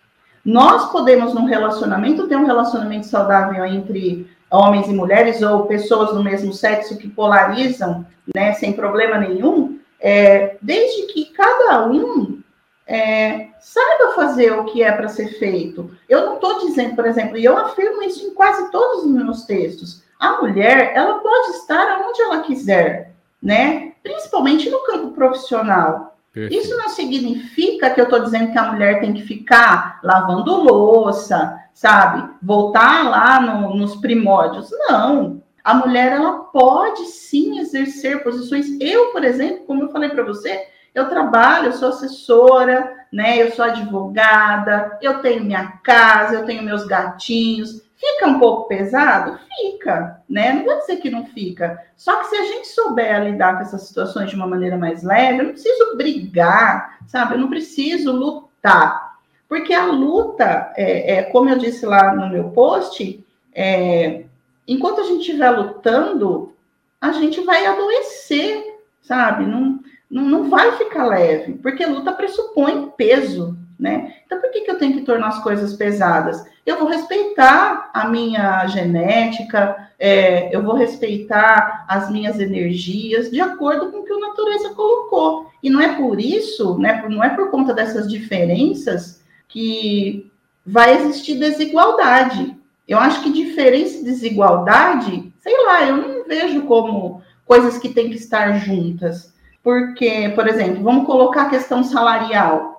Nós 0.43 0.91
podemos, 0.91 1.33
num 1.33 1.45
relacionamento, 1.45 2.27
ter 2.27 2.35
um 2.35 2.45
relacionamento 2.45 3.05
saudável 3.05 3.63
entre 3.65 4.27
homens 4.49 4.87
e 4.87 4.93
mulheres 4.93 5.41
ou 5.41 5.65
pessoas 5.65 6.13
do 6.13 6.23
mesmo 6.23 6.53
sexo 6.53 6.97
que 6.97 7.07
polarizam, 7.07 8.05
né, 8.35 8.53
sem 8.53 8.73
problema 8.73 9.17
nenhum, 9.17 9.79
é, 9.99 10.57
desde 10.61 11.13
que 11.13 11.25
cada 11.25 11.85
um 11.87 12.41
é, 12.87 13.49
saiba 13.59 14.13
fazer 14.15 14.51
o 14.51 14.65
que 14.65 14.83
é 14.83 14.91
para 14.91 15.07
ser 15.07 15.39
feito. 15.39 15.91
Eu 16.09 16.25
não 16.25 16.35
estou 16.35 16.59
dizendo, 16.59 16.95
por 16.95 17.05
exemplo, 17.05 17.37
e 17.37 17.45
eu 17.45 17.57
afirmo 17.57 18.01
isso 18.03 18.25
em 18.25 18.33
quase 18.33 18.69
todos 18.71 19.05
os 19.05 19.11
meus 19.11 19.45
textos, 19.45 20.03
a 20.21 20.39
mulher, 20.39 20.93
ela 20.95 21.15
pode 21.17 21.57
estar 21.57 21.99
onde 22.07 22.21
ela 22.21 22.41
quiser, 22.41 23.11
né? 23.41 23.93
Principalmente 24.03 24.69
no 24.69 24.83
campo 24.83 25.13
profissional. 25.13 26.15
Perfeito. 26.31 26.63
Isso 26.63 26.77
não 26.77 26.89
significa 26.89 27.89
que 27.89 27.99
eu 27.99 28.03
estou 28.03 28.19
dizendo 28.19 28.51
que 28.51 28.57
a 28.57 28.71
mulher 28.71 28.99
tem 28.99 29.13
que 29.13 29.23
ficar 29.23 29.99
lavando 30.03 30.61
louça, 30.61 31.59
sabe? 31.73 32.29
Voltar 32.39 33.09
lá 33.09 33.41
no, 33.41 33.75
nos 33.75 33.95
primórdios. 33.95 34.69
Não. 34.87 35.41
A 35.63 35.73
mulher, 35.73 36.11
ela 36.11 36.43
pode 36.43 37.05
sim 37.05 37.59
exercer 37.59 38.23
posições. 38.23 38.67
Eu, 38.79 39.07
por 39.11 39.23
exemplo, 39.23 39.65
como 39.65 39.83
eu 39.83 39.89
falei 39.89 40.09
para 40.09 40.23
você, 40.23 40.67
eu 40.93 41.09
trabalho, 41.09 41.67
eu 41.67 41.73
sou 41.73 41.89
assessora, 41.89 42.95
né? 43.11 43.41
Eu 43.41 43.51
sou 43.53 43.65
advogada, 43.65 44.99
eu 45.01 45.19
tenho 45.19 45.43
minha 45.43 45.79
casa, 45.83 46.35
eu 46.35 46.45
tenho 46.45 46.61
meus 46.61 46.85
gatinhos. 46.85 47.81
Fica 48.01 48.25
um 48.25 48.39
pouco 48.39 48.67
pesado? 48.67 49.39
Fica, 49.55 50.19
né? 50.27 50.53
Não 50.53 50.65
vou 50.65 50.79
dizer 50.79 50.95
que 50.97 51.11
não 51.11 51.23
fica. 51.23 51.79
Só 51.95 52.15
que 52.15 52.29
se 52.29 52.35
a 52.35 52.45
gente 52.45 52.67
souber 52.69 53.23
lidar 53.23 53.55
com 53.55 53.61
essas 53.61 53.83
situações 53.83 54.31
de 54.31 54.35
uma 54.35 54.47
maneira 54.47 54.75
mais 54.75 55.03
leve, 55.03 55.37
eu 55.39 55.43
não 55.43 55.51
preciso 55.51 55.95
brigar, 55.95 56.97
sabe? 57.05 57.35
Eu 57.35 57.37
não 57.37 57.47
preciso 57.47 58.11
lutar. 58.11 59.17
Porque 59.47 59.71
a 59.71 59.85
luta, 59.85 60.73
é, 60.75 61.17
é 61.17 61.23
como 61.23 61.47
eu 61.47 61.59
disse 61.59 61.85
lá 61.85 62.15
no 62.15 62.27
meu 62.27 62.49
post, 62.49 63.23
é, 63.53 64.23
enquanto 64.67 65.01
a 65.01 65.03
gente 65.03 65.19
estiver 65.19 65.51
lutando, 65.51 66.55
a 66.99 67.11
gente 67.11 67.41
vai 67.41 67.67
adoecer, 67.67 68.79
sabe? 69.03 69.45
Não, 69.45 69.79
não, 70.09 70.23
não 70.23 70.49
vai 70.49 70.71
ficar 70.71 71.05
leve, 71.05 71.53
porque 71.53 71.85
luta 71.85 72.11
pressupõe 72.11 72.91
peso, 72.97 73.55
né? 73.81 74.13
Então, 74.25 74.39
por 74.39 74.51
que, 74.51 74.61
que 74.61 74.69
eu 74.69 74.77
tenho 74.77 74.93
que 74.93 75.01
tornar 75.01 75.29
as 75.29 75.43
coisas 75.43 75.73
pesadas? 75.73 76.45
Eu 76.63 76.77
vou 76.77 76.87
respeitar 76.87 77.89
a 77.91 78.07
minha 78.07 78.67
genética, 78.67 79.89
é, 79.97 80.55
eu 80.55 80.61
vou 80.61 80.75
respeitar 80.75 81.83
as 81.87 82.09
minhas 82.11 82.39
energias 82.39 83.31
de 83.31 83.41
acordo 83.41 83.91
com 83.91 83.97
o 83.97 84.03
que 84.03 84.13
a 84.13 84.19
natureza 84.19 84.69
colocou. 84.75 85.49
E 85.63 85.69
não 85.69 85.81
é 85.81 85.95
por 85.95 86.19
isso, 86.19 86.77
né, 86.77 87.03
não 87.09 87.23
é 87.23 87.29
por 87.29 87.49
conta 87.49 87.73
dessas 87.73 88.07
diferenças 88.07 89.23
que 89.47 90.31
vai 90.63 90.95
existir 90.95 91.39
desigualdade. 91.39 92.55
Eu 92.87 92.99
acho 92.99 93.23
que 93.23 93.33
diferença 93.33 93.97
e 93.97 94.03
desigualdade, 94.03 95.33
sei 95.39 95.65
lá, 95.65 95.85
eu 95.85 95.97
não 95.97 96.27
vejo 96.27 96.61
como 96.63 97.23
coisas 97.45 97.79
que 97.79 97.89
têm 97.89 98.09
que 98.09 98.17
estar 98.17 98.59
juntas. 98.59 99.33
Porque, 99.63 100.31
por 100.35 100.47
exemplo, 100.47 100.83
vamos 100.83 101.05
colocar 101.05 101.43
a 101.43 101.49
questão 101.49 101.83
salarial. 101.83 102.70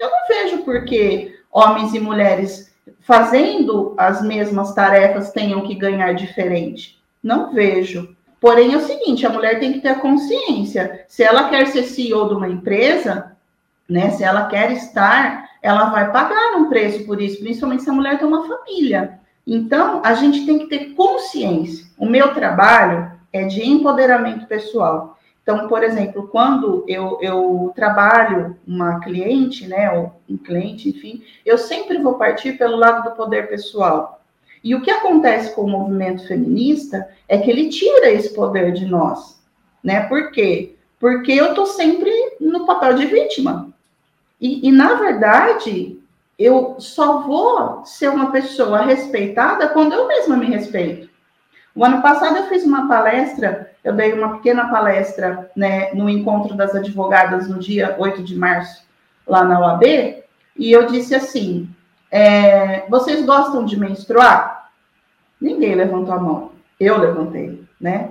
Eu 0.00 0.08
não 0.10 0.26
vejo 0.26 0.64
por 0.64 0.86
que 0.86 1.38
homens 1.52 1.92
e 1.92 2.00
mulheres 2.00 2.74
fazendo 3.00 3.94
as 3.98 4.22
mesmas 4.22 4.72
tarefas 4.74 5.30
tenham 5.30 5.60
que 5.66 5.74
ganhar 5.74 6.14
diferente. 6.14 6.98
Não 7.22 7.52
vejo. 7.52 8.16
Porém, 8.40 8.72
é 8.72 8.78
o 8.78 8.86
seguinte: 8.86 9.26
a 9.26 9.30
mulher 9.30 9.60
tem 9.60 9.74
que 9.74 9.80
ter 9.80 10.00
consciência. 10.00 11.04
Se 11.06 11.22
ela 11.22 11.50
quer 11.50 11.66
ser 11.66 11.82
CEO 11.82 12.28
de 12.28 12.34
uma 12.34 12.48
empresa, 12.48 13.36
né? 13.86 14.10
Se 14.12 14.24
ela 14.24 14.46
quer 14.46 14.72
estar, 14.72 15.50
ela 15.60 15.90
vai 15.90 16.10
pagar 16.10 16.56
um 16.56 16.70
preço 16.70 17.04
por 17.04 17.20
isso, 17.20 17.38
principalmente 17.40 17.82
se 17.82 17.90
a 17.90 17.92
mulher 17.92 18.18
tem 18.18 18.26
uma 18.26 18.48
família. 18.48 19.20
Então, 19.46 20.00
a 20.02 20.14
gente 20.14 20.46
tem 20.46 20.60
que 20.60 20.66
ter 20.66 20.94
consciência. 20.94 21.86
O 21.98 22.06
meu 22.06 22.32
trabalho 22.32 23.12
é 23.30 23.44
de 23.44 23.68
empoderamento 23.68 24.46
pessoal. 24.46 25.18
Então, 25.50 25.66
por 25.66 25.82
exemplo, 25.82 26.28
quando 26.28 26.84
eu, 26.86 27.18
eu 27.20 27.72
trabalho 27.74 28.56
uma 28.64 29.00
cliente, 29.00 29.66
né, 29.66 29.90
ou 29.90 30.12
um 30.28 30.36
cliente, 30.36 30.88
enfim, 30.88 31.24
eu 31.44 31.58
sempre 31.58 31.98
vou 31.98 32.14
partir 32.14 32.52
pelo 32.52 32.76
lado 32.76 33.10
do 33.10 33.16
poder 33.16 33.48
pessoal. 33.48 34.22
E 34.62 34.76
o 34.76 34.80
que 34.80 34.92
acontece 34.92 35.52
com 35.52 35.62
o 35.62 35.68
movimento 35.68 36.24
feminista 36.28 37.08
é 37.28 37.36
que 37.36 37.50
ele 37.50 37.68
tira 37.68 38.12
esse 38.12 38.32
poder 38.32 38.72
de 38.72 38.86
nós, 38.86 39.42
né? 39.82 40.02
Por 40.06 40.30
quê? 40.30 40.76
Porque 41.00 41.32
eu 41.32 41.52
tô 41.52 41.66
sempre 41.66 42.12
no 42.40 42.64
papel 42.64 42.94
de 42.94 43.06
vítima. 43.06 43.72
E, 44.40 44.68
e 44.68 44.70
na 44.70 44.94
verdade, 44.94 45.98
eu 46.38 46.76
só 46.78 47.22
vou 47.22 47.84
ser 47.84 48.08
uma 48.08 48.30
pessoa 48.30 48.82
respeitada 48.82 49.68
quando 49.70 49.94
eu 49.94 50.06
mesma 50.06 50.36
me 50.36 50.46
respeito. 50.46 51.09
O 51.74 51.84
ano 51.84 52.02
passado 52.02 52.36
eu 52.36 52.48
fiz 52.48 52.64
uma 52.64 52.88
palestra, 52.88 53.70
eu 53.82 53.92
dei 53.92 54.12
uma 54.12 54.36
pequena 54.36 54.68
palestra 54.68 55.50
né, 55.54 55.92
no 55.94 56.08
encontro 56.08 56.56
das 56.56 56.74
advogadas 56.74 57.48
no 57.48 57.58
dia 57.58 57.96
8 57.98 58.22
de 58.22 58.36
março, 58.36 58.84
lá 59.26 59.44
na 59.44 59.60
OAB, 59.60 59.84
e 60.56 60.72
eu 60.72 60.86
disse 60.86 61.14
assim: 61.14 61.68
é, 62.10 62.86
vocês 62.88 63.24
gostam 63.24 63.64
de 63.64 63.78
menstruar? 63.78 64.70
Ninguém 65.40 65.74
levantou 65.74 66.12
a 66.12 66.20
mão. 66.20 66.52
Eu 66.78 66.98
levantei, 66.98 67.64
né? 67.80 68.10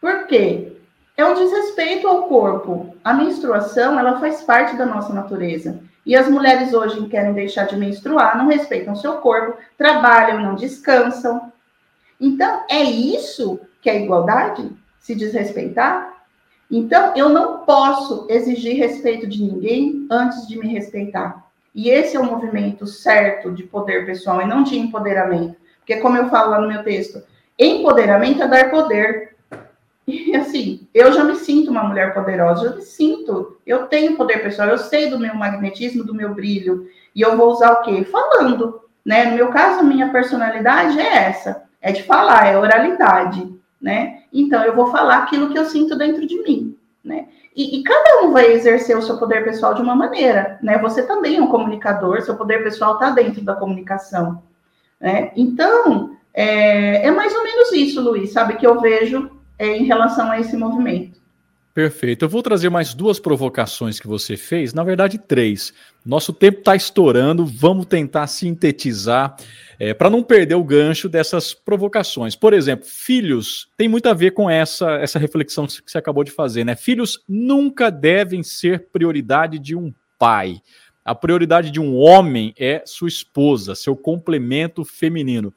Por 0.00 0.26
quê? 0.26 0.76
É 1.16 1.24
um 1.24 1.34
desrespeito 1.34 2.06
ao 2.06 2.24
corpo. 2.24 2.96
A 3.02 3.12
menstruação, 3.12 3.98
ela 3.98 4.20
faz 4.20 4.42
parte 4.42 4.76
da 4.76 4.86
nossa 4.86 5.12
natureza. 5.12 5.80
E 6.04 6.16
as 6.16 6.28
mulheres 6.28 6.72
hoje 6.72 6.96
que 6.96 7.08
querem 7.08 7.32
deixar 7.32 7.66
de 7.66 7.76
menstruar, 7.76 8.38
não 8.38 8.46
respeitam 8.46 8.94
seu 8.94 9.14
corpo, 9.14 9.58
trabalham, 9.76 10.40
não 10.40 10.54
descansam, 10.54 11.52
então, 12.20 12.64
é 12.68 12.82
isso 12.82 13.60
que 13.80 13.88
é 13.88 14.02
igualdade? 14.02 14.70
Se 14.98 15.14
desrespeitar? 15.14 16.24
Então, 16.70 17.14
eu 17.16 17.28
não 17.28 17.58
posso 17.58 18.26
exigir 18.28 18.76
respeito 18.76 19.26
de 19.26 19.42
ninguém 19.42 20.06
antes 20.10 20.46
de 20.46 20.58
me 20.58 20.68
respeitar. 20.68 21.46
E 21.74 21.88
esse 21.88 22.16
é 22.16 22.20
o 22.20 22.24
movimento 22.24 22.86
certo 22.86 23.52
de 23.52 23.62
poder 23.62 24.04
pessoal 24.04 24.42
e 24.42 24.46
não 24.46 24.62
de 24.62 24.76
empoderamento. 24.78 25.56
Porque, 25.78 25.96
como 25.96 26.16
eu 26.16 26.28
falo 26.28 26.50
lá 26.50 26.60
no 26.60 26.68
meu 26.68 26.82
texto, 26.82 27.22
empoderamento 27.58 28.42
é 28.42 28.48
dar 28.48 28.70
poder. 28.70 29.36
E 30.06 30.34
assim, 30.34 30.88
eu 30.92 31.12
já 31.12 31.22
me 31.22 31.36
sinto 31.36 31.70
uma 31.70 31.84
mulher 31.84 32.14
poderosa, 32.14 32.66
eu 32.66 32.76
me 32.76 32.82
sinto, 32.82 33.58
eu 33.66 33.86
tenho 33.86 34.16
poder 34.16 34.42
pessoal, 34.42 34.68
eu 34.68 34.78
sei 34.78 35.10
do 35.10 35.18
meu 35.18 35.34
magnetismo, 35.34 36.02
do 36.02 36.14
meu 36.14 36.34
brilho, 36.34 36.88
e 37.14 37.20
eu 37.20 37.36
vou 37.36 37.50
usar 37.50 37.72
o 37.72 37.82
quê? 37.82 38.04
Falando, 38.04 38.80
né? 39.04 39.26
No 39.26 39.36
meu 39.36 39.48
caso, 39.48 39.80
a 39.80 39.82
minha 39.82 40.10
personalidade 40.10 40.98
é 40.98 41.14
essa 41.28 41.67
é 41.80 41.92
de 41.92 42.02
falar, 42.02 42.46
é 42.46 42.58
oralidade, 42.58 43.48
né? 43.80 44.22
Então 44.32 44.62
eu 44.64 44.74
vou 44.74 44.90
falar 44.90 45.18
aquilo 45.18 45.50
que 45.50 45.58
eu 45.58 45.64
sinto 45.64 45.96
dentro 45.96 46.26
de 46.26 46.42
mim, 46.42 46.76
né? 47.04 47.28
E, 47.54 47.80
e, 47.80 47.82
cada 47.82 48.22
um 48.22 48.32
vai 48.32 48.52
exercer 48.52 48.96
o 48.96 49.02
seu 49.02 49.18
poder 49.18 49.42
pessoal 49.42 49.74
de 49.74 49.82
uma 49.82 49.96
maneira, 49.96 50.58
né? 50.62 50.78
Você 50.78 51.02
também 51.02 51.36
é 51.36 51.42
um 51.42 51.48
comunicador, 51.48 52.22
seu 52.22 52.36
poder 52.36 52.62
pessoal 52.62 52.94
está 52.94 53.10
dentro 53.10 53.42
da 53.42 53.56
comunicação, 53.56 54.42
né? 55.00 55.32
Então, 55.34 56.16
é, 56.32 57.06
é, 57.06 57.10
mais 57.10 57.34
ou 57.34 57.42
menos 57.42 57.72
isso, 57.72 58.00
Luiz, 58.00 58.32
sabe, 58.32 58.56
que 58.56 58.66
eu 58.66 58.80
vejo 58.80 59.30
é, 59.58 59.76
em 59.76 59.84
relação 59.84 60.30
a 60.30 60.38
esse 60.38 60.56
movimento. 60.56 61.17
Perfeito. 61.78 62.24
Eu 62.24 62.28
vou 62.28 62.42
trazer 62.42 62.68
mais 62.68 62.92
duas 62.92 63.20
provocações 63.20 64.00
que 64.00 64.08
você 64.08 64.36
fez, 64.36 64.74
na 64.74 64.82
verdade, 64.82 65.16
três. 65.16 65.72
Nosso 66.04 66.32
tempo 66.32 66.58
está 66.58 66.74
estourando, 66.74 67.46
vamos 67.46 67.86
tentar 67.86 68.26
sintetizar 68.26 69.36
é, 69.78 69.94
para 69.94 70.10
não 70.10 70.20
perder 70.20 70.56
o 70.56 70.64
gancho 70.64 71.08
dessas 71.08 71.54
provocações. 71.54 72.34
Por 72.34 72.52
exemplo, 72.52 72.84
filhos 72.84 73.68
tem 73.76 73.86
muito 73.86 74.08
a 74.08 74.12
ver 74.12 74.32
com 74.32 74.50
essa, 74.50 74.90
essa 74.94 75.20
reflexão 75.20 75.68
que 75.68 75.80
você 75.86 75.98
acabou 75.98 76.24
de 76.24 76.32
fazer, 76.32 76.64
né? 76.64 76.74
Filhos 76.74 77.22
nunca 77.28 77.90
devem 77.90 78.42
ser 78.42 78.88
prioridade 78.90 79.56
de 79.60 79.76
um 79.76 79.94
pai. 80.18 80.60
A 81.04 81.14
prioridade 81.14 81.70
de 81.70 81.78
um 81.78 81.94
homem 81.94 82.52
é 82.58 82.82
sua 82.86 83.06
esposa, 83.06 83.76
seu 83.76 83.94
complemento 83.94 84.84
feminino. 84.84 85.54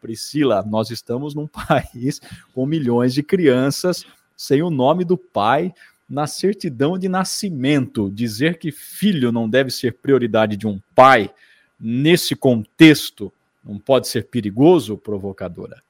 Priscila, 0.00 0.62
nós 0.64 0.90
estamos 0.92 1.34
num 1.34 1.48
país 1.66 2.20
com 2.54 2.64
milhões 2.64 3.12
de 3.12 3.24
crianças 3.24 4.06
sem 4.36 4.62
o 4.62 4.70
nome 4.70 5.04
do 5.04 5.16
pai 5.16 5.72
na 6.08 6.26
certidão 6.26 6.98
de 6.98 7.08
nascimento. 7.08 8.10
Dizer 8.10 8.58
que 8.58 8.70
filho 8.70 9.32
não 9.32 9.48
deve 9.48 9.70
ser 9.70 9.94
prioridade 9.94 10.56
de 10.56 10.66
um 10.66 10.80
pai 10.94 11.30
nesse 11.78 12.34
contexto 12.34 13.32
não 13.64 13.78
pode 13.78 14.08
ser 14.08 14.26
perigoso, 14.26 14.98
provocadora? 14.98 15.82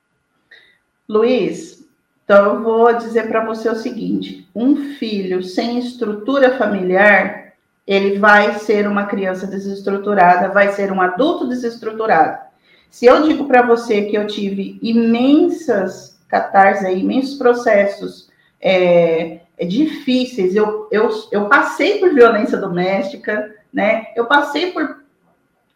Luiz, 1.09 1.85
então 2.25 2.55
eu 2.55 2.63
vou 2.63 2.97
dizer 2.97 3.29
para 3.29 3.45
você 3.45 3.69
o 3.69 3.75
seguinte: 3.75 4.49
um 4.55 4.95
filho 4.95 5.43
sem 5.43 5.79
estrutura 5.79 6.57
familiar, 6.57 7.53
ele 7.87 8.19
vai 8.19 8.59
ser 8.61 8.87
uma 8.87 9.07
criança 9.07 9.47
desestruturada, 9.47 10.49
vai 10.49 10.73
ser 10.73 10.93
um 10.93 11.01
adulto 11.01 11.49
desestruturado. 11.49 12.45
Se 12.89 13.07
eu 13.07 13.25
digo 13.25 13.47
para 13.47 13.63
você 13.63 14.03
que 14.03 14.17
eu 14.17 14.27
tive 14.27 14.79
imensas 14.81 16.17
catarses, 16.29 16.89
imensos 16.97 17.37
processos 17.37 18.29
é, 18.65 19.41
é 19.59 19.67
difíceis. 19.67 20.57
Eu, 20.57 20.89
eu, 20.91 21.11
eu 21.31 21.49
passei 21.49 21.99
por 21.99 22.15
violência 22.15 22.57
doméstica, 22.57 23.55
né? 23.71 24.07
Eu 24.17 24.25
passei 24.25 24.73
por. 24.73 25.05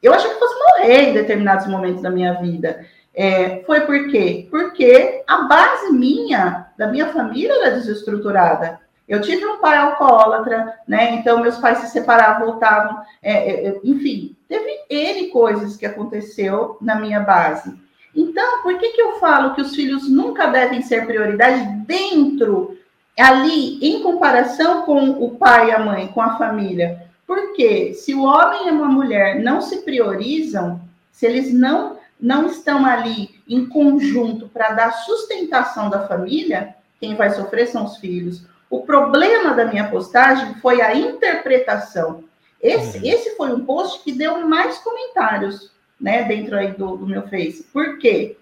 Eu 0.03 0.15
achei 0.15 0.31
que 0.31 0.39
fosse 0.39 0.55
morrer 0.55 1.11
em 1.11 1.13
determinados 1.13 1.67
momentos 1.67 2.01
da 2.01 2.11
minha 2.11 2.35
vida. 2.41 2.87
É, 3.15 3.63
foi 3.67 3.81
por 3.81 4.09
quê? 4.09 4.47
Porque 4.51 5.23
a 5.27 5.43
base 5.43 5.93
minha, 5.93 6.69
da 6.79 6.87
minha 6.87 7.13
família, 7.13 7.53
era 7.53 7.75
desestruturada. 7.75 8.81
Eu 9.09 9.21
tive 9.21 9.45
um 9.45 9.59
pai 9.59 9.77
alcoólatra, 9.77 10.75
né? 10.87 11.15
Então, 11.15 11.41
meus 11.41 11.57
pais 11.59 11.79
se 11.79 11.89
separavam, 11.89 12.47
voltavam. 12.47 13.03
É, 13.23 13.33
é, 13.33 13.69
é 13.69 13.81
enfim, 13.83 14.37
teve 14.49 14.85
N 14.89 15.29
coisas 15.29 15.77
que 15.77 15.87
aconteceu 15.87 16.77
na 16.81 16.95
minha 16.95 17.21
base. 17.21 17.75
Então, 18.15 18.63
por 18.63 18.79
que, 18.79 18.91
que 18.91 19.01
eu 19.01 19.19
falo 19.19 19.55
que 19.55 19.63
os 19.63 19.75
filhos 19.75 20.09
nunca 20.09 20.47
devem 20.47 20.83
ser 20.83 21.07
prioridade 21.07 21.65
dentro 21.87 22.78
ali 23.19 23.79
em 23.83 24.03
comparação 24.03 24.83
com 24.83 25.11
o 25.11 25.37
pai 25.37 25.69
e 25.69 25.73
a 25.73 25.79
mãe, 25.79 26.09
com 26.09 26.21
a 26.21 26.37
família. 26.37 27.07
Porque 27.27 27.93
se 27.95 28.15
o 28.15 28.23
homem 28.23 28.69
e 28.69 28.71
uma 28.71 28.89
mulher 28.89 29.41
não 29.41 29.61
se 29.61 29.79
priorizam, 29.79 30.81
se 31.11 31.27
eles 31.27 31.53
não 31.53 31.99
não 32.21 32.47
estão 32.47 32.85
ali 32.85 33.31
em 33.49 33.67
conjunto 33.67 34.49
para 34.49 34.73
dar 34.73 34.91
sustentação 34.91 35.89
da 35.89 36.07
família, 36.09 36.75
quem 37.01 37.15
vai 37.15 37.31
sofrer 37.31 37.69
são 37.69 37.85
os 37.85 37.99
filhos. 37.99 38.45
O 38.69 38.81
problema 38.81 39.55
da 39.55 39.67
minha 39.67 39.89
postagem 39.89 40.55
foi 40.55 40.81
a 40.83 40.95
interpretação. 40.95 42.25
Esse, 42.61 42.99
uhum. 42.99 43.05
esse 43.05 43.37
foi 43.37 43.53
um 43.53 43.65
post 43.65 44.03
que 44.03 44.13
deu 44.13 44.47
mais 44.47 44.79
comentários, 44.79 45.71
né, 46.01 46.25
dentro 46.25 46.57
aí 46.57 46.73
do, 46.73 46.97
do 46.97 47.07
meu 47.07 47.23
Face. 47.29 47.63
Por 47.73 47.99
quê? 47.99 48.37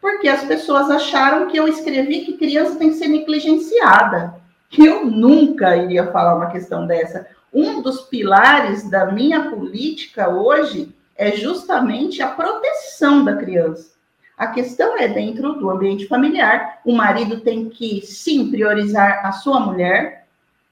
Porque 0.00 0.28
as 0.28 0.44
pessoas 0.44 0.90
acharam 0.90 1.48
que 1.48 1.56
eu 1.56 1.66
escrevi 1.66 2.24
que 2.24 2.36
criança 2.36 2.76
tem 2.76 2.90
que 2.90 2.96
ser 2.96 3.08
negligenciada. 3.08 4.34
Que 4.70 4.84
eu 4.84 5.06
nunca 5.06 5.76
iria 5.76 6.10
falar 6.12 6.36
uma 6.36 6.50
questão 6.50 6.86
dessa. 6.86 7.26
Um 7.52 7.80
dos 7.80 8.02
pilares 8.02 8.88
da 8.90 9.06
minha 9.06 9.50
política 9.50 10.28
hoje 10.28 10.94
é 11.16 11.32
justamente 11.32 12.22
a 12.22 12.28
proteção 12.28 13.24
da 13.24 13.36
criança. 13.36 13.98
A 14.36 14.46
questão 14.46 14.96
é 14.96 15.08
dentro 15.08 15.54
do 15.54 15.68
ambiente 15.68 16.06
familiar, 16.06 16.78
o 16.84 16.94
marido 16.94 17.40
tem 17.40 17.68
que 17.68 18.02
sim 18.06 18.50
priorizar 18.50 19.26
a 19.26 19.32
sua 19.32 19.58
mulher 19.58 20.26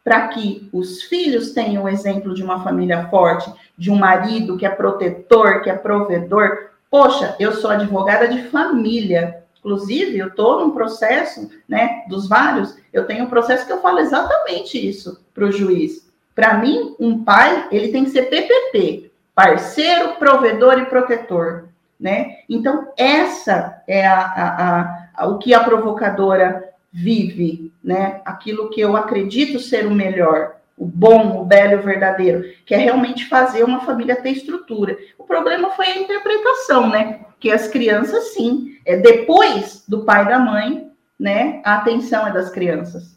para 0.05 0.29
que 0.29 0.69
os 0.73 1.03
filhos 1.03 1.51
tenham 1.51 1.83
o 1.83 1.89
exemplo 1.89 2.33
de 2.33 2.45
uma 2.45 2.63
família 2.63 3.09
forte, 3.09 3.53
de 3.77 3.91
um 3.91 3.97
marido 3.97 4.57
que 4.57 4.65
é 4.65 4.71
protetor, 4.71 5.63
que 5.63 5.69
é 5.69 5.75
provedor, 5.75 6.71
Poxa, 6.97 7.37
eu 7.39 7.53
sou 7.53 7.69
advogada 7.69 8.27
de 8.27 8.45
família. 8.45 9.45
Inclusive, 9.59 10.17
eu 10.17 10.29
estou 10.29 10.61
num 10.61 10.71
processo, 10.71 11.51
né, 11.69 12.05
dos 12.09 12.27
vários, 12.27 12.75
eu 12.91 13.07
tenho 13.07 13.25
um 13.25 13.29
processo 13.29 13.67
que 13.67 13.73
eu 13.73 13.83
falo 13.83 13.99
exatamente 13.99 14.79
isso 14.79 15.23
para 15.35 15.45
o 15.45 15.53
juiz. 15.53 16.11
Para 16.35 16.57
mim, 16.57 16.97
um 16.99 17.23
pai, 17.23 17.69
ele 17.71 17.89
tem 17.89 18.05
que 18.05 18.13
ser 18.13 18.31
PPP, 18.31 19.13
parceiro, 19.35 20.15
provedor 20.15 20.79
e 20.79 20.87
protetor, 20.87 21.69
né? 22.01 22.39
Então, 22.49 22.91
essa 22.97 23.83
é 23.87 24.07
a, 24.07 24.21
a, 24.23 25.09
a, 25.23 25.27
o 25.27 25.37
que 25.37 25.53
a 25.53 25.63
provocadora 25.63 26.73
vive, 26.91 27.75
né? 27.85 28.23
Aquilo 28.25 28.71
que 28.71 28.81
eu 28.81 28.97
acredito 28.97 29.61
ser 29.61 29.87
o 29.87 29.91
melhor 29.91 30.56
o 30.77 30.85
bom, 30.85 31.41
o 31.41 31.45
belo 31.45 31.73
e 31.73 31.77
o 31.77 31.83
verdadeiro, 31.83 32.45
que 32.67 32.75
é 32.75 32.79
realmente 32.79 33.27
fazer 33.27 33.65
uma 33.65 33.81
família 33.81 34.21
ter 34.21 34.31
estrutura. 34.31 34.97
O 35.19 35.25
problema 35.25 35.71
foi 35.71 35.87
a 35.87 35.99
interpretação, 35.99 36.91
né? 36.91 37.21
Que 37.41 37.51
as 37.51 37.67
crianças, 37.67 38.35
sim, 38.35 38.77
é 38.85 38.97
depois 38.97 39.85
do 39.89 40.05
pai 40.05 40.25
e 40.25 40.29
da 40.29 40.39
mãe, 40.39 40.91
né? 41.19 41.63
A 41.65 41.77
atenção 41.77 42.27
é 42.27 42.33
das 42.33 42.51
crianças. 42.51 43.17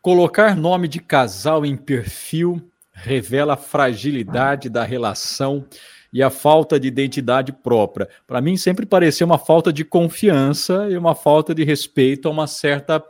Colocar 0.00 0.56
nome 0.56 0.88
de 0.88 0.98
casal 0.98 1.64
em 1.64 1.76
perfil 1.76 2.60
revela 2.92 3.54
a 3.54 3.56
fragilidade 3.56 4.68
da 4.68 4.82
relação 4.82 5.66
e 6.12 6.22
a 6.22 6.28
falta 6.28 6.78
de 6.78 6.88
identidade 6.88 7.52
própria. 7.52 8.08
Para 8.26 8.40
mim, 8.40 8.56
sempre 8.56 8.84
pareceu 8.84 9.26
uma 9.26 9.38
falta 9.38 9.72
de 9.72 9.84
confiança 9.84 10.88
e 10.90 10.96
uma 10.96 11.14
falta 11.14 11.54
de 11.54 11.64
respeito 11.64 12.28
a 12.28 12.30
uma 12.30 12.46
certa 12.46 13.02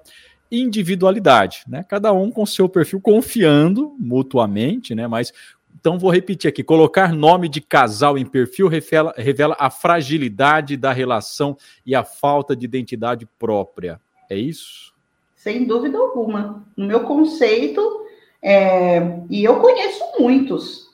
individualidade, 0.53 1.65
né? 1.67 1.83
Cada 1.89 2.13
um 2.13 2.31
com 2.31 2.45
seu 2.45 2.69
perfil 2.69 3.01
confiando 3.01 3.97
mutuamente, 3.99 4.95
né? 4.95 5.09
Mas 5.09 5.33
então 5.81 5.99
vou 5.99 6.11
repetir 6.11 6.49
aqui: 6.49 6.63
colocar 6.63 7.13
nome 7.13 7.49
de 7.49 7.61
casal 7.61 8.19
em 8.19 8.27
perfil 8.27 8.69
revela, 8.69 9.15
revela 9.17 9.57
a 9.59 9.71
fragilidade 9.71 10.77
da 10.77 10.93
relação 10.93 11.57
e 11.87 11.95
a 11.95 12.05
falta 12.05 12.55
de 12.55 12.67
identidade 12.67 13.27
própria. 13.39 13.99
É 14.31 14.37
isso? 14.37 14.93
Sem 15.35 15.67
dúvida 15.67 15.99
alguma. 15.99 16.65
No 16.77 16.87
meu 16.87 17.01
conceito, 17.01 18.07
é... 18.41 19.19
e 19.29 19.43
eu 19.43 19.59
conheço 19.59 20.05
muitos, 20.19 20.91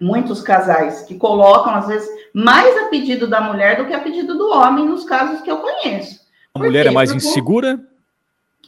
muitos 0.00 0.40
casais 0.40 1.02
que 1.02 1.16
colocam, 1.16 1.74
às 1.74 1.86
vezes, 1.86 2.08
mais 2.32 2.74
a 2.78 2.88
pedido 2.88 3.26
da 3.26 3.40
mulher 3.40 3.76
do 3.76 3.86
que 3.86 3.92
a 3.92 4.00
pedido 4.00 4.38
do 4.38 4.48
homem, 4.50 4.86
nos 4.86 5.04
casos 5.04 5.42
que 5.42 5.50
eu 5.50 5.58
conheço. 5.58 6.20
A 6.54 6.58
mulher 6.58 6.86
é 6.86 6.90
mais 6.90 7.12
Porque... 7.12 7.26
insegura? 7.26 7.78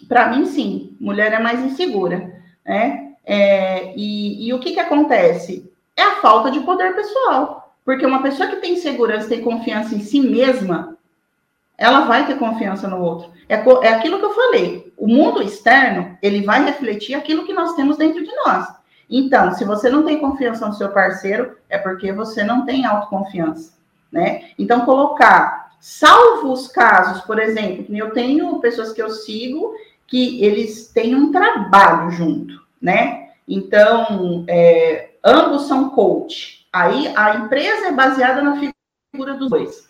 Para 0.07 0.28
mim, 0.28 0.44
sim, 0.46 0.96
mulher 1.01 1.32
é 1.32 1.38
mais 1.38 1.61
insegura, 1.61 2.42
né? 2.64 3.14
É, 3.24 3.92
e, 3.96 4.49
e, 4.49 4.55
o 4.55 4.59
que, 4.59 4.72
que 4.72 4.80
acontece? 4.80 5.70
É 5.96 6.03
a 6.03 6.16
falta 6.16 6.51
de 6.51 6.61
poder 6.61 6.94
pessoal. 6.94 7.74
Porque 7.84 8.05
uma 8.05 8.22
pessoa 8.22 8.49
que 8.49 8.57
tem 8.57 8.76
segurança, 8.76 9.28
tem 9.28 9.42
confiança 9.42 9.94
em 9.94 10.01
si 10.01 10.20
mesma, 10.20 10.96
ela 11.76 12.01
vai 12.01 12.26
ter 12.26 12.38
confiança 12.38 12.88
no 12.88 13.01
outro. 13.01 13.30
É, 13.49 13.55
é 13.55 13.88
aquilo 13.88 14.18
que 14.18 14.24
eu 14.24 14.34
falei. 14.34 14.92
O 14.96 15.07
mundo 15.07 15.42
externo, 15.42 16.18
ele 16.20 16.42
vai 16.42 16.64
refletir 16.64 17.14
aquilo 17.14 17.46
que 17.46 17.53
nós 17.53 17.74
temos 17.74 17.96
dentro 17.96 18.22
de 18.22 18.34
nós. 18.44 18.66
Então, 19.09 19.55
se 19.55 19.64
você 19.64 19.88
não 19.88 20.05
tem 20.05 20.18
confiança 20.18 20.66
no 20.66 20.74
seu 20.74 20.90
parceiro, 20.90 21.57
é 21.68 21.78
porque 21.78 22.12
você 22.12 22.44
não 22.44 22.66
tem 22.66 22.84
autoconfiança, 22.84 23.72
né? 24.12 24.51
Então, 24.59 24.84
colocar, 24.84 25.72
salvo 25.80 26.53
os 26.53 26.68
casos, 26.68 27.22
por 27.22 27.38
exemplo, 27.38 27.86
eu 27.96 28.11
tenho 28.11 28.59
pessoas 28.61 28.92
que 28.92 29.01
eu 29.01 29.09
sigo 29.09 29.74
que 30.09 30.42
eles 30.42 30.88
têm 30.88 31.14
um 31.14 31.30
trabalho 31.30 32.11
junto, 32.11 32.61
né? 32.80 33.28
Então, 33.46 34.44
é, 34.48 35.11
ambos 35.24 35.68
são 35.68 35.90
coach. 35.90 36.66
Aí 36.72 37.12
a 37.14 37.36
empresa 37.36 37.88
é 37.88 37.92
baseada 37.92 38.42
na 38.42 38.72
figura 39.12 39.34
dos 39.34 39.50
dois. 39.50 39.88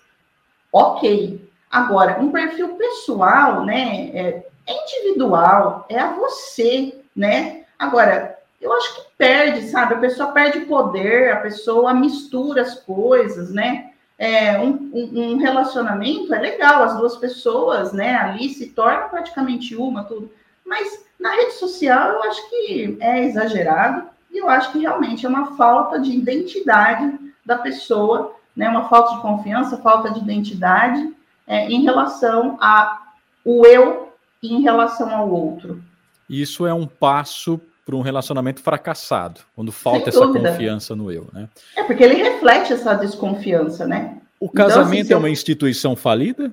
Ok. 0.72 1.48
Agora, 1.70 2.20
um 2.20 2.30
perfil 2.30 2.76
pessoal, 2.76 3.64
né? 3.64 4.10
É, 4.12 4.46
é 4.66 4.84
individual, 4.84 5.86
é 5.88 5.98
a 5.98 6.12
você, 6.12 7.00
né? 7.14 7.64
Agora, 7.78 8.38
eu 8.60 8.72
acho 8.72 8.96
que 8.96 9.02
perde, 9.16 9.68
sabe? 9.68 9.94
A 9.94 9.98
pessoa 9.98 10.32
perde 10.32 10.60
poder, 10.60 11.32
a 11.32 11.36
pessoa 11.36 11.94
mistura 11.94 12.62
as 12.62 12.74
coisas, 12.74 13.52
né? 13.52 13.88
É, 14.18 14.58
um, 14.58 14.90
um, 14.92 15.36
relacionamento 15.36 16.34
é 16.34 16.40
legal, 16.40 16.82
as 16.82 16.96
duas 16.96 17.16
pessoas, 17.16 17.92
né, 17.92 18.16
ali 18.16 18.48
se 18.48 18.70
tornam 18.70 19.08
praticamente 19.08 19.76
uma, 19.76 20.02
tudo. 20.02 20.30
Mas 20.66 21.04
na 21.18 21.30
rede 21.34 21.52
social 21.52 22.10
eu 22.10 22.22
acho 22.24 22.50
que 22.50 22.96
é 23.00 23.24
exagerado 23.24 24.08
e 24.30 24.38
eu 24.38 24.48
acho 24.48 24.72
que 24.72 24.80
realmente 24.80 25.24
é 25.24 25.28
uma 25.28 25.56
falta 25.56 25.98
de 26.00 26.10
identidade 26.10 27.18
da 27.46 27.56
pessoa, 27.56 28.34
né? 28.54 28.68
Uma 28.68 28.88
falta 28.88 29.14
de 29.14 29.22
confiança, 29.22 29.78
falta 29.78 30.10
de 30.10 30.20
identidade 30.20 31.14
é, 31.46 31.66
em 31.70 31.82
relação 31.82 32.58
a 32.60 33.08
o 33.44 33.64
eu 33.66 34.12
em 34.42 34.60
relação 34.60 35.14
ao 35.14 35.30
outro. 35.30 35.82
Isso 36.28 36.66
é 36.66 36.74
um 36.74 36.86
passo 36.86 37.58
para 37.89 37.97
um 37.97 38.03
relacionamento 38.03 38.61
fracassado, 38.61 39.41
quando 39.57 39.72
falta 39.72 40.11
essa 40.11 40.26
confiança 40.26 40.95
no 40.95 41.11
eu, 41.11 41.26
né? 41.32 41.49
É 41.74 41.82
porque 41.82 42.05
ele 42.05 42.16
reflete 42.16 42.70
essa 42.70 42.93
desconfiança, 42.93 43.86
né? 43.86 44.18
O 44.39 44.51
casamento 44.51 44.93
então, 44.93 45.01
assim, 45.01 45.12
é 45.14 45.16
uma 45.16 45.28
eu... 45.28 45.32
instituição 45.32 45.97
falida? 45.97 46.53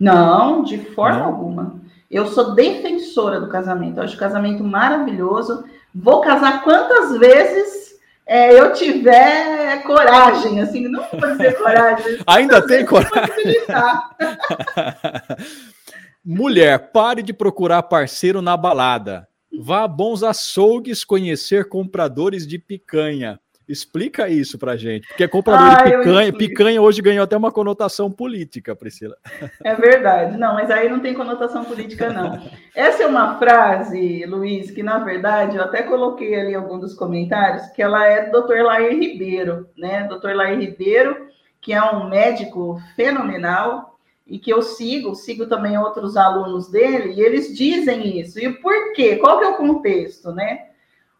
Não, 0.00 0.62
de 0.62 0.78
forma 0.78 1.18
Não. 1.18 1.26
alguma. 1.26 1.82
Eu 2.10 2.26
sou 2.28 2.54
defensora 2.54 3.42
do 3.42 3.50
casamento. 3.50 3.98
Eu 3.98 4.04
acho 4.04 4.16
o 4.16 4.18
casamento 4.18 4.64
maravilhoso. 4.64 5.64
Vou 5.94 6.22
casar 6.22 6.64
quantas 6.64 7.18
vezes 7.18 7.96
é, 8.24 8.58
eu 8.58 8.72
tiver 8.72 9.82
coragem, 9.82 10.62
assim, 10.62 10.88
não 10.88 11.04
vou 11.10 11.30
dizer 11.32 11.58
coragem. 11.58 12.18
Ainda 12.26 12.66
tem 12.66 12.86
coragem? 12.86 13.54
Mulher, 16.24 16.90
pare 16.90 17.22
de 17.22 17.34
procurar 17.34 17.82
parceiro 17.82 18.40
na 18.40 18.56
balada. 18.56 19.28
Vá 19.58 19.84
a 19.84 19.88
bons 19.88 20.22
açougues 20.22 21.04
conhecer 21.04 21.68
compradores 21.68 22.46
de 22.46 22.58
picanha. 22.58 23.38
Explica 23.68 24.28
isso 24.28 24.58
pra 24.58 24.76
gente, 24.76 25.06
porque 25.06 25.26
comprador 25.28 25.68
ah, 25.68 25.84
de 25.84 25.96
picanha, 25.96 26.32
picanha 26.32 26.82
hoje 26.82 27.00
ganhou 27.00 27.22
até 27.22 27.36
uma 27.36 27.52
conotação 27.52 28.10
política, 28.10 28.74
Priscila. 28.74 29.16
É 29.64 29.74
verdade, 29.74 30.36
não, 30.36 30.54
mas 30.54 30.70
aí 30.70 30.88
não 30.88 31.00
tem 31.00 31.14
conotação 31.14 31.64
política, 31.64 32.12
não. 32.12 32.42
Essa 32.74 33.04
é 33.04 33.06
uma 33.06 33.38
frase, 33.38 34.26
Luiz, 34.26 34.70
que 34.70 34.82
na 34.82 34.98
verdade 34.98 35.56
eu 35.56 35.62
até 35.62 35.82
coloquei 35.84 36.34
ali 36.34 36.52
em 36.52 36.56
algum 36.56 36.78
dos 36.78 36.94
comentários, 36.94 37.66
que 37.68 37.80
ela 37.80 38.04
é 38.04 38.28
do 38.28 38.42
Dr. 38.42 38.62
Lair 38.62 38.98
Ribeiro, 38.98 39.68
né? 39.78 40.08
Dr. 40.08 40.34
Lair 40.34 40.58
Ribeiro, 40.58 41.28
que 41.60 41.72
é 41.72 41.82
um 41.82 42.08
médico 42.08 42.80
fenomenal 42.96 43.91
e 44.26 44.38
que 44.38 44.52
eu 44.52 44.62
sigo, 44.62 45.14
sigo 45.14 45.46
também 45.46 45.76
outros 45.78 46.16
alunos 46.16 46.70
dele, 46.70 47.14
e 47.14 47.20
eles 47.20 47.56
dizem 47.56 48.20
isso. 48.20 48.38
E 48.38 48.52
por 48.52 48.92
quê? 48.92 49.16
Qual 49.16 49.38
que 49.38 49.44
é 49.44 49.48
o 49.48 49.56
contexto, 49.56 50.32
né? 50.32 50.72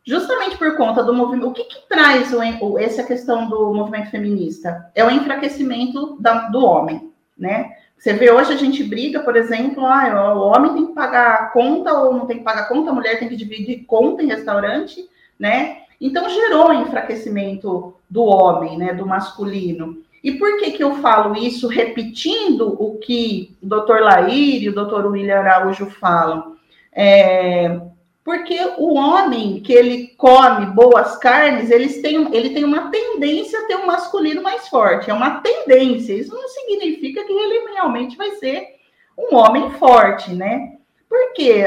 justamente 0.04 0.58
por 0.58 0.76
conta 0.76 1.02
do 1.02 1.14
movimento. 1.14 1.48
O 1.48 1.52
que, 1.52 1.64
que 1.64 1.88
traz 1.88 2.32
o, 2.32 2.78
essa 2.78 3.02
questão 3.02 3.48
do 3.48 3.72
movimento 3.72 4.10
feminista? 4.10 4.90
É 4.94 5.04
o 5.04 5.10
enfraquecimento 5.10 6.16
da, 6.20 6.48
do 6.48 6.64
homem, 6.64 7.12
né? 7.38 7.76
Você 7.96 8.12
vê 8.12 8.32
hoje 8.32 8.52
a 8.52 8.56
gente 8.56 8.82
briga, 8.82 9.20
por 9.20 9.36
exemplo, 9.36 9.86
ah, 9.86 10.34
o 10.34 10.40
homem 10.40 10.74
tem 10.74 10.86
que 10.88 10.92
pagar 10.92 11.52
conta 11.52 11.92
ou 11.92 12.12
não 12.12 12.26
tem 12.26 12.38
que 12.38 12.44
pagar 12.44 12.68
conta, 12.68 12.90
a 12.90 12.94
mulher 12.94 13.20
tem 13.20 13.28
que 13.28 13.36
dividir 13.36 13.84
conta 13.84 14.22
em 14.22 14.26
restaurante, 14.26 15.08
né? 15.38 15.82
Então 16.00 16.28
gerou 16.28 16.70
um 16.70 16.82
enfraquecimento 16.82 17.94
do 18.10 18.24
homem, 18.24 18.76
né, 18.76 18.92
do 18.92 19.06
masculino. 19.06 20.02
E 20.22 20.32
por 20.32 20.58
que 20.58 20.70
que 20.72 20.82
eu 20.82 20.96
falo 20.96 21.36
isso 21.36 21.66
repetindo 21.66 22.76
o 22.80 22.98
que 22.98 23.56
o 23.60 23.66
Dr. 23.66 24.00
Laír 24.00 24.62
e 24.62 24.68
o 24.68 24.72
Dr. 24.72 25.06
William 25.06 25.38
Araújo 25.38 25.86
falam? 25.86 26.56
É, 26.92 27.80
porque 28.24 28.56
o 28.78 28.94
homem 28.94 29.60
que 29.60 29.72
ele 29.72 30.08
come 30.16 30.66
boas 30.66 31.16
carnes, 31.16 31.70
eles 31.70 32.00
têm, 32.00 32.32
ele 32.32 32.50
tem 32.50 32.64
uma 32.64 32.88
tendência 32.90 33.58
a 33.58 33.66
ter 33.66 33.76
um 33.76 33.86
masculino 33.86 34.42
mais 34.42 34.68
forte. 34.68 35.10
É 35.10 35.14
uma 35.14 35.40
tendência. 35.40 36.12
Isso 36.12 36.32
não 36.32 36.48
significa 36.48 37.24
que 37.24 37.32
ele 37.32 37.72
realmente 37.72 38.16
vai 38.16 38.30
ser 38.36 38.76
um 39.18 39.34
homem 39.34 39.70
forte, 39.72 40.32
né? 40.32 40.76
Porque 41.08 41.64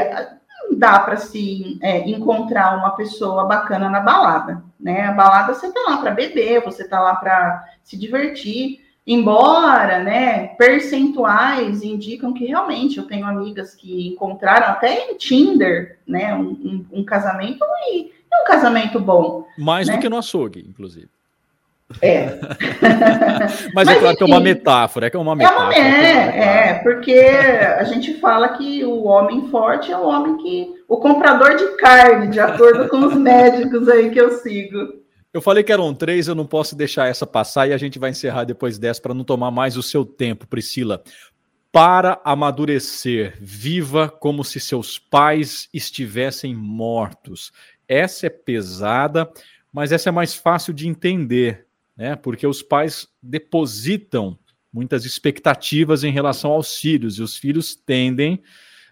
não 0.68 0.78
dá 0.78 0.98
para 0.98 1.16
se 1.16 1.78
é, 1.80 2.08
encontrar 2.08 2.76
uma 2.76 2.90
pessoa 2.90 3.44
bacana 3.44 3.88
na 3.88 4.00
balada, 4.00 4.62
né? 4.78 5.06
A 5.06 5.12
balada 5.12 5.54
você 5.54 5.72
tá 5.72 5.80
lá 5.88 5.96
para 5.98 6.10
beber, 6.10 6.64
você 6.64 6.86
tá 6.86 7.00
lá 7.00 7.14
para 7.14 7.64
se 7.82 7.96
divertir. 7.96 8.84
Embora, 9.06 10.02
né, 10.02 10.48
percentuais 10.58 11.84
indicam 11.84 12.34
que 12.34 12.44
realmente 12.44 12.98
eu 12.98 13.06
tenho 13.06 13.24
amigas 13.24 13.72
que 13.72 14.08
encontraram 14.08 14.66
até 14.66 15.12
em 15.12 15.16
Tinder, 15.16 16.00
né, 16.04 16.34
um, 16.34 16.42
um, 16.42 16.86
um 16.90 17.04
casamento 17.04 17.64
e 17.88 18.10
é 18.32 18.42
um 18.42 18.44
casamento 18.44 18.98
bom. 18.98 19.46
Mais 19.56 19.86
né? 19.86 19.94
do 19.94 20.00
que 20.00 20.08
no 20.08 20.18
açougue, 20.18 20.66
inclusive. 20.68 21.08
É. 22.00 22.26
Mas, 23.72 23.86
Mas, 23.86 23.88
é 23.88 23.94
claro 23.94 24.06
enfim, 24.08 24.16
que 24.16 24.22
é 24.24 24.26
uma 24.26 24.40
metáfora, 24.40 25.06
é 25.06 25.10
que 25.10 25.16
é 25.16 25.20
uma 25.20 25.36
metáfora. 25.36 25.74
É, 25.74 25.80
uma, 25.80 26.32
é, 26.32 26.68
é, 26.70 26.74
porque 26.82 27.14
a 27.14 27.84
gente 27.84 28.14
fala 28.14 28.56
que 28.56 28.84
o 28.84 29.04
homem 29.04 29.48
forte 29.48 29.92
é 29.92 29.96
o 29.96 30.06
homem 30.06 30.36
que. 30.38 30.74
o 30.88 30.96
comprador 30.96 31.56
de 31.56 31.76
carne, 31.76 32.28
de 32.28 32.40
acordo 32.40 32.88
com 32.88 33.06
os 33.06 33.14
médicos 33.14 33.88
aí 33.88 34.10
que 34.10 34.20
eu 34.20 34.32
sigo. 34.32 35.06
Eu 35.32 35.42
falei 35.42 35.62
que 35.62 35.72
eram 35.72 35.94
três, 35.94 36.28
eu 36.28 36.34
não 36.34 36.46
posso 36.46 36.74
deixar 36.74 37.08
essa 37.08 37.26
passar 37.26 37.68
e 37.68 37.72
a 37.72 37.76
gente 37.76 37.98
vai 37.98 38.10
encerrar 38.10 38.44
depois 38.44 38.78
dessa 38.78 39.02
para 39.02 39.14
não 39.14 39.22
tomar 39.22 39.50
mais 39.50 39.76
o 39.76 39.82
seu 39.82 40.04
tempo, 40.04 40.46
Priscila. 40.46 41.02
Para 41.70 42.18
amadurecer, 42.24 43.36
viva 43.38 44.08
como 44.08 44.42
se 44.42 44.58
seus 44.58 44.98
pais 44.98 45.68
estivessem 45.74 46.54
mortos. 46.54 47.52
Essa 47.86 48.28
é 48.28 48.30
pesada, 48.30 49.30
mas 49.70 49.92
essa 49.92 50.08
é 50.08 50.12
mais 50.12 50.34
fácil 50.34 50.72
de 50.72 50.88
entender, 50.88 51.65
né? 51.96 52.14
Porque 52.14 52.46
os 52.46 52.62
pais 52.62 53.08
depositam 53.22 54.38
muitas 54.72 55.04
expectativas 55.04 56.04
em 56.04 56.10
relação 56.10 56.52
aos 56.52 56.76
filhos 56.76 57.18
e 57.18 57.22
os 57.22 57.36
filhos 57.36 57.74
tendem 57.74 58.42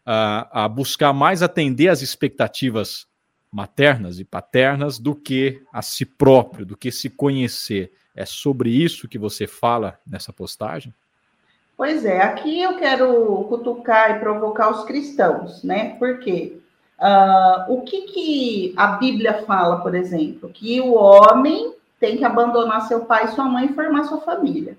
a, 0.05 0.65
a 0.65 0.69
buscar 0.69 1.13
mais 1.13 1.43
atender 1.43 1.89
às 1.89 2.01
expectativas 2.03 3.07
maternas 3.53 4.19
e 4.19 4.25
paternas 4.25 4.99
do 4.99 5.15
que 5.15 5.63
a 5.73 5.83
si 5.83 6.05
próprio, 6.05 6.67
do 6.67 6.77
que 6.77 6.91
se 6.91 7.11
conhecer. 7.11 7.93
É 8.17 8.25
sobre 8.25 8.71
isso 8.71 9.09
que 9.09 9.19
você 9.19 9.47
fala 9.47 9.99
nessa 10.07 10.33
postagem? 10.33 10.95
Pois 11.77 12.05
é, 12.05 12.23
aqui 12.23 12.63
eu 12.63 12.77
quero 12.77 13.45
cutucar 13.49 14.17
e 14.17 14.21
provocar 14.21 14.71
os 14.71 14.85
cristãos, 14.85 15.63
né? 15.65 15.97
Porque 15.99 16.59
uh, 16.99 17.73
o 17.73 17.83
que, 17.83 18.03
que 18.03 18.75
a 18.77 18.89
Bíblia 18.93 19.43
fala, 19.45 19.81
por 19.81 19.95
exemplo? 19.95 20.49
Que 20.49 20.81
o 20.81 20.95
homem 20.95 21.75
tem 21.99 22.16
que 22.16 22.24
abandonar 22.24 22.82
seu 22.82 23.05
pai 23.05 23.24
e 23.24 23.28
sua 23.28 23.45
mãe 23.45 23.66
e 23.66 23.74
formar 23.74 24.05
sua 24.05 24.20
família, 24.20 24.76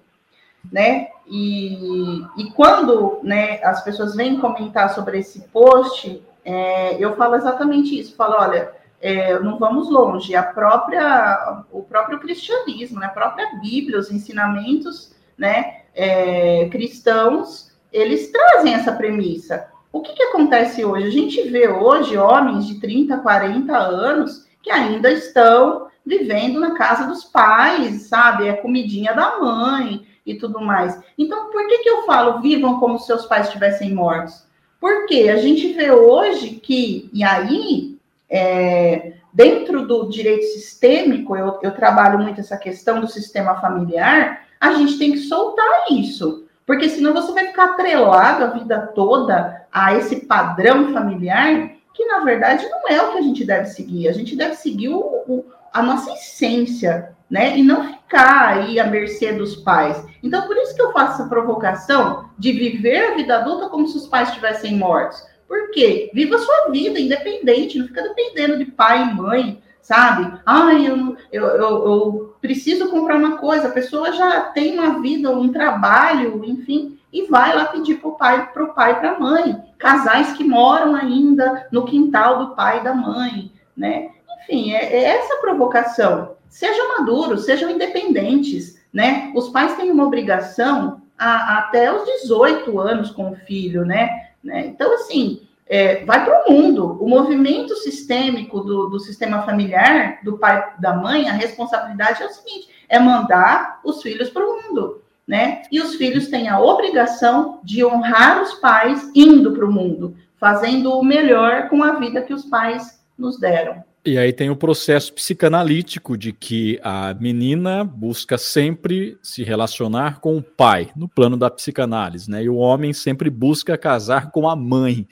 né? 0.72 1.08
E, 1.28 2.22
e 2.38 2.52
quando 2.56 3.20
né, 3.24 3.64
as 3.64 3.84
pessoas 3.84 4.16
vêm 4.16 4.40
comentar 4.40 4.94
sobre 4.94 5.20
esse 5.20 5.42
post, 5.48 6.24
é, 6.44 7.04
eu 7.04 7.16
falo 7.16 7.36
exatamente 7.36 8.00
isso. 8.00 8.16
Falo, 8.16 8.36
olha, 8.38 8.72
é, 9.02 9.40
não 9.40 9.58
vamos 9.58 9.90
longe. 9.90 10.36
A 10.36 10.44
própria, 10.44 11.64
o 11.72 11.82
próprio 11.84 12.20
cristianismo, 12.20 13.00
né, 13.00 13.08
a 13.08 13.10
própria 13.10 13.60
Bíblia, 13.60 14.00
os 14.00 14.12
ensinamentos, 14.12 15.14
né, 15.38 15.82
é, 15.94 16.70
cristãos, 16.70 17.72
eles 17.92 18.32
trazem 18.32 18.74
essa 18.74 18.92
premissa. 18.92 19.68
O 19.92 20.02
que, 20.02 20.14
que 20.14 20.24
acontece 20.24 20.84
hoje? 20.84 21.08
A 21.08 21.12
gente 21.12 21.42
vê 21.50 21.70
hoje 21.70 22.18
homens 22.18 22.68
de 22.68 22.80
30, 22.80 23.18
40 23.18 23.78
anos 23.78 24.46
que 24.62 24.70
ainda 24.70 25.10
estão 25.12 25.85
vivendo 26.06 26.60
na 26.60 26.76
casa 26.76 27.08
dos 27.08 27.24
pais, 27.24 28.04
sabe? 28.04 28.48
É 28.48 28.54
comidinha 28.54 29.14
da 29.14 29.40
mãe 29.40 30.06
e 30.26 30.36
tudo 30.36 30.62
mais. 30.62 31.00
Então, 31.18 31.50
por 31.52 31.68
que, 31.68 31.80
que 31.80 31.90
eu 31.90 32.04
falo 32.06 32.42
vivam 32.42 32.80
como 32.80 33.00
se 33.00 33.08
seus 33.08 33.26
pais 33.26 33.48
estivessem 33.48 33.94
mortos? 33.94 34.46
Porque 34.80 35.30
a 35.30 35.38
gente 35.38 35.74
vê 35.74 35.92
hoje 35.92 36.60
que, 36.62 37.10
e 37.12 37.24
aí, 37.24 37.98
é, 38.30 39.14
dentro 39.34 39.88
do 39.88 40.10
direito 40.10 40.44
sistêmico, 40.46 41.36
eu, 41.36 41.60
eu 41.62 41.72
trabalho 41.72 42.20
muito 42.20 42.40
essa 42.40 42.58
questão 42.58 43.00
do 43.00 43.08
sistema 43.08 43.56
familiar, 43.56 44.46
a 44.60 44.74
gente 44.74 44.98
tem 44.98 45.12
que 45.12 45.20
soltar 45.20 45.86
isso. 45.92 46.46
Porque 46.66 46.90
senão 46.90 47.14
você 47.14 47.32
vai 47.32 47.48
ficar 47.48 47.66
atrelado 47.66 48.44
a 48.44 48.48
vida 48.48 48.92
toda 48.96 49.68
a 49.72 49.96
esse 49.96 50.26
padrão 50.26 50.92
familiar, 50.92 51.72
que 51.94 52.06
na 52.06 52.20
verdade 52.20 52.68
não 52.68 52.90
é 52.90 53.02
o 53.02 53.12
que 53.12 53.18
a 53.20 53.22
gente 53.22 53.46
deve 53.46 53.68
seguir. 53.68 54.08
A 54.08 54.12
gente 54.12 54.36
deve 54.36 54.56
seguir 54.56 54.90
o, 54.90 55.00
o, 55.00 55.46
a 55.76 55.84
nossa 55.84 56.10
essência, 56.14 57.14
né? 57.30 57.58
E 57.58 57.62
não 57.62 57.84
ficar 57.84 58.48
aí 58.48 58.80
à 58.80 58.88
mercê 58.88 59.34
dos 59.34 59.58
pais. 59.58 60.02
Então, 60.24 60.48
por 60.48 60.56
isso 60.56 60.74
que 60.74 60.82
eu 60.82 60.94
faço 60.94 61.22
essa 61.22 61.30
provocação 61.30 62.30
de 62.40 62.54
viver 62.54 63.12
a 63.12 63.16
vida 63.16 63.40
adulta 63.40 63.68
como 63.68 63.86
se 63.86 63.98
os 63.98 64.08
pais 64.08 64.30
estivessem 64.30 64.78
mortos. 64.78 65.22
Por 65.46 65.72
quê? 65.72 66.10
Viva 66.14 66.38
a 66.38 66.40
sua 66.40 66.70
vida 66.72 66.98
independente, 66.98 67.78
não 67.78 67.88
fica 67.88 68.04
dependendo 68.04 68.58
de 68.58 68.72
pai 68.72 69.04
e 69.04 69.14
mãe, 69.14 69.62
sabe? 69.82 70.40
Ai, 70.46 70.88
eu, 70.88 71.18
eu, 71.30 71.44
eu, 71.44 71.60
eu 71.60 72.36
preciso 72.40 72.90
comprar 72.90 73.18
uma 73.18 73.38
coisa, 73.38 73.68
a 73.68 73.72
pessoa 73.72 74.14
já 74.14 74.44
tem 74.52 74.80
uma 74.80 75.02
vida, 75.02 75.30
um 75.30 75.52
trabalho, 75.52 76.42
enfim, 76.46 76.98
e 77.12 77.26
vai 77.26 77.54
lá 77.54 77.66
pedir 77.66 77.96
para 77.96 78.08
o 78.08 78.16
pai, 78.16 78.50
para 78.54 78.64
o 78.64 78.74
pai 78.74 78.98
para 78.98 79.12
a 79.12 79.20
mãe. 79.20 79.62
Casais 79.78 80.32
que 80.38 80.44
moram 80.46 80.96
ainda 80.96 81.68
no 81.70 81.84
quintal 81.84 82.40
do 82.40 82.56
pai 82.56 82.80
e 82.80 82.84
da 82.86 82.94
mãe, 82.94 83.52
né? 83.76 84.12
Enfim, 84.46 84.74
é, 84.74 84.86
é 84.86 85.04
essa 85.18 85.38
provocação. 85.38 86.36
Sejam 86.48 87.00
maduros, 87.00 87.46
sejam 87.46 87.70
independentes, 87.70 88.80
né? 88.94 89.32
Os 89.36 89.50
pais 89.50 89.76
têm 89.76 89.92
uma 89.92 90.06
obrigação 90.06 91.02
a, 91.18 91.58
até 91.58 91.94
os 91.94 92.06
18 92.22 92.80
anos 92.80 93.12
com 93.12 93.32
o 93.32 93.36
filho, 93.36 93.84
né? 93.84 94.30
né? 94.44 94.68
Então, 94.68 94.94
assim, 94.94 95.42
é, 95.68 96.06
vai 96.06 96.24
para 96.24 96.46
o 96.48 96.52
mundo. 96.52 96.98
O 97.02 97.10
movimento 97.10 97.76
sistêmico 97.78 98.62
do, 98.62 98.88
do 98.88 99.00
sistema 99.00 99.42
familiar, 99.42 100.20
do 100.24 100.38
pai 100.38 100.74
da 100.80 100.94
mãe, 100.94 101.28
a 101.28 101.34
responsabilidade 101.34 102.22
é 102.22 102.28
o 102.28 102.32
seguinte: 102.32 102.70
é 102.88 103.00
mandar 103.00 103.80
os 103.84 104.02
filhos 104.02 104.30
para 104.30 104.46
o 104.46 104.62
mundo. 104.62 105.02
Né? 105.28 105.64
E 105.72 105.82
os 105.82 105.96
filhos 105.96 106.28
têm 106.28 106.48
a 106.48 106.60
obrigação 106.60 107.60
de 107.64 107.84
honrar 107.84 108.44
os 108.44 108.54
pais 108.56 109.10
indo 109.16 109.54
para 109.54 109.66
o 109.66 109.72
mundo, 109.72 110.16
fazendo 110.38 110.94
o 110.94 111.04
melhor 111.04 111.68
com 111.68 111.82
a 111.82 111.94
vida 111.94 112.22
que 112.22 112.32
os 112.34 112.46
pais 112.46 113.04
nos 113.18 113.40
deram. 113.40 113.84
E 114.06 114.20
aí 114.20 114.32
tem 114.32 114.52
o 114.52 114.56
processo 114.56 115.12
psicanalítico 115.12 116.16
de 116.16 116.32
que 116.32 116.80
a 116.84 117.16
menina 117.16 117.84
busca 117.84 118.38
sempre 118.38 119.18
se 119.24 119.44
relacionar 119.44 120.20
com 120.20 120.38
o 120.38 120.44
pai, 120.44 120.90
no 120.96 121.10
plano 121.10 121.36
da 121.36 121.50
psicanálise, 121.50 122.30
né? 122.30 122.44
E 122.44 122.50
o 122.50 122.56
homem 122.56 122.94
sempre 122.94 123.32
busca 123.32 123.76
casar 123.76 124.30
com 124.30 124.48
a 124.48 124.56
mãe. 124.56 125.08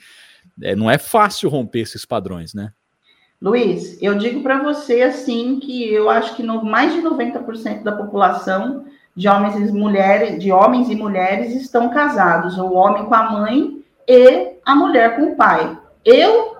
É, 0.62 0.76
não 0.76 0.88
é 0.88 0.96
fácil 0.96 1.48
romper 1.48 1.80
esses 1.80 2.06
padrões, 2.06 2.54
né? 2.54 2.72
Luiz, 3.42 4.00
eu 4.00 4.16
digo 4.16 4.44
para 4.44 4.62
você 4.62 5.02
assim 5.02 5.58
que 5.58 5.92
eu 5.92 6.08
acho 6.08 6.36
que 6.36 6.44
no, 6.44 6.64
mais 6.64 6.94
de 6.94 7.02
90% 7.02 7.82
da 7.82 7.90
população 7.90 8.84
de 9.16 9.28
homens 9.28 9.56
e 9.56 9.72
mulheres, 9.72 10.38
de 10.38 10.52
homens 10.52 10.88
e 10.88 10.94
mulheres 10.94 11.52
estão 11.52 11.90
casados, 11.90 12.56
o 12.58 12.72
homem 12.72 13.06
com 13.06 13.14
a 13.14 13.30
mãe 13.32 13.84
e 14.06 14.52
a 14.64 14.76
mulher 14.76 15.16
com 15.16 15.32
o 15.32 15.36
pai. 15.36 15.76
Eu 16.04 16.53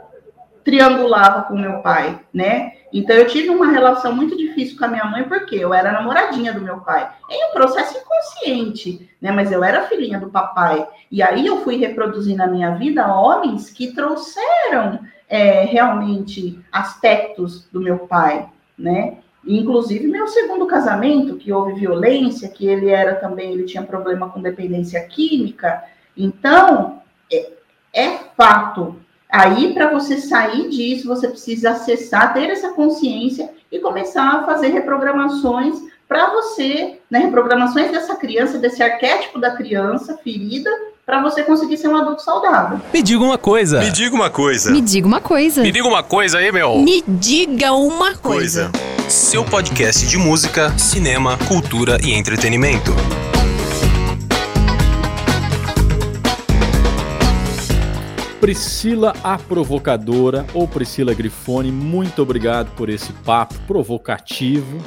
triangulava 0.65 1.43
com 1.43 1.55
meu 1.55 1.81
pai, 1.81 2.19
né? 2.33 2.73
Então 2.93 3.15
eu 3.15 3.27
tive 3.27 3.51
uma 3.51 3.71
relação 3.71 4.15
muito 4.15 4.37
difícil 4.37 4.79
com 4.79 4.85
a 4.85 4.89
minha 4.89 5.05
mãe 5.05 5.25
porque 5.25 5.57
eu 5.57 5.75
era 5.75 5.93
namoradinha 5.93 6.53
do 6.53 6.61
meu 6.61 6.79
pai. 6.79 7.11
Em 7.29 7.51
um 7.51 7.53
processo 7.53 7.99
inconsciente, 7.99 9.11
né? 9.21 9.31
Mas 9.31 9.53
eu 9.53 9.63
era 9.63 9.87
filhinha 9.87 10.19
do 10.19 10.31
papai. 10.31 10.87
E 11.11 11.23
aí 11.23 11.47
eu 11.47 11.59
fui 11.63 11.77
reproduzir 11.77 12.37
na 12.37 12.47
minha 12.47 12.77
vida 12.77 13.13
homens 13.13 13.69
que 13.69 13.93
trouxeram 13.93 15.01
é, 15.29 15.65
realmente 15.65 16.59
aspectos 16.73 17.69
do 17.71 17.81
meu 17.81 17.99
pai, 17.99 18.49
né? 18.79 19.19
Inclusive 19.47 20.07
meu 20.07 20.27
segundo 20.27 20.67
casamento, 20.67 21.37
que 21.37 21.53
houve 21.53 21.75
violência, 21.75 22.49
que 22.49 22.67
ele 22.67 22.89
era 22.89 23.17
também, 23.17 23.53
ele 23.53 23.65
tinha 23.65 23.83
problema 23.83 24.31
com 24.31 24.41
dependência 24.41 25.05
química. 25.07 25.85
Então, 26.17 27.03
é, 27.31 27.51
é 27.93 28.19
fato 28.35 29.04
Aí, 29.35 29.75
para 29.75 29.91
você 29.91 30.19
sair 30.21 30.69
disso, 30.69 31.09
você 31.09 31.27
precisa 31.27 31.71
acessar, 31.71 32.33
ter 32.33 32.51
essa 32.51 32.69
consciência 32.69 33.51
e 33.71 33.81
começar 33.81 34.23
a 34.23 34.47
fazer 34.47 34.69
reprogramações 34.69 35.75
para 36.07 36.31
você, 36.31 37.01
né, 37.11 37.19
reprogramações 37.19 37.91
dessa 37.91 38.15
criança, 38.15 38.59
desse 38.59 38.81
arquétipo 38.81 39.41
da 39.41 39.51
criança 39.51 40.17
ferida, 40.23 40.71
para 41.05 41.21
você 41.21 41.43
conseguir 41.43 41.77
ser 41.79 41.89
um 41.89 41.97
adulto 41.97 42.23
saudável. 42.23 42.81
Me 42.93 43.03
diga 43.03 43.25
uma 43.25 43.37
coisa. 43.37 43.81
Me 43.81 43.91
diga 43.91 44.15
uma 44.15 44.31
coisa. 44.31 44.71
Me 44.71 44.81
diga 44.81 45.07
uma 45.09 45.21
coisa. 45.21 45.63
Me 45.63 45.73
diga 45.73 45.89
uma 45.89 46.03
coisa 46.05 46.39
aí, 46.39 46.53
meu. 46.53 46.79
Me 46.79 47.03
diga 47.09 47.73
uma 47.73 48.15
coisa. 48.15 48.71
coisa. 48.71 49.11
Seu 49.11 49.45
podcast 49.45 50.07
de 50.07 50.17
música, 50.17 50.71
cinema, 50.79 51.37
cultura 51.49 51.99
e 52.05 52.15
entretenimento. 52.15 52.93
Priscila 58.45 59.15
a 59.25 59.39
Provocadora 59.39 60.45
ou 60.53 60.69
Priscila 60.69 61.15
Grifone, 61.15 61.73
muito 61.73 62.21
obrigado 62.21 62.71
por 62.77 62.91
esse 62.91 63.11
papo 63.11 63.55
provocativo, 63.67 64.85